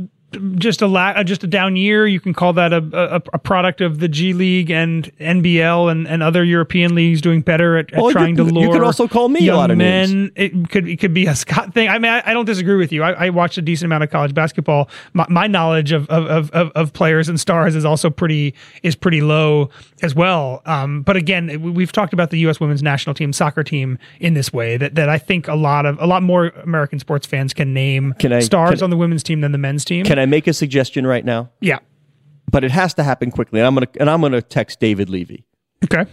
just 0.55 0.81
a 0.81 0.87
la- 0.87 1.09
uh, 1.15 1.23
just 1.23 1.43
a 1.43 1.47
down 1.47 1.75
year. 1.75 2.05
You 2.07 2.19
can 2.19 2.33
call 2.33 2.53
that 2.53 2.73
a, 2.73 2.77
a, 2.93 3.21
a 3.33 3.39
product 3.39 3.81
of 3.81 3.99
the 3.99 4.07
G 4.07 4.33
League 4.33 4.69
and 4.71 5.11
NBL 5.19 5.91
and, 5.91 6.07
and 6.07 6.21
other 6.23 6.43
European 6.43 6.95
leagues 6.95 7.21
doing 7.21 7.41
better 7.41 7.77
at, 7.77 7.91
at 7.93 7.97
Well, 7.99 8.07
you 8.07 8.13
trying 8.13 8.35
to 8.37 8.43
could- 8.45 8.53
lure. 8.53 8.65
you 8.65 8.71
could 8.71 8.83
also 8.83 9.07
call 9.07 9.29
me 9.29 9.47
a 9.47 9.55
lot 9.55 9.71
of 9.71 9.77
names. 9.77 10.13
men. 10.13 10.31
It 10.35 10.69
could 10.69 10.87
it 10.87 10.99
could 10.99 11.13
be 11.13 11.25
a 11.25 11.35
Scott 11.35 11.73
thing. 11.73 11.89
I 11.89 11.99
mean, 11.99 12.11
I, 12.11 12.21
I 12.25 12.33
don't 12.33 12.45
disagree 12.45 12.75
with 12.77 12.91
you. 12.91 13.03
I, 13.03 13.11
I 13.25 13.29
watched 13.29 13.57
a 13.57 13.61
decent 13.61 13.85
amount 13.85 14.03
of 14.03 14.09
college 14.09 14.33
basketball. 14.33 14.89
My, 15.13 15.25
my 15.29 15.47
knowledge 15.47 15.91
of, 15.91 16.07
of, 16.09 16.49
of, 16.51 16.71
of 16.71 16.93
players 16.93 17.29
and 17.29 17.39
stars 17.39 17.75
is 17.75 17.85
also 17.85 18.09
pretty 18.09 18.53
is 18.83 18.95
pretty 18.95 19.21
low 19.21 19.69
as 20.01 20.13
well. 20.15 20.61
Um, 20.65 21.01
but 21.01 21.15
again, 21.17 21.47
we- 21.61 21.71
we've 21.71 21.91
talked 21.91 22.13
about 22.13 22.29
the 22.29 22.39
U.S. 22.39 22.59
women's 22.59 22.83
national 22.83 23.13
team 23.13 23.33
soccer 23.33 23.63
team 23.63 23.97
in 24.19 24.33
this 24.33 24.51
way 24.53 24.77
that, 24.77 24.95
that 24.95 25.09
I 25.09 25.17
think 25.17 25.47
a 25.47 25.55
lot 25.55 25.85
of 25.85 25.99
a 25.99 26.05
lot 26.05 26.23
more 26.23 26.47
American 26.63 26.99
sports 26.99 27.25
fans 27.27 27.53
can 27.53 27.73
name 27.73 28.13
Can 28.19 28.31
I- 28.33 28.39
stars 28.39 28.79
can- 28.79 28.83
on 28.85 28.89
the 28.89 28.97
women's 28.97 29.23
team 29.23 29.41
than 29.41 29.51
the 29.51 29.57
men's 29.57 29.83
team. 29.85 30.05
Can 30.05 30.19
I 30.19 30.22
make 30.29 30.47
a 30.47 30.53
suggestion 30.53 31.05
right 31.07 31.25
now? 31.25 31.49
yeah. 31.61 31.79
But 32.51 32.63
it 32.63 32.69
has 32.71 32.93
to 32.95 33.03
happen 33.03 33.31
quickly. 33.31 33.59
And 33.59 33.65
I'm 33.67 33.73
gonna 33.73 33.87
and 33.99 34.09
I'm 34.09 34.21
gonna 34.21 34.41
text 34.41 34.79
David 34.79 35.09
Levy. 35.09 35.43
Okay. 35.85 36.05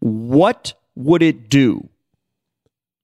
What 0.00 0.74
would 0.94 1.22
it 1.22 1.48
do 1.48 1.88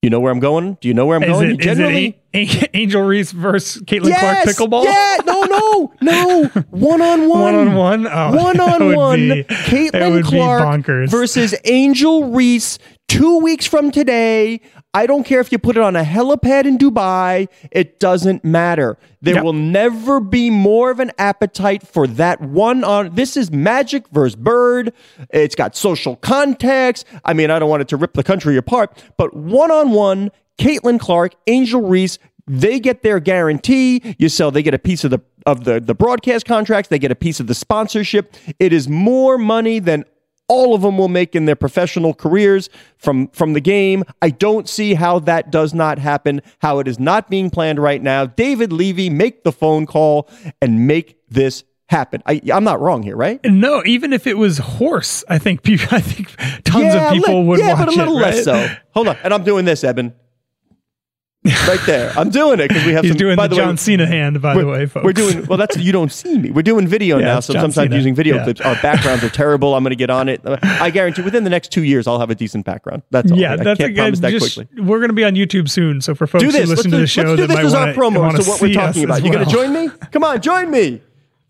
You 0.02 0.10
know 0.10 0.20
where 0.20 0.30
I'm 0.32 0.38
going? 0.40 0.78
Do 0.80 0.86
you 0.88 0.94
know 0.94 1.06
where 1.06 1.16
I'm 1.16 1.22
Is 1.24 1.28
going? 1.30 1.50
it, 1.52 1.60
Generally, 1.60 2.20
it 2.32 2.70
Angel 2.74 3.02
Reese 3.02 3.32
versus 3.32 3.82
Caitlin 3.82 4.16
Clark 4.18 4.38
pickleball? 4.46 4.84
Yeah, 4.84 5.16
no, 5.26 5.42
no, 5.44 5.92
no. 6.02 6.44
One 6.70 7.02
on 7.02 7.28
one. 7.28 7.40
One 7.40 7.54
on 7.54 7.74
one? 7.74 8.06
Oh, 8.06 8.36
one 8.36 8.60
on 8.60 8.94
one. 8.94 9.18
be- 9.28 9.44
Caitlin 9.44 10.22
Clark 10.24 11.08
versus 11.10 11.54
Angel 11.64 12.30
Reese. 12.30 12.78
Two 13.08 13.38
weeks 13.40 13.66
from 13.66 13.90
today. 13.90 14.60
I 14.94 15.06
don't 15.06 15.24
care 15.24 15.40
if 15.40 15.50
you 15.50 15.58
put 15.58 15.76
it 15.78 15.82
on 15.82 15.96
a 15.96 16.02
helipad 16.02 16.66
in 16.66 16.76
Dubai. 16.76 17.48
It 17.70 17.98
doesn't 17.98 18.44
matter. 18.44 18.98
There 19.22 19.36
Yep. 19.36 19.44
will 19.44 19.52
never 19.54 20.20
be 20.20 20.50
more 20.50 20.90
of 20.90 21.00
an 21.00 21.12
appetite 21.16 21.86
for 21.86 22.06
that 22.06 22.42
one 22.42 22.84
on. 22.84 23.14
This 23.14 23.36
is 23.36 23.50
Magic 23.50 24.04
versus 24.12 24.36
Bird. 24.36 24.92
It's 25.30 25.54
got 25.54 25.74
social 25.76 26.16
context. 26.16 27.06
I 27.24 27.32
mean, 27.32 27.50
I 27.50 27.58
don't 27.58 27.70
want 27.70 27.80
it 27.80 27.88
to 27.88 27.96
rip 27.96 28.12
the 28.12 28.22
country 28.22 28.56
apart, 28.58 29.02
but 29.16 29.34
one 29.34 29.70
on 29.70 29.92
one, 29.92 30.30
Caitlin 30.58 31.00
Clark, 31.00 31.36
Angel 31.46 31.80
Reese, 31.80 32.18
they 32.46 32.78
get 32.78 33.02
their 33.02 33.18
guarantee. 33.20 34.02
You 34.18 34.28
sell, 34.28 34.50
they 34.50 34.62
get 34.62 34.74
a 34.74 34.78
piece 34.78 35.04
of 35.04 35.10
the 35.10 35.20
of 35.46 35.64
the 35.64 35.80
the 35.80 35.94
broadcast 35.94 36.44
contracts. 36.44 36.88
They 36.88 36.98
get 36.98 37.10
a 37.10 37.16
piece 37.16 37.40
of 37.40 37.46
the 37.46 37.54
sponsorship. 37.54 38.36
It 38.58 38.72
is 38.72 38.88
more 38.88 39.38
money 39.38 39.78
than 39.78 40.04
all 40.52 40.74
of 40.74 40.82
them 40.82 40.98
will 40.98 41.08
make 41.08 41.34
in 41.34 41.46
their 41.46 41.56
professional 41.56 42.12
careers 42.12 42.68
from 42.98 43.28
from 43.28 43.54
the 43.54 43.60
game. 43.60 44.04
I 44.20 44.28
don't 44.28 44.68
see 44.68 44.92
how 44.92 45.18
that 45.20 45.50
does 45.50 45.72
not 45.72 45.98
happen. 45.98 46.42
How 46.58 46.78
it 46.78 46.86
is 46.86 47.00
not 47.00 47.30
being 47.30 47.48
planned 47.48 47.78
right 47.78 48.02
now. 48.02 48.26
David 48.26 48.70
Levy, 48.70 49.08
make 49.08 49.44
the 49.44 49.52
phone 49.52 49.86
call 49.86 50.28
and 50.60 50.86
make 50.86 51.16
this 51.30 51.64
happen. 51.88 52.22
I, 52.26 52.42
I'm 52.52 52.64
not 52.64 52.80
wrong 52.80 53.02
here, 53.02 53.16
right? 53.16 53.40
No, 53.44 53.82
even 53.86 54.12
if 54.12 54.26
it 54.26 54.36
was 54.36 54.58
horse, 54.58 55.24
I 55.28 55.38
think 55.38 55.62
people, 55.62 55.88
I 55.90 56.00
think 56.00 56.34
tons 56.64 56.94
yeah, 56.94 57.08
of 57.08 57.14
people 57.14 57.40
li- 57.42 57.48
would 57.48 57.58
yeah, 57.60 57.74
watch 57.74 57.86
but 57.86 57.88
a 57.88 57.96
little 57.96 58.18
it. 58.18 58.20
less 58.20 58.46
right? 58.46 58.68
so. 58.68 58.76
Hold 58.94 59.08
on, 59.08 59.16
and 59.24 59.32
I'm 59.32 59.44
doing 59.44 59.64
this, 59.64 59.84
Eben. 59.84 60.14
Right 61.44 61.80
there, 61.86 62.12
I'm 62.16 62.30
doing 62.30 62.60
it 62.60 62.68
because 62.68 62.84
we 62.86 62.92
have 62.92 63.02
He's 63.02 63.10
some. 63.12 63.18
doing 63.18 63.36
by 63.36 63.48
the, 63.48 63.56
the 63.56 63.60
John 63.62 63.70
way, 63.70 63.76
Cena 63.76 64.06
hand, 64.06 64.40
by 64.40 64.54
the 64.56 64.64
way, 64.64 64.86
folks. 64.86 65.04
we're 65.04 65.12
doing 65.12 65.44
well. 65.46 65.58
That's 65.58 65.76
you 65.76 65.90
don't 65.90 66.12
see 66.12 66.38
me. 66.38 66.52
We're 66.52 66.62
doing 66.62 66.86
video 66.86 67.18
Yeah, 67.18 67.24
now, 67.24 67.40
so 67.40 67.52
John 67.52 67.62
sometimes 67.62 67.74
Cena. 67.90 67.96
using 67.96 68.14
video 68.14 68.36
Yeah. 68.36 68.44
clips. 68.44 68.60
Our 68.60 68.76
backgrounds 68.80 69.24
are 69.24 69.28
terrible. 69.28 69.74
I'm 69.74 69.82
going 69.82 69.90
to 69.90 69.96
get 69.96 70.08
on 70.08 70.28
it. 70.28 70.40
I 70.46 70.90
guarantee 70.90 71.22
within 71.22 71.42
the 71.42 71.50
next 71.50 71.72
two 71.72 71.82
years, 71.82 72.06
I'll 72.06 72.20
have 72.20 72.30
a 72.30 72.36
decent 72.36 72.64
background. 72.64 73.02
That's 73.10 73.32
all. 73.32 73.38
Yeah, 73.38 73.54
I 73.54 73.56
that's 73.56 73.78
can't 73.78 73.92
a 73.92 73.94
promise 73.96 74.20
that 74.20 74.30
Just, 74.30 74.54
quickly. 74.54 74.82
we're 74.84 74.98
going 74.98 75.08
to 75.10 75.14
be 75.14 75.24
on 75.24 75.34
YouTube 75.34 75.68
soon, 75.68 76.00
so 76.00 76.14
for 76.14 76.28
folks 76.28 76.44
Do 76.44 76.52
this. 76.52 76.62
who 76.62 76.68
Let's 76.68 76.78
listen 76.84 76.90
do, 76.92 76.96
to 76.96 76.96
the 76.98 77.02
let's 77.02 77.12
show 77.12 77.36
do 77.36 77.46
that 77.48 77.56
this 77.56 77.66
as 77.66 77.74
our 77.74 77.88
promo 77.92 78.36
to 78.36 78.48
what 78.48 78.60
we're 78.60 78.72
talking 78.72 79.02
about. 79.02 79.24
You 79.24 79.32
going 79.32 79.44
to 79.44 79.50
join 79.50 79.72
me? 79.72 79.88
Come 80.12 80.22
on, 80.22 80.40
join 80.40 80.70
me. 80.70 81.00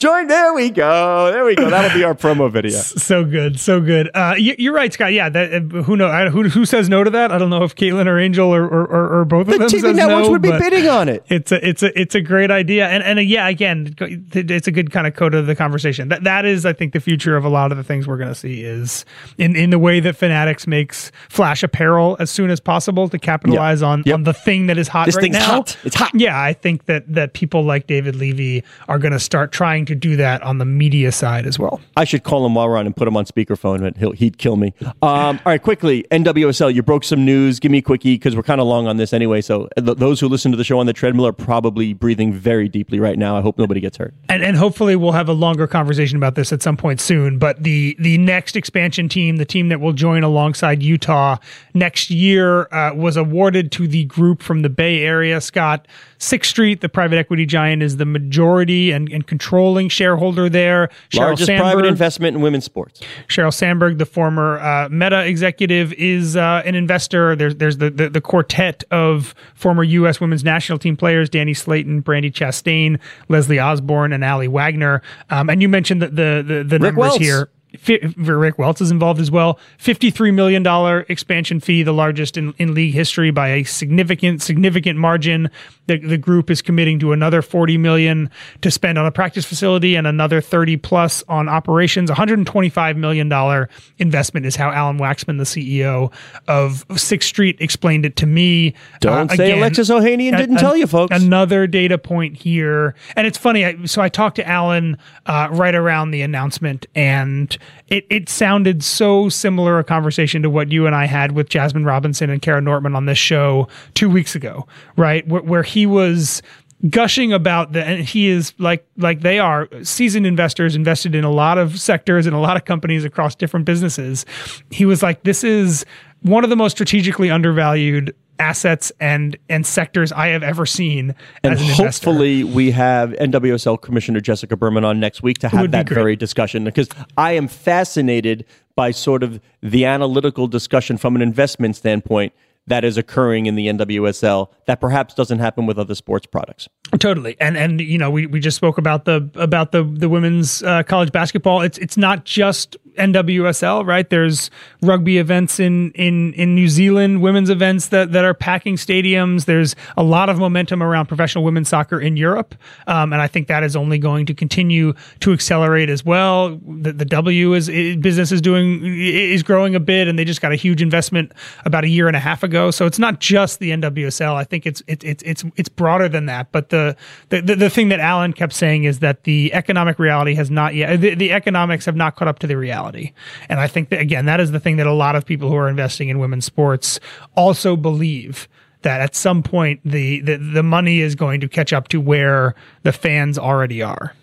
Join. 0.03 0.27
There 0.27 0.53
we 0.53 0.69
go. 0.71 1.31
There 1.31 1.45
we 1.45 1.55
go. 1.55 1.71
That'll 1.71 1.97
be 1.97 2.03
our 2.03 2.15
promo 2.17 2.51
video. 2.51 2.73
So 2.73 3.25
good, 3.25 3.61
so 3.61 3.81
good. 3.81 4.11
Uh, 4.13 4.35
you, 4.37 4.57
you're 4.59 4.75
right, 4.75 4.93
Scott. 4.93 5.13
Yeah, 5.13 5.29
that, 5.29 5.53
uh, 5.55 5.61
who 5.85 5.97
know? 5.97 6.09
I, 6.09 6.29
who 6.29 6.49
who 6.49 6.67
says 6.67 6.89
no 6.89 7.05
to 7.05 7.11
that? 7.11 7.31
I 7.31 7.39
don't 7.39 7.51
know 7.51 7.63
if 7.63 7.77
Caitlin 7.77 8.07
or 8.09 8.19
Angel 8.19 8.53
or 8.53 8.65
or, 8.65 8.83
or, 8.85 9.21
or 9.21 9.25
both 9.25 9.47
The 9.47 9.53
of 9.53 9.59
them 9.61 9.69
TV 9.69 9.81
says 9.81 9.97
networks 9.97 10.27
no, 10.27 10.31
would 10.33 10.43
be 10.43 10.51
bidding 10.51 10.89
on 10.89 11.09
it. 11.09 11.25
It's 11.33 11.53
a 11.53 11.67
it's 11.69 11.83
a 11.85 12.01
it's 12.01 12.15
a 12.17 12.21
great 12.21 12.51
idea, 12.51 12.89
and 12.89 13.03
and 13.05 13.21
uh, 13.21 13.23
yeah, 13.23 13.47
again, 13.49 13.95
it's 14.01 14.67
a 14.67 14.73
good 14.73 14.91
kind 14.91 15.07
of 15.07 15.15
code 15.15 15.35
of 15.35 15.47
the 15.47 15.55
conversation. 15.55 16.09
That 16.09 16.25
that 16.25 16.45
is, 16.45 16.67
I 16.67 16.73
think, 16.73 16.95
the 16.95 17.01
future 17.01 17.37
of 17.37 17.45
a 17.45 17.49
lot 17.49 17.71
of 17.71 17.79
the 17.79 17.85
things 17.85 18.09
we're 18.09 18.17
going 18.17 18.29
to 18.29 18.35
see 18.35 18.65
is 18.65 19.05
in 19.39 19.55
in 19.55 19.71
the 19.71 19.79
way 19.79 20.01
that 20.01 20.17
Fanatics 20.17 20.67
makes 20.67 21.13
flash 21.29 21.63
apparel 21.63 22.17
as 22.19 22.29
soon 22.29 22.51
as 22.51 22.59
possible 22.59 23.09
to 23.09 23.19
capitalize 23.21 23.83
on 23.83 24.03
Yep. 24.05 24.15
on 24.15 24.23
the 24.25 24.35
thing 24.35 24.67
that 24.67 24.79
is 24.79 24.89
hot 24.89 25.07
This 25.07 25.17
right 25.17 25.31
now. 25.31 25.45
hot. 25.45 25.77
It's 25.85 25.95
hot. 25.95 26.11
Yeah, 26.13 26.41
I 26.41 26.53
think 26.55 26.87
that 26.87 27.05
that 27.15 27.35
people 27.35 27.63
like 27.63 27.87
David 27.87 28.17
Levy 28.17 28.65
are 28.89 28.99
going 28.99 29.13
to 29.13 29.21
start 29.21 29.53
trying 29.53 29.85
to 29.87 29.92
do 29.95 30.17
that 30.17 30.43
on 30.43 30.59
the 30.59 30.65
media 30.65 31.13
side 31.13 31.47
as 31.47 31.59
well. 31.59 31.81
I 31.97 32.05
should 32.05 32.23
call 32.25 32.45
him 32.47 32.55
while 32.55 32.69
we're 32.69 32.77
on 32.77 32.87
and 32.87 32.97
put 32.97 33.09
him 33.09 33.17
on 33.17 33.25
speakerphone, 33.25 33.81
but 33.81 33.97
he'll, 33.97 34.13
he'd 34.13 34.39
kill 34.39 34.57
me. 34.57 34.75
Um, 34.85 34.93
all 35.03 35.39
right, 35.47 35.63
quickly, 35.63 36.05
NWSL, 36.11 36.73
you 36.75 36.83
broke 36.83 37.05
some 37.05 37.25
news. 37.25 37.61
Give 37.61 37.71
me 37.73 37.79
a 37.79 37.83
quickie 37.83 38.15
because 38.15 38.37
we're 38.37 38.43
kind 38.43 38.61
of 38.61 38.67
long 38.67 38.87
on 38.87 38.97
this 38.97 39.13
anyway. 39.13 39.41
So 39.41 39.69
th- 39.77 39.99
those 39.99 40.21
who 40.21 40.29
listen 40.29 40.51
to 40.53 40.57
the 40.57 40.65
show 40.65 40.79
on 40.79 40.87
the 40.87 40.93
treadmill 40.93 41.27
are 41.27 41.33
probably 41.33 41.93
breathing 41.95 42.33
very 42.33 42.69
deeply 42.69 43.01
right 43.01 43.19
now. 43.19 43.37
I 43.37 43.41
hope 43.41 43.59
nobody 43.59 43.81
gets 43.81 43.97
hurt. 43.97 44.15
and 44.29 44.43
and 44.43 44.57
hopefully 44.57 44.97
we'll 44.97 45.13
have 45.13 45.29
a 45.29 45.33
longer 45.33 45.67
conversation 45.67 46.17
about 46.17 46.35
this 46.35 46.53
at 46.53 46.63
some 46.63 46.77
point 46.77 47.01
soon. 47.01 47.39
But 47.39 47.63
the 47.63 47.97
the 47.99 48.19
next 48.19 48.57
expansion 48.57 49.09
team, 49.09 49.37
the 49.37 49.45
team 49.45 49.69
that 49.69 49.81
will 49.81 49.93
join 49.93 50.23
alongside 50.23 50.83
Utah 50.83 51.37
next 51.75 52.11
year, 52.11 52.73
uh, 52.73 52.93
was 52.95 53.17
awarded 53.17 53.73
to 53.73 53.87
the 53.89 54.05
group 54.05 54.43
from 54.43 54.63
the 54.63 54.69
Bay 54.69 55.03
Area. 55.03 55.41
Scott 55.41 55.87
Sixth 56.23 56.51
Street, 56.51 56.83
the 56.83 56.89
private 56.89 57.19
equity 57.19 57.45
giant, 57.45 57.83
is 57.83 57.97
the 57.97 58.05
majority 58.05 58.93
and, 58.93 59.09
and 59.09 59.27
controlling 59.27 59.89
shareholder 59.89 60.49
there. 60.49 60.89
Sheryl 61.11 61.19
Largest 61.19 61.51
private 61.51 61.85
investment 61.85 62.37
in 62.37 62.43
women's 62.43 62.65
sports. 62.65 63.01
Sheryl 63.27 63.53
Sandberg, 63.53 63.99
the 63.99 64.07
former 64.07 64.61
uh, 64.61 64.89
Meta 64.89 65.27
executive, 65.27 65.93
is 65.95 66.37
uh, 66.37 66.63
an 66.65 66.77
investor. 66.77 67.35
There's 67.35 67.57
there's 67.57 67.79
the, 67.79 67.91
the 67.91 68.09
the 68.09 68.21
quartet 68.21 68.85
of 68.93 69.35
former 69.55 69.83
U.S. 69.83 70.21
Women's 70.21 70.45
National 70.45 70.79
Team 70.79 70.97
players: 70.97 71.29
Danny 71.29 71.55
Slaton, 71.55 72.05
Brandi 72.05 72.33
Chastain, 72.33 73.01
Leslie 73.29 73.59
Osborne, 73.59 74.13
and 74.13 74.23
Aly 74.23 74.47
Wagner. 74.47 75.03
Um, 75.29 75.51
and 75.51 75.61
you 75.61 75.69
mentioned 75.69 76.03
the 76.03 76.07
the 76.07 76.45
the, 76.47 76.65
the 76.65 76.79
Rick 76.79 76.95
numbers 76.95 76.97
Welts. 76.97 77.19
here. 77.19 77.51
Rick 77.87 78.59
Welts 78.59 78.81
is 78.81 78.91
involved 78.91 79.21
as 79.21 79.31
well. 79.31 79.59
$53 79.79 80.35
million 80.35 81.05
expansion 81.09 81.61
fee, 81.61 81.83
the 81.83 81.93
largest 81.93 82.37
in, 82.37 82.55
in 82.59 82.75
league 82.75 82.95
history 82.95 83.31
by 83.31 83.49
a 83.49 83.65
significant, 83.65 84.43
significant 84.43 84.99
margin. 84.99 85.51
The, 85.89 85.99
the 85.99 86.17
group 86.19 86.49
is 86.51 86.63
committing 86.63 86.99
to 87.01 87.13
another 87.13 87.43
40 87.43 87.77
million 87.77 88.31
to 88.61 88.71
spend 88.71 88.99
on 88.99 89.07
a 89.07 89.11
practice 89.11 89.45
facility 89.45 89.97
and 89.97 90.07
another 90.07 90.41
30 90.41 90.77
plus 90.77 91.25
on 91.29 91.49
operations. 91.49 92.09
$125 92.09 92.97
million 92.97 93.67
investment 93.99 94.47
is 94.47 94.55
how 94.57 94.71
Alan 94.71 94.99
Waxman, 94.99 95.39
the 95.39 95.45
CEO 95.45 96.13
of 96.47 96.85
Sixth 96.97 97.29
Street, 97.29 97.57
explained 97.61 98.07
it 98.07 98.15
to 98.17 98.27
me. 98.27 98.75
Don't 99.01 99.31
Uh, 99.31 99.35
say 99.37 99.47
again, 99.47 99.59
Alexis 99.59 99.91
Ohanian 99.91 100.37
didn't 100.37 100.57
a- 100.59 100.61
tell 100.61 100.77
you, 100.77 100.87
folks. 100.87 101.21
Another 101.21 101.67
data 101.67 101.99
point 101.99 102.37
here, 102.37 102.95
and 103.17 103.27
it's 103.27 103.39
funny. 103.39 103.65
I, 103.65 103.85
so 103.85 104.01
I 104.03 104.09
talked 104.09 104.37
to 104.37 104.49
Alan 104.49 104.97
uh, 105.27 105.49
right 105.51 105.75
around 105.75 106.13
the 106.13 106.23
announcement, 106.23 106.87
and 106.95 107.57
it 107.89 108.07
it 108.09 108.29
sounded 108.29 108.83
so 108.85 109.29
similar 109.29 109.79
a 109.79 109.85
conversation 109.85 110.43
to 110.43 110.51
what 110.51 110.71
you 110.71 110.87
and 110.87 110.95
I 110.95 111.07
had 111.07 111.33
with 111.33 111.49
Jasmine 111.49 111.85
Robinson 111.85 112.31
and 112.31 112.41
Kara 112.41 112.61
Nortman 112.61 112.95
on 112.95 113.07
this 113.07 113.19
show 113.19 113.69
two 113.95 114.09
weeks 114.09 114.35
ago, 114.35 114.67
right? 114.97 115.27
Where, 115.27 115.43
where 115.43 115.63
he 115.73 115.87
was 115.87 116.43
gushing 116.91 117.33
about 117.33 117.73
the 117.73 117.85
and 117.85 118.05
he 118.05 118.29
is 118.29 118.53
like 118.59 118.87
like 118.97 119.21
they 119.21 119.39
are 119.39 119.69
seasoned 119.83 120.27
investors 120.27 120.75
invested 120.75 121.15
in 121.15 121.25
a 121.25 121.31
lot 121.31 121.57
of 121.57 121.79
sectors 121.79 122.27
and 122.27 122.35
a 122.35 122.39
lot 122.39 122.57
of 122.57 122.65
companies 122.65 123.05
across 123.05 123.35
different 123.35 123.65
businesses. 123.65 124.27
He 124.71 124.85
was 124.85 125.03
like 125.03 125.23
this 125.23 125.45
is 125.45 125.87
one 126.23 126.45
of 126.45 126.51
the 126.51 126.57
most 126.57 126.73
strategically 126.73 127.31
undervalued 127.31 128.15
assets 128.39 128.91
and 128.99 129.37
and 129.49 129.65
sectors 129.65 130.11
I 130.11 130.29
have 130.29 130.43
ever 130.43 130.67
seen 130.67 131.15
And 131.45 131.55
as 131.55 131.61
an 131.61 131.71
investor. 131.71 132.11
hopefully, 132.11 132.45
we 132.45 132.73
have 132.73 133.11
NWSL 133.11 133.81
Commissioner 133.81 134.21
Jessica 134.21 134.57
Berman 134.57 134.85
on 134.85 134.99
next 134.99 135.23
week 135.23 135.39
to 135.39 135.49
have 135.49 135.71
that 135.71 135.89
very 135.89 136.17
discussion 136.17 136.65
because 136.65 136.89
I 137.17 137.33
am 137.33 137.47
fascinated 137.47 138.45
by 138.75 138.91
sort 138.91 139.23
of 139.23 139.41
the 139.63 139.85
analytical 139.85 140.49
discussion 140.49 140.97
from 140.99 141.15
an 141.15 141.23
investment 141.23 141.77
standpoint 141.77 142.33
that 142.67 142.85
is 142.85 142.97
occurring 142.97 143.47
in 143.47 143.55
the 143.55 143.67
NWSL 143.67 144.49
that 144.67 144.81
perhaps 144.81 145.15
doesn't 145.15 145.41
happen 145.41 145.67
with 145.67 145.79
other 145.79 145.95
sports 145.95 146.27
products. 146.27 146.69
Totally, 146.99 147.37
and 147.41 147.57
and 147.57 147.81
you 147.81 147.97
know 147.97 148.11
we, 148.11 148.27
we 148.27 148.39
just 148.39 148.57
spoke 148.57 148.77
about 148.77 149.07
the 149.07 149.29
about 149.35 149.73
the 149.73 149.83
the 149.83 150.11
women's 150.11 150.63
uh, 150.63 150.83
college 150.83 151.11
basketball. 151.11 151.63
It's 151.63 151.79
it's 151.79 151.97
not 151.97 152.27
just 152.27 152.77
NWSL, 152.99 153.87
right? 153.87 154.11
There's 154.11 154.51
rugby 154.83 155.17
events 155.17 155.59
in 155.59 155.93
in 155.93 156.35
in 156.35 156.55
New 156.55 156.69
Zealand, 156.69 157.23
women's 157.23 157.49
events 157.49 157.89
that 157.89 158.13
that 158.13 158.27
are 158.27 158.35
packing 158.35 158.77
stadiums. 158.77 159.47
There's 159.47 159.75
a 159.97 160.03
lot 160.03 160.29
of 160.29 160.39
momentum 160.39 160.83
around 160.83 161.07
professional 161.07 161.45
women's 161.45 161.71
soccer 161.71 161.99
in 161.99 162.19
Europe, 162.19 162.55
um, 162.87 163.15
and 163.15 163.23
I 163.23 163.27
think 163.27 163.49
that 163.49 163.63
is 163.63 163.75
only 163.75 163.97
going 163.97 164.27
to 164.27 164.35
continue 164.35 164.93
to 165.21 165.33
accelerate 165.33 165.89
as 165.89 166.05
well. 166.05 166.61
The, 166.67 166.93
the 166.93 167.07
W 167.07 167.55
is 167.55 167.71
i- 167.71 167.97
business 167.97 168.33
is 168.33 168.43
doing 168.43 168.85
is 168.85 169.43
growing 169.43 169.75
a 169.75 169.81
bit, 169.81 170.09
and 170.09 170.19
they 170.19 170.27
just 170.27 170.43
got 170.43 170.53
a 170.53 170.57
huge 170.57 170.83
investment 170.83 171.33
about 171.65 171.85
a 171.85 171.89
year 171.89 172.07
and 172.07 172.17
a 172.17 172.21
half 172.21 172.43
ago. 172.43 172.71
So 172.71 172.85
it's 172.85 172.99
not 172.99 173.19
just 173.19 173.61
the 173.61 173.71
NWSL. 173.71 174.35
I 174.35 174.45
think 174.45 174.67
it's 174.67 174.83
it's 174.87 175.05
it's 175.07 175.23
it's 175.23 175.45
it's 175.57 175.69
broader 175.71 176.09
than 176.11 176.27
that. 176.27 176.53
But 176.53 176.69
the 176.69 176.82
the 177.29 177.41
the, 177.41 177.57
the 177.57 177.71
thing 177.71 177.89
that 177.89 178.01
Alan 178.01 178.33
kept 178.33 178.53
saying 178.53 178.85
is 178.85 178.99
that 179.01 179.25
the 179.25 179.53
economic 179.55 179.99
reality 179.99 180.35
has 180.35 180.51
not 180.51 180.75
yet 180.75 181.01
the, 181.01 181.15
the 181.15 181.33
economics 181.33 181.85
have 181.87 181.97
not 181.97 182.17
caught 182.17 182.29
up 182.29 182.39
to 182.41 182.47
the 182.47 182.57
reality. 182.57 183.13
And 183.49 183.61
I 183.61 183.67
think 183.67 183.89
that 183.91 184.01
again, 184.01 184.27
that 184.27 184.41
is 184.41 184.51
the 184.51 184.61
thing 184.61 184.77
that 184.77 184.87
a 184.87 184.93
lot 184.93 185.17
of 185.17 185.25
people 185.25 185.49
who 185.49 185.57
are 185.57 185.69
investing 185.69 186.09
in 186.09 186.19
women's 186.19 186.45
sports 186.45 187.01
also 187.37 187.77
believe 187.77 188.49
that 188.83 189.01
at 189.01 189.15
some 189.15 189.43
point 189.43 189.81
the 189.85 190.21
the, 190.21 190.37
the 190.37 190.63
money 190.63 191.01
is 191.01 191.15
going 191.15 191.41
to 191.41 191.49
catch 191.49 191.73
up 191.73 191.89
to 191.89 192.01
where 192.01 192.55
the 192.83 192.93
fans 192.93 193.39
already 193.39 193.83
are. 193.83 194.15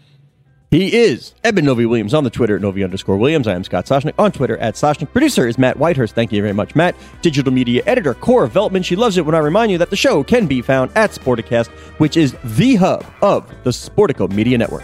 He 0.72 0.96
is 0.96 1.34
Eben 1.44 1.66
Novy-Williams 1.66 2.14
on 2.14 2.24
the 2.24 2.30
Twitter 2.30 2.56
at 2.56 2.62
Novy 2.62 2.84
underscore 2.84 3.18
Williams. 3.18 3.48
I 3.48 3.56
am 3.56 3.64
Scott 3.64 3.88
Soshnick 3.88 4.14
on 4.20 4.32
Twitter 4.32 4.56
at 4.60 4.76
Soshnick. 4.76 5.12
Producer 5.12 5.48
is 5.48 5.58
Matt 5.58 5.78
Whitehurst. 5.78 6.12
Thank 6.12 6.32
you 6.32 6.44
very 6.44 6.54
much, 6.54 6.76
Matt. 6.76 6.94
Digital 7.24 7.52
media 7.52 7.82
editor, 7.88 8.14
Core 8.14 8.48
Veltman. 8.48 8.86
She 8.86 8.96
loves 8.96 9.18
it 9.18 9.26
when 9.26 9.34
I 9.34 9.40
remind 9.40 9.72
you 9.72 9.80
that 9.80 9.90
the 9.90 9.96
show 9.96 10.24
can 10.24 10.46
be 10.46 10.62
found 10.62 10.92
at 10.96 11.10
Sporticast, 11.10 11.70
which 11.98 12.16
is 12.18 12.36
the 12.44 12.76
hub 12.76 13.04
of 13.24 13.52
the 13.64 13.72
Sportico 13.72 14.32
Media 14.32 14.60
Network. 14.60 14.84